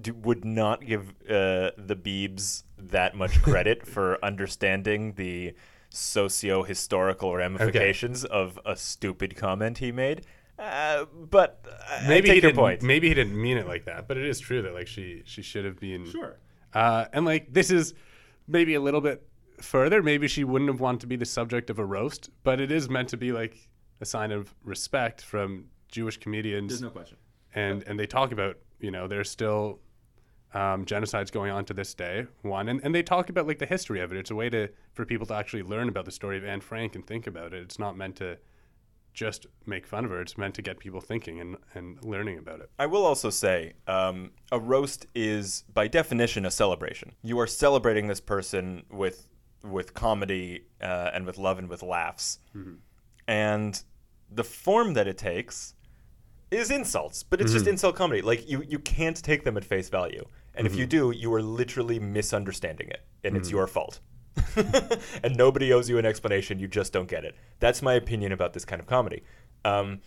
d- 0.00 0.10
would 0.12 0.44
not 0.44 0.84
give 0.84 1.10
uh, 1.28 1.70
the 1.76 1.96
Beebs 1.96 2.64
that 2.78 3.14
much 3.16 3.40
credit 3.42 3.86
for 3.94 4.22
understanding 4.24 5.14
the 5.14 5.54
socio-historical 5.90 7.34
ramifications 7.34 8.24
of 8.24 8.58
a 8.66 8.76
stupid 8.76 9.36
comment 9.36 9.78
he 9.78 9.92
made. 9.92 10.24
Uh, 10.58 11.04
but 11.30 11.64
I- 11.88 12.04
I 12.04 12.08
Maybe 12.08 12.28
take 12.28 12.36
he 12.36 12.42
your 12.42 12.50
didn't 12.52 12.56
point. 12.56 12.82
maybe 12.82 13.08
he 13.08 13.14
didn't 13.14 13.40
mean 13.40 13.56
it 13.56 13.66
like 13.66 13.84
that, 13.86 14.06
but 14.08 14.16
it 14.16 14.26
is 14.26 14.38
true 14.40 14.62
that 14.62 14.72
like 14.74 14.86
she 14.86 15.22
she 15.24 15.42
should 15.42 15.64
have 15.64 15.78
been 15.80 16.08
Sure. 16.10 16.38
Uh, 16.72 17.06
and 17.12 17.24
like 17.24 17.52
this 17.52 17.70
is 17.70 17.94
maybe 18.46 18.74
a 18.74 18.80
little 18.80 19.00
bit 19.00 19.26
further. 19.60 20.02
Maybe 20.02 20.28
she 20.28 20.44
wouldn't 20.44 20.70
have 20.70 20.80
wanted 20.80 21.00
to 21.00 21.06
be 21.06 21.16
the 21.16 21.24
subject 21.24 21.70
of 21.70 21.78
a 21.78 21.84
roast, 21.84 22.30
but 22.44 22.60
it 22.60 22.70
is 22.70 22.88
meant 22.88 23.08
to 23.10 23.16
be 23.16 23.32
like 23.32 23.68
a 24.00 24.04
sign 24.04 24.30
of 24.32 24.54
respect 24.62 25.22
from 25.22 25.66
Jewish 25.88 26.18
comedians. 26.18 26.70
There's 26.70 26.82
no 26.82 26.90
question. 26.90 27.16
and 27.54 27.82
and 27.88 27.98
they 27.98 28.06
talk 28.06 28.30
about 28.32 28.58
you 28.84 28.90
know 28.90 29.08
there's 29.08 29.30
still 29.30 29.80
um, 30.52 30.84
genocides 30.84 31.32
going 31.32 31.50
on 31.50 31.64
to 31.64 31.74
this 31.74 31.94
day. 31.94 32.26
One, 32.42 32.68
and, 32.68 32.80
and 32.84 32.94
they 32.94 33.02
talk 33.02 33.28
about 33.30 33.46
like 33.46 33.58
the 33.58 33.66
history 33.66 34.00
of 34.00 34.12
it. 34.12 34.18
It's 34.18 34.30
a 34.30 34.34
way 34.34 34.50
to 34.50 34.68
for 34.92 35.04
people 35.04 35.26
to 35.26 35.34
actually 35.34 35.62
learn 35.62 35.88
about 35.88 36.04
the 36.04 36.12
story 36.12 36.36
of 36.36 36.44
Anne 36.44 36.60
Frank 36.60 36.94
and 36.94 37.04
think 37.06 37.26
about 37.26 37.54
it. 37.54 37.62
It's 37.62 37.78
not 37.78 37.96
meant 37.96 38.16
to 38.16 38.36
just 39.14 39.46
make 39.64 39.86
fun 39.86 40.04
of 40.04 40.10
her. 40.10 40.20
It's 40.20 40.36
meant 40.36 40.54
to 40.56 40.62
get 40.62 40.78
people 40.78 41.00
thinking 41.00 41.40
and, 41.40 41.56
and 41.74 42.04
learning 42.04 42.38
about 42.38 42.60
it. 42.60 42.70
I 42.78 42.86
will 42.86 43.04
also 43.06 43.30
say 43.30 43.74
um, 43.86 44.32
a 44.50 44.58
roast 44.58 45.06
is, 45.14 45.64
by 45.72 45.86
definition, 45.88 46.44
a 46.44 46.50
celebration. 46.50 47.12
You 47.22 47.38
are 47.38 47.46
celebrating 47.46 48.06
this 48.08 48.20
person 48.20 48.84
with 48.90 49.26
with 49.62 49.94
comedy 49.94 50.66
uh, 50.82 51.10
and 51.14 51.24
with 51.24 51.38
love 51.38 51.58
and 51.58 51.68
with 51.70 51.82
laughs, 51.82 52.38
and 53.26 53.82
the 54.30 54.44
form 54.44 54.94
that 54.94 55.06
it 55.08 55.16
takes 55.16 55.74
is 56.50 56.70
insults, 56.70 57.22
but 57.22 57.40
it's 57.40 57.52
just 57.52 57.64
mm-hmm. 57.64 57.72
insult 57.72 57.96
comedy. 57.96 58.22
Like 58.22 58.48
you 58.48 58.62
you 58.62 58.78
can't 58.78 59.16
take 59.16 59.44
them 59.44 59.56
at 59.56 59.64
face 59.64 59.88
value, 59.88 60.24
and 60.54 60.66
if 60.66 60.74
you 60.74 60.84
mm-hmm. 60.84 61.10
do, 61.10 61.16
you 61.16 61.32
are 61.34 61.42
literally 61.42 61.98
misunderstanding 61.98 62.88
it, 62.88 63.04
and 63.24 63.36
it's 63.36 63.48
mm-hmm. 63.48 63.56
your 63.56 63.66
fault. 63.66 64.00
and 65.22 65.36
nobody 65.36 65.72
owes 65.72 65.88
you 65.88 65.98
an 65.98 66.06
explanation. 66.06 66.58
You 66.58 66.68
just 66.68 66.92
don't 66.92 67.08
get 67.08 67.24
it. 67.24 67.34
That's 67.60 67.82
my 67.82 67.94
opinion 67.94 68.32
about 68.32 68.52
this 68.52 68.64
kind 68.64 68.80
of 68.80 68.86
comedy. 68.86 69.22
Um, 69.64 70.00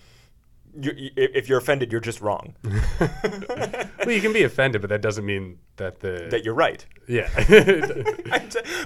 you, 0.80 1.12
if 1.16 1.50
you're 1.50 1.58
offended, 1.58 1.92
you're 1.92 2.02
just 2.02 2.22
wrong. 2.22 2.56
well, 2.64 4.12
you 4.12 4.22
can 4.22 4.34
be 4.34 4.44
offended, 4.44 4.82
but 4.82 4.90
that 4.90 5.02
doesn't 5.02 5.26
mean 5.26 5.60
that 5.78 6.00
the 6.00 6.28
that 6.30 6.44
you're 6.44 6.54
right. 6.54 6.86
yeah. 7.08 7.30
Uh, 8.28 8.40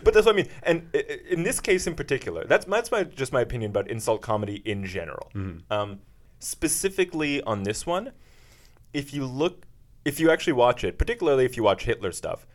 but 0.04 0.14
that's 0.14 0.26
what 0.26 0.34
I 0.34 0.36
mean. 0.36 0.48
And 0.64 0.94
in 1.30 1.44
this 1.44 1.60
case 1.60 1.88
in 1.88 1.96
particular, 1.96 2.46
that's 2.46 2.66
that's 2.66 2.92
my 2.92 3.04
just 3.04 3.34
my 3.34 3.42
opinion 3.42 3.72
about 3.72 3.90
insult 3.90 4.22
comedy 4.22 4.62
in 4.66 4.86
general. 4.86 5.32
Um, 5.70 6.00
specifically 6.44 7.42
on 7.44 7.64
this 7.64 7.86
one, 7.86 8.12
if 8.94 9.14
you 9.14 9.26
look, 9.26 9.66
if 10.06 10.20
you 10.20 10.32
actually 10.32 10.54
watch 10.54 10.84
it, 10.84 10.98
particularly 10.98 11.46
if 11.46 11.58
you 11.58 11.64
watch 11.64 11.84
Hitler 11.84 12.12
stuff, 12.12 12.46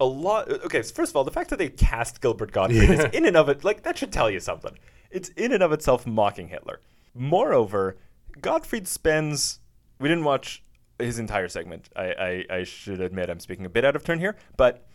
a 0.00 0.04
lot. 0.04 0.48
Okay, 0.48 0.82
so 0.82 0.94
first 0.94 1.10
of 1.12 1.16
all, 1.16 1.24
the 1.24 1.30
fact 1.30 1.50
that 1.50 1.58
they 1.58 1.68
cast 1.68 2.20
Gilbert 2.20 2.52
Gottfried 2.52 2.90
is 2.90 3.04
in 3.12 3.24
and 3.24 3.36
of 3.36 3.48
it 3.48 3.64
like 3.64 3.82
that 3.82 3.98
should 3.98 4.12
tell 4.12 4.30
you 4.30 4.40
something. 4.40 4.78
It's 5.10 5.30
in 5.30 5.52
and 5.52 5.62
of 5.62 5.72
itself 5.72 6.06
mocking 6.06 6.48
Hitler. 6.48 6.80
Moreover, 7.14 7.96
Gottfried 8.40 8.86
spends. 8.86 9.60
We 9.98 10.08
didn't 10.08 10.24
watch 10.24 10.62
his 10.98 11.18
entire 11.18 11.48
segment. 11.48 11.88
I, 11.96 12.44
I, 12.50 12.56
I 12.58 12.64
should 12.64 13.00
admit 13.00 13.30
I'm 13.30 13.40
speaking 13.40 13.66
a 13.66 13.70
bit 13.70 13.84
out 13.84 13.96
of 13.96 14.04
turn 14.04 14.18
here, 14.18 14.36
but 14.56 14.86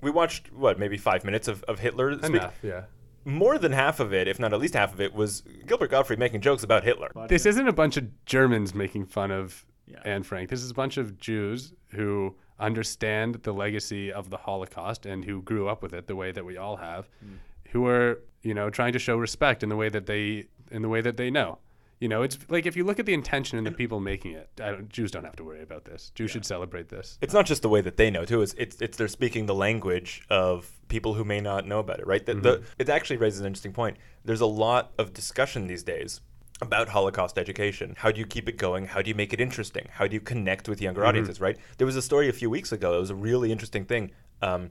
we 0.00 0.10
watched 0.10 0.52
what 0.52 0.78
maybe 0.78 0.96
five 0.96 1.24
minutes 1.24 1.48
of, 1.48 1.62
of 1.64 1.78
Hitler. 1.78 2.10
Enough, 2.10 2.58
yeah. 2.62 2.84
More 3.24 3.58
than 3.58 3.72
half 3.72 4.00
of 4.00 4.12
it, 4.12 4.26
if 4.28 4.38
not 4.38 4.52
at 4.52 4.60
least 4.60 4.74
half 4.74 4.92
of 4.92 5.00
it, 5.00 5.14
was 5.14 5.42
Gilbert 5.66 5.90
Gottfried 5.90 6.18
making 6.18 6.40
jokes 6.40 6.62
about 6.62 6.84
Hitler. 6.84 7.10
This 7.28 7.46
isn't 7.46 7.68
a 7.68 7.72
bunch 7.72 7.96
of 7.96 8.24
Germans 8.26 8.74
making 8.74 9.06
fun 9.06 9.30
of 9.30 9.64
Yeah. 9.86 10.00
Anne 10.04 10.22
Frank. 10.22 10.48
This 10.50 10.62
is 10.62 10.70
a 10.70 10.74
bunch 10.74 10.96
of 10.96 11.18
Jews 11.18 11.72
who 11.88 12.36
understand 12.58 13.36
the 13.42 13.52
legacy 13.52 14.12
of 14.12 14.30
the 14.30 14.36
Holocaust 14.38 15.04
and 15.06 15.24
who 15.24 15.42
grew 15.42 15.68
up 15.68 15.82
with 15.82 15.92
it 15.92 16.06
the 16.06 16.16
way 16.16 16.32
that 16.32 16.44
we 16.44 16.56
all 16.56 16.76
have, 16.76 17.08
hmm. 17.20 17.34
who 17.70 17.86
are 17.86 18.20
you 18.42 18.54
know 18.54 18.70
trying 18.70 18.92
to 18.92 18.98
show 18.98 19.16
respect 19.16 19.62
in 19.62 19.68
the 19.68 19.76
way 19.76 19.88
that 19.88 20.06
they 20.06 20.46
in 20.70 20.82
the 20.82 20.88
way 20.88 21.00
that 21.00 21.16
they 21.16 21.30
know. 21.30 21.58
You 22.02 22.08
know, 22.08 22.22
it's 22.22 22.36
like 22.48 22.66
if 22.66 22.76
you 22.76 22.82
look 22.82 22.98
at 22.98 23.06
the 23.06 23.14
intention 23.14 23.58
and 23.58 23.64
the 23.64 23.70
people 23.70 24.00
making 24.00 24.32
it, 24.32 24.50
I 24.60 24.72
don't, 24.72 24.88
Jews 24.88 25.12
don't 25.12 25.22
have 25.22 25.36
to 25.36 25.44
worry 25.44 25.62
about 25.62 25.84
this. 25.84 26.10
Jews 26.16 26.32
should 26.32 26.44
celebrate 26.44 26.88
this. 26.88 27.16
It's 27.20 27.32
not 27.32 27.46
just 27.46 27.62
the 27.62 27.68
way 27.68 27.80
that 27.80 27.96
they 27.96 28.10
know 28.10 28.24
too. 28.24 28.42
It's 28.42 28.54
it's, 28.54 28.82
it's 28.82 28.96
they're 28.96 29.06
speaking 29.06 29.46
the 29.46 29.54
language 29.54 30.26
of 30.28 30.68
people 30.88 31.14
who 31.14 31.24
may 31.24 31.40
not 31.40 31.64
know 31.64 31.78
about 31.78 32.00
it, 32.00 32.06
right? 32.08 32.26
The, 32.26 32.34
the, 32.34 32.62
it 32.76 32.88
actually 32.88 33.18
raises 33.18 33.38
an 33.38 33.46
interesting 33.46 33.72
point. 33.72 33.98
There's 34.24 34.40
a 34.40 34.46
lot 34.46 34.90
of 34.98 35.14
discussion 35.14 35.68
these 35.68 35.84
days 35.84 36.20
about 36.60 36.88
Holocaust 36.88 37.38
education. 37.38 37.94
How 37.96 38.10
do 38.10 38.18
you 38.18 38.26
keep 38.26 38.48
it 38.48 38.58
going? 38.58 38.86
How 38.86 39.00
do 39.00 39.08
you 39.08 39.14
make 39.14 39.32
it 39.32 39.40
interesting? 39.40 39.86
How 39.92 40.08
do 40.08 40.14
you 40.14 40.20
connect 40.20 40.68
with 40.68 40.82
younger 40.82 41.06
audiences, 41.06 41.40
right? 41.40 41.56
There 41.78 41.86
was 41.86 41.94
a 41.94 42.02
story 42.02 42.28
a 42.28 42.32
few 42.32 42.50
weeks 42.50 42.72
ago. 42.72 42.96
It 42.96 43.00
was 43.00 43.10
a 43.10 43.14
really 43.14 43.52
interesting 43.52 43.84
thing. 43.84 44.10
Um, 44.42 44.70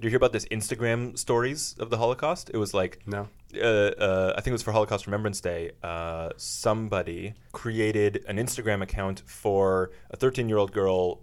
did 0.00 0.04
you 0.06 0.10
hear 0.12 0.16
about 0.16 0.32
this 0.32 0.46
Instagram 0.46 1.18
stories 1.18 1.76
of 1.78 1.90
the 1.90 1.98
Holocaust? 1.98 2.50
It 2.54 2.56
was 2.56 2.72
like 2.72 3.00
No. 3.06 3.28
uh, 3.54 3.58
uh, 3.60 4.32
I 4.34 4.40
think 4.40 4.48
it 4.48 4.52
was 4.52 4.62
for 4.62 4.72
Holocaust 4.72 5.06
Remembrance 5.06 5.42
Day. 5.42 5.72
Uh, 5.82 6.30
somebody 6.38 7.34
created 7.52 8.24
an 8.26 8.38
Instagram 8.38 8.80
account 8.82 9.22
for 9.26 9.90
a 10.10 10.16
13 10.16 10.48
year 10.48 10.56
old 10.56 10.72
girl 10.72 11.20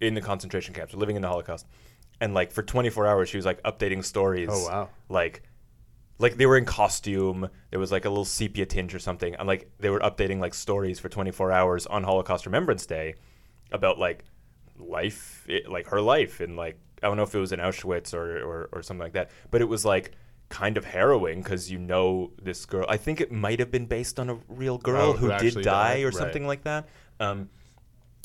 in 0.00 0.14
the 0.14 0.20
concentration 0.20 0.74
camps, 0.74 0.94
living 0.94 1.14
in 1.14 1.22
the 1.22 1.28
Holocaust, 1.28 1.64
and 2.20 2.34
like 2.34 2.50
for 2.50 2.64
24 2.64 3.06
hours 3.06 3.28
she 3.28 3.36
was 3.36 3.46
like 3.46 3.62
updating 3.62 4.04
stories. 4.04 4.48
Oh, 4.50 4.66
wow. 4.68 4.88
Like, 5.08 5.44
like 6.18 6.36
they 6.38 6.46
were 6.46 6.56
in 6.56 6.64
costume. 6.64 7.48
There 7.70 7.78
was 7.78 7.92
like 7.92 8.04
a 8.04 8.08
little 8.08 8.24
sepia 8.24 8.66
tinge 8.66 8.96
or 8.96 8.98
something, 8.98 9.36
and 9.36 9.46
like 9.46 9.70
they 9.78 9.90
were 9.90 10.00
updating 10.00 10.40
like 10.40 10.54
stories 10.54 10.98
for 10.98 11.08
24 11.08 11.52
hours 11.52 11.86
on 11.86 12.02
Holocaust 12.02 12.46
Remembrance 12.46 12.84
Day 12.84 13.14
about 13.70 14.00
like 14.00 14.24
life, 14.76 15.44
it, 15.48 15.70
like 15.70 15.86
her 15.86 16.00
life, 16.00 16.40
and 16.40 16.56
like 16.56 16.80
I 17.02 17.06
don't 17.08 17.16
know 17.16 17.22
if 17.24 17.34
it 17.34 17.38
was 17.40 17.52
in 17.52 17.60
Auschwitz 17.60 18.14
or 18.14 18.38
or, 18.44 18.68
or 18.72 18.82
something 18.82 19.02
like 19.02 19.12
that, 19.14 19.30
but 19.50 19.60
it 19.60 19.68
was 19.68 19.84
like 19.84 20.12
kind 20.48 20.76
of 20.76 20.84
harrowing 20.84 21.42
because 21.42 21.70
you 21.70 21.78
know 21.78 22.30
this 22.42 22.66
girl. 22.66 22.84
I 22.88 22.96
think 22.98 23.20
it 23.20 23.32
might 23.32 23.58
have 23.58 23.70
been 23.70 23.86
based 23.86 24.20
on 24.20 24.28
a 24.30 24.38
real 24.48 24.78
girl 24.78 25.10
Oh, 25.10 25.12
who, 25.14 25.30
who 25.30 25.38
did 25.38 25.54
die 25.54 25.62
died, 25.62 26.02
or 26.02 26.06
right. 26.08 26.14
something 26.14 26.46
like 26.46 26.64
that. 26.64 26.88
Um, 27.20 27.48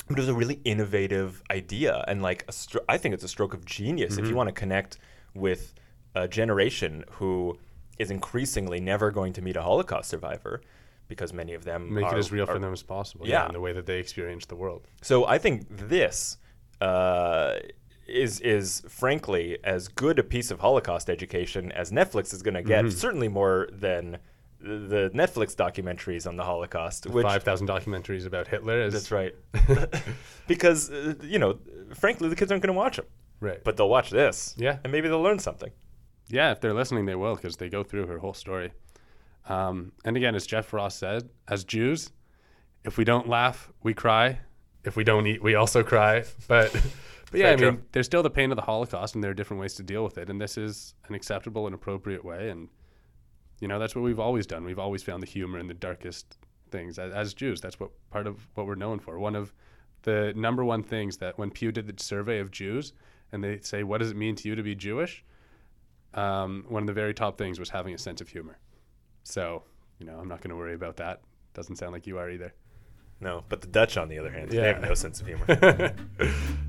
but 0.08 0.18
it 0.18 0.20
was 0.20 0.28
a 0.28 0.34
really 0.34 0.60
innovative 0.64 1.42
idea, 1.50 2.04
and 2.08 2.22
like 2.22 2.42
a 2.48 2.52
stro- 2.52 2.84
I 2.88 2.96
think 2.98 3.14
it's 3.14 3.24
a 3.24 3.28
stroke 3.28 3.52
of 3.54 3.64
genius 3.64 4.16
if 4.18 4.26
you 4.28 4.34
want 4.34 4.48
to 4.48 4.52
connect 4.54 4.98
with 5.34 5.74
a 6.14 6.26
generation 6.26 7.04
who 7.12 7.58
is 7.98 8.10
increasingly 8.10 8.80
never 8.80 9.10
going 9.10 9.32
to 9.34 9.42
meet 9.42 9.56
a 9.56 9.62
Holocaust 9.62 10.08
survivor 10.08 10.60
because 11.08 11.32
many 11.32 11.52
of 11.54 11.64
them 11.64 11.92
Make 11.94 12.04
are, 12.04 12.14
it 12.16 12.18
as 12.18 12.30
real 12.32 12.44
are- 12.44 12.54
for 12.54 12.58
them 12.58 12.72
as 12.72 12.82
possible. 12.82 13.26
Yeah. 13.26 13.46
in 13.46 13.52
the 13.52 13.60
way 13.60 13.72
that 13.72 13.86
they 13.86 13.98
experience 13.98 14.46
the 14.46 14.56
world. 14.56 14.86
So 15.02 15.26
I 15.26 15.38
think 15.38 15.66
this 15.68 16.38
uh, 16.80 17.54
is 18.08 18.40
is 18.40 18.82
frankly 18.88 19.58
as 19.64 19.88
good 19.88 20.18
a 20.18 20.22
piece 20.24 20.50
of 20.50 20.60
Holocaust 20.60 21.08
education 21.10 21.70
as 21.72 21.90
Netflix 21.92 22.32
is 22.32 22.42
going 22.42 22.54
to 22.54 22.60
Mm-hmm. 22.62 22.86
get. 22.88 22.92
Certainly 22.92 23.28
more 23.28 23.68
than 23.72 24.18
the 24.60 25.10
Netflix 25.14 25.54
documentaries 25.54 26.26
on 26.26 26.36
the 26.36 26.42
Holocaust. 26.44 27.06
Which 27.06 27.22
Five 27.24 27.42
thousand 27.44 27.68
documentaries 27.68 28.26
about 28.26 28.48
Hitler. 28.48 28.82
Is, 28.82 28.92
that's 28.94 29.10
right, 29.12 29.34
because 30.46 30.90
uh, 30.90 31.14
you 31.22 31.38
know, 31.38 31.58
frankly, 31.94 32.28
the 32.28 32.36
kids 32.36 32.50
aren't 32.50 32.62
going 32.62 32.74
to 32.74 32.78
watch 32.78 32.96
them, 32.96 33.06
Right. 33.40 33.62
but 33.62 33.76
they'll 33.76 33.88
watch 33.88 34.10
this, 34.10 34.54
Yeah. 34.58 34.78
and 34.82 34.92
maybe 34.92 35.08
they'll 35.08 35.22
learn 35.22 35.38
something. 35.38 35.70
Yeah, 36.28 36.50
if 36.52 36.60
they're 36.60 36.74
listening, 36.74 37.06
they 37.06 37.14
will 37.14 37.36
because 37.36 37.56
they 37.56 37.68
go 37.68 37.82
through 37.84 38.06
her 38.06 38.18
whole 38.18 38.34
story. 38.34 38.72
Um, 39.48 39.92
and 40.04 40.16
again, 40.16 40.34
as 40.34 40.46
Jeff 40.46 40.72
Ross 40.72 40.94
said, 40.96 41.30
as 41.46 41.64
Jews, 41.64 42.10
if 42.84 42.98
we 42.98 43.04
don't 43.04 43.28
laugh, 43.28 43.72
we 43.82 43.94
cry. 43.94 44.40
If 44.84 44.94
we 44.96 45.04
don't 45.04 45.26
eat, 45.26 45.42
we 45.42 45.54
also 45.54 45.82
cry. 45.82 46.24
But, 46.48 46.74
but 47.30 47.40
yeah, 47.40 47.56
Very 47.56 47.68
I 47.68 47.70
mean, 47.72 47.82
there's 47.92 48.06
still 48.06 48.22
the 48.22 48.30
pain 48.30 48.50
of 48.50 48.56
the 48.56 48.62
Holocaust, 48.62 49.14
and 49.14 49.22
there 49.22 49.30
are 49.30 49.34
different 49.34 49.60
ways 49.60 49.74
to 49.74 49.82
deal 49.82 50.04
with 50.04 50.18
it. 50.18 50.30
And 50.30 50.40
this 50.40 50.56
is 50.56 50.94
an 51.08 51.14
acceptable 51.14 51.66
and 51.66 51.74
appropriate 51.74 52.24
way. 52.24 52.50
And 52.50 52.68
you 53.60 53.68
know, 53.68 53.78
that's 53.78 53.94
what 53.94 54.02
we've 54.02 54.20
always 54.20 54.46
done. 54.46 54.64
We've 54.64 54.78
always 54.78 55.02
found 55.02 55.22
the 55.22 55.26
humor 55.26 55.58
in 55.58 55.66
the 55.66 55.74
darkest 55.74 56.38
things 56.70 56.98
as, 56.98 57.12
as 57.12 57.34
Jews. 57.34 57.60
That's 57.60 57.80
what 57.80 57.90
part 58.10 58.26
of 58.26 58.48
what 58.54 58.66
we're 58.66 58.74
known 58.74 58.98
for. 58.98 59.18
One 59.18 59.34
of 59.34 59.52
the 60.02 60.32
number 60.36 60.64
one 60.64 60.82
things 60.82 61.16
that 61.18 61.38
when 61.38 61.50
Pew 61.50 61.72
did 61.72 61.86
the 61.86 62.02
survey 62.02 62.38
of 62.38 62.50
Jews, 62.50 62.92
and 63.32 63.42
they 63.42 63.58
say, 63.60 63.82
"What 63.82 63.98
does 63.98 64.10
it 64.10 64.16
mean 64.16 64.36
to 64.36 64.48
you 64.48 64.54
to 64.54 64.62
be 64.62 64.74
Jewish?" 64.74 65.24
um, 66.14 66.64
one 66.68 66.82
of 66.82 66.86
the 66.86 66.92
very 66.92 67.14
top 67.14 67.38
things 67.38 67.58
was 67.58 67.70
having 67.70 67.94
a 67.94 67.98
sense 67.98 68.20
of 68.20 68.28
humor. 68.28 68.58
So, 69.24 69.62
you 69.98 70.06
know, 70.06 70.18
I'm 70.18 70.28
not 70.28 70.40
going 70.40 70.50
to 70.50 70.56
worry 70.56 70.74
about 70.74 70.96
that. 70.96 71.20
Doesn't 71.54 71.76
sound 71.76 71.92
like 71.92 72.06
you 72.06 72.18
are 72.18 72.30
either. 72.30 72.54
No, 73.20 73.44
but 73.48 73.60
the 73.60 73.66
Dutch, 73.66 73.96
on 73.96 74.08
the 74.08 74.18
other 74.18 74.30
hand, 74.30 74.50
they 74.50 74.58
have 74.58 74.80
no 74.80 74.94
sense 74.94 75.20
of 75.20 75.26
humor. 75.26 75.44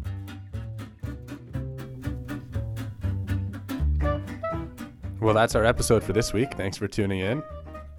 Well, 5.22 5.34
that's 5.34 5.56
our 5.56 5.66
episode 5.66 6.02
for 6.02 6.14
this 6.14 6.32
week. 6.32 6.54
Thanks 6.54 6.78
for 6.78 6.88
tuning 6.88 7.20
in. 7.20 7.44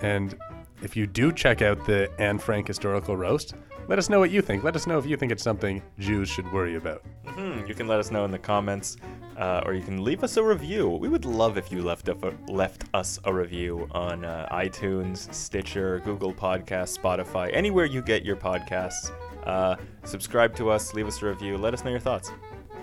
And 0.01 0.39
if 0.83 0.97
you 0.97 1.07
do 1.07 1.33
check 1.33 1.61
out 1.61 1.85
the 1.85 2.11
Anne 2.19 2.39
Frank 2.39 2.67
historical 2.67 3.15
roast, 3.17 3.55
let 3.89 3.99
us 3.99 4.09
know 4.09 4.19
what 4.19 4.31
you 4.31 4.41
think. 4.41 4.65
Let 4.65 4.75
us 4.75 4.87
know 4.87 4.99
if 4.99 5.05
you 5.05 5.17
think 5.17 5.31
it's 5.31 5.43
something 5.43 5.83
Jews 5.99 6.29
should 6.29 6.51
worry 6.53 6.77
about. 6.77 7.03
Hmm, 7.27 7.67
you 7.67 7.75
can 7.75 7.87
let 7.87 7.99
us 7.99 8.11
know 8.11 8.25
in 8.25 8.31
the 8.31 8.39
comments, 8.39 8.97
uh, 9.37 9.63
or 9.67 9.75
you 9.75 9.83
can 9.83 10.03
leave 10.03 10.25
us 10.25 10.39
a 10.39 10.43
review. 10.43 10.89
We 10.89 11.09
would 11.09 11.27
love 11.27 11.59
if 11.59 11.71
you 11.71 11.83
left 11.83 12.09
a, 12.09 12.15
left 12.49 12.85
us 12.95 13.19
a 13.25 13.35
review 13.35 13.87
on 13.91 14.25
uh, 14.25 14.49
iTunes, 14.51 15.33
Stitcher, 15.35 16.01
Google 16.05 16.33
Podcasts, 16.33 16.99
Spotify, 16.99 17.51
anywhere 17.53 17.85
you 17.85 18.01
get 18.01 18.25
your 18.25 18.37
podcasts. 18.37 19.13
Uh, 19.45 19.77
subscribe 20.05 20.55
to 20.57 20.71
us, 20.71 20.95
leave 20.95 21.07
us 21.07 21.21
a 21.21 21.27
review, 21.27 21.59
let 21.59 21.75
us 21.75 21.85
know 21.85 21.91
your 21.91 22.01
thoughts. 22.01 22.33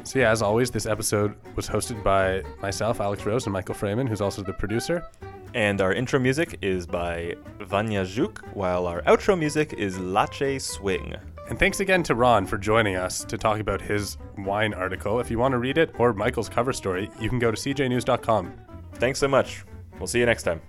So, 0.08 0.20
yeah, 0.20 0.32
as 0.32 0.42
always, 0.42 0.72
this 0.72 0.86
episode 0.86 1.36
was 1.58 1.68
hosted 1.68 2.02
by 2.02 2.42
myself, 2.62 3.02
Alex 3.02 3.26
Rose, 3.26 3.46
and 3.46 3.52
Michael 3.52 3.76
Fraiman, 3.76 4.08
who's 4.08 4.22
also 4.22 4.42
the 4.42 4.54
producer. 4.54 5.06
And 5.54 5.82
our 5.82 5.92
intro 5.92 6.18
music 6.18 6.58
is 6.62 6.88
by 6.88 7.36
Vanya 7.60 8.04
Zhuk, 8.04 8.38
while 8.54 8.88
our 8.88 9.02
outro 9.02 9.38
music 9.38 9.74
is 9.74 9.98
Latché 9.98 10.62
Swing. 10.62 11.14
And 11.50 11.60
thanks 11.60 11.82
again 11.82 12.04
to 12.04 12.16
Ron 12.16 12.46
for 12.46 12.58
joining 12.58 12.96
us 12.96 13.26
to 13.26 13.38
talk 13.38 13.60
about 13.60 13.82
his 13.82 14.18
wine 14.38 14.74
article. 14.74 15.20
If 15.20 15.30
you 15.30 15.40
want 15.40 15.52
to 15.52 15.58
read 15.58 15.78
it 15.78 15.94
or 16.00 16.14
Michael's 16.14 16.48
cover 16.48 16.72
story, 16.72 17.12
you 17.20 17.28
can 17.28 17.38
go 17.38 17.52
to 17.52 17.58
cjnews.com. 17.58 18.54
Thanks 18.94 19.20
so 19.20 19.28
much. 19.28 19.66
We'll 20.00 20.08
see 20.08 20.20
you 20.20 20.26
next 20.26 20.44
time. 20.44 20.62